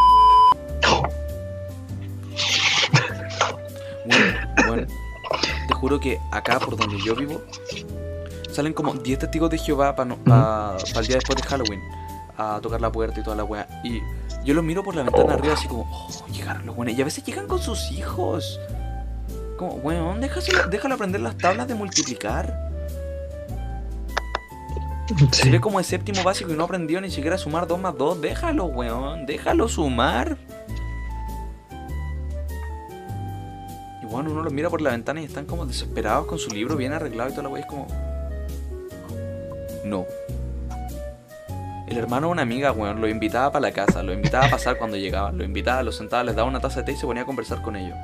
Juro 5.83 5.99
que 5.99 6.21
acá 6.31 6.59
por 6.59 6.77
donde 6.77 6.97
yo 7.03 7.13
vivo 7.13 7.41
salen 8.49 8.71
como 8.71 8.93
10 8.93 9.19
testigos 9.19 9.49
de 9.49 9.57
Jehová 9.57 9.93
para 9.93 10.13
el 10.13 11.07
día 11.07 11.17
después 11.17 11.35
de 11.35 11.43
Halloween 11.43 11.81
a 12.37 12.61
tocar 12.61 12.79
la 12.79 12.89
puerta 12.89 13.19
y 13.19 13.23
toda 13.23 13.35
la 13.35 13.43
wea. 13.43 13.67
Y 13.83 13.99
yo 14.45 14.53
los 14.53 14.63
miro 14.63 14.81
por 14.81 14.95
la 14.95 15.03
ventana 15.03 15.33
arriba 15.33 15.55
así 15.55 15.67
como, 15.67 15.85
oh, 15.91 16.27
llegaron 16.31 16.65
los 16.65 16.73
buenos. 16.73 16.97
Y 16.97 17.01
a 17.01 17.03
veces 17.03 17.25
llegan 17.25 17.47
con 17.47 17.59
sus 17.59 17.91
hijos. 17.91 18.61
Como, 19.57 19.73
weón, 19.73 20.21
déjalo, 20.21 20.69
déjalo 20.69 20.95
aprender 20.95 21.19
las 21.19 21.37
tablas 21.37 21.67
de 21.67 21.75
multiplicar. 21.75 22.71
Se 25.33 25.49
ve 25.49 25.59
como 25.59 25.79
de 25.79 25.83
séptimo 25.83 26.23
básico 26.23 26.53
y 26.53 26.55
no 26.55 26.63
aprendió 26.63 27.01
ni 27.01 27.11
siquiera 27.11 27.35
a 27.35 27.39
sumar 27.39 27.67
2 27.67 27.77
más 27.77 27.97
2. 27.97 28.21
Déjalo, 28.21 28.65
weón. 28.67 29.25
Déjalo 29.25 29.67
sumar. 29.67 30.37
Bueno, 34.13 34.29
uno 34.29 34.43
los 34.43 34.53
mira 34.53 34.69
por 34.69 34.79
la 34.79 34.91
ventana 34.91 35.21
y 35.21 35.25
están 35.25 35.45
como 35.45 35.65
desesperados 35.65 36.27
con 36.27 36.37
su 36.37 36.51
libro 36.51 36.75
bien 36.75 36.93
arreglado 36.93 37.31
y 37.31 37.33
toda 37.33 37.43
la 37.43 37.49
wea. 37.49 37.63
Es 37.63 37.67
como. 37.67 37.87
No. 39.83 40.05
El 41.87 41.97
hermano 41.97 42.27
de 42.27 42.33
una 42.33 42.43
amiga, 42.43 42.71
weón, 42.71 43.01
lo 43.01 43.07
invitaba 43.07 43.51
para 43.51 43.63
la 43.63 43.71
casa, 43.71 44.03
lo 44.03 44.13
invitaba 44.13 44.45
a 44.45 44.49
pasar 44.51 44.77
cuando 44.77 44.97
llegaba, 44.97 45.31
lo 45.31 45.43
invitaba, 45.43 45.81
los 45.81 45.97
sentaba, 45.97 46.23
les 46.23 46.35
daba 46.35 46.47
una 46.47 46.59
taza 46.59 46.81
de 46.81 46.85
té 46.85 46.91
y 46.91 46.95
se 46.95 47.07
ponía 47.07 47.23
a 47.23 47.25
conversar 47.25 47.63
con 47.63 47.75
ellos. 47.75 47.97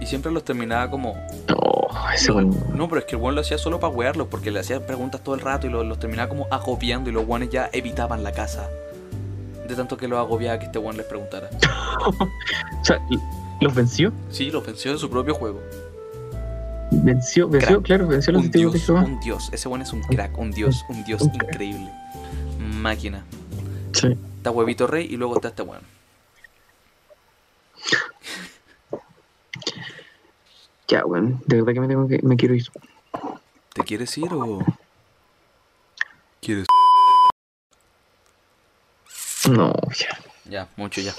Y 0.00 0.06
siempre 0.06 0.32
los 0.32 0.42
terminaba 0.42 0.90
como. 0.90 1.14
Oh, 1.54 1.88
ese 2.14 2.32
weón. 2.32 2.56
No, 2.74 2.88
pero 2.88 3.00
es 3.00 3.04
que 3.04 3.16
el 3.16 3.20
weón 3.20 3.34
lo 3.34 3.42
hacía 3.42 3.58
solo 3.58 3.78
para 3.78 3.92
wearlos, 3.92 4.28
porque 4.28 4.50
le 4.50 4.60
hacía 4.60 4.80
preguntas 4.86 5.20
todo 5.20 5.34
el 5.34 5.42
rato 5.42 5.66
y 5.66 5.70
los, 5.70 5.84
los 5.84 5.98
terminaba 5.98 6.30
como 6.30 6.46
agobiando 6.50 7.10
y 7.10 7.12
los 7.12 7.28
weones 7.28 7.50
ya 7.50 7.68
evitaban 7.74 8.22
la 8.22 8.32
casa. 8.32 8.70
De 9.68 9.74
tanto 9.74 9.98
que 9.98 10.08
los 10.08 10.18
agobiaba 10.18 10.58
que 10.58 10.64
este 10.64 10.78
weón 10.78 10.96
les 10.96 11.04
preguntara. 11.04 11.50
O 12.78 12.84
sea, 12.84 13.00
¿los 13.60 13.74
venció? 13.74 14.12
Sí, 14.30 14.50
los 14.50 14.64
venció 14.66 14.92
en 14.92 14.98
su 14.98 15.08
propio 15.10 15.34
juego. 15.34 15.60
Venció, 16.90 17.48
venció, 17.48 17.68
Crack. 17.76 17.82
claro, 17.84 18.06
venció 18.06 18.32
los 18.32 18.44
Un 18.44 18.50
testigos 18.50 18.72
de 18.72 18.78
dios, 18.78 18.86
Jehová. 18.86 19.04
un 19.04 19.20
dios. 19.20 19.50
Ese 19.52 19.68
weón 19.68 19.82
es 19.82 19.92
un 19.92 20.02
crack, 20.02 20.38
un 20.38 20.50
dios, 20.52 20.84
un 20.88 21.04
dios 21.04 21.22
Un 21.22 21.30
crack. 21.30 21.52
increíble. 21.52 21.90
Máquina. 22.60 23.24
Sí. 23.92 24.16
Está 24.36 24.50
huevito 24.52 24.86
rey 24.86 25.06
y 25.10 25.16
luego 25.16 25.34
está 25.36 25.48
este 25.48 25.62
weón. 25.62 25.82
Ya, 30.88 31.04
weón, 31.04 31.42
de 31.46 31.56
verdad 31.56 31.72
que 31.74 31.80
me 31.80 31.88
tengo 31.88 32.06
que, 32.06 32.20
me 32.22 32.36
quiero 32.36 32.54
ir. 32.54 32.66
¿Te 33.74 33.82
quieres 33.82 34.16
ir 34.18 34.32
o.? 34.32 34.64
¿Quieres? 36.40 36.66
No, 39.50 39.72
ya. 39.98 40.18
Ya, 40.48 40.68
mucho 40.76 41.00
ya. 41.00 41.12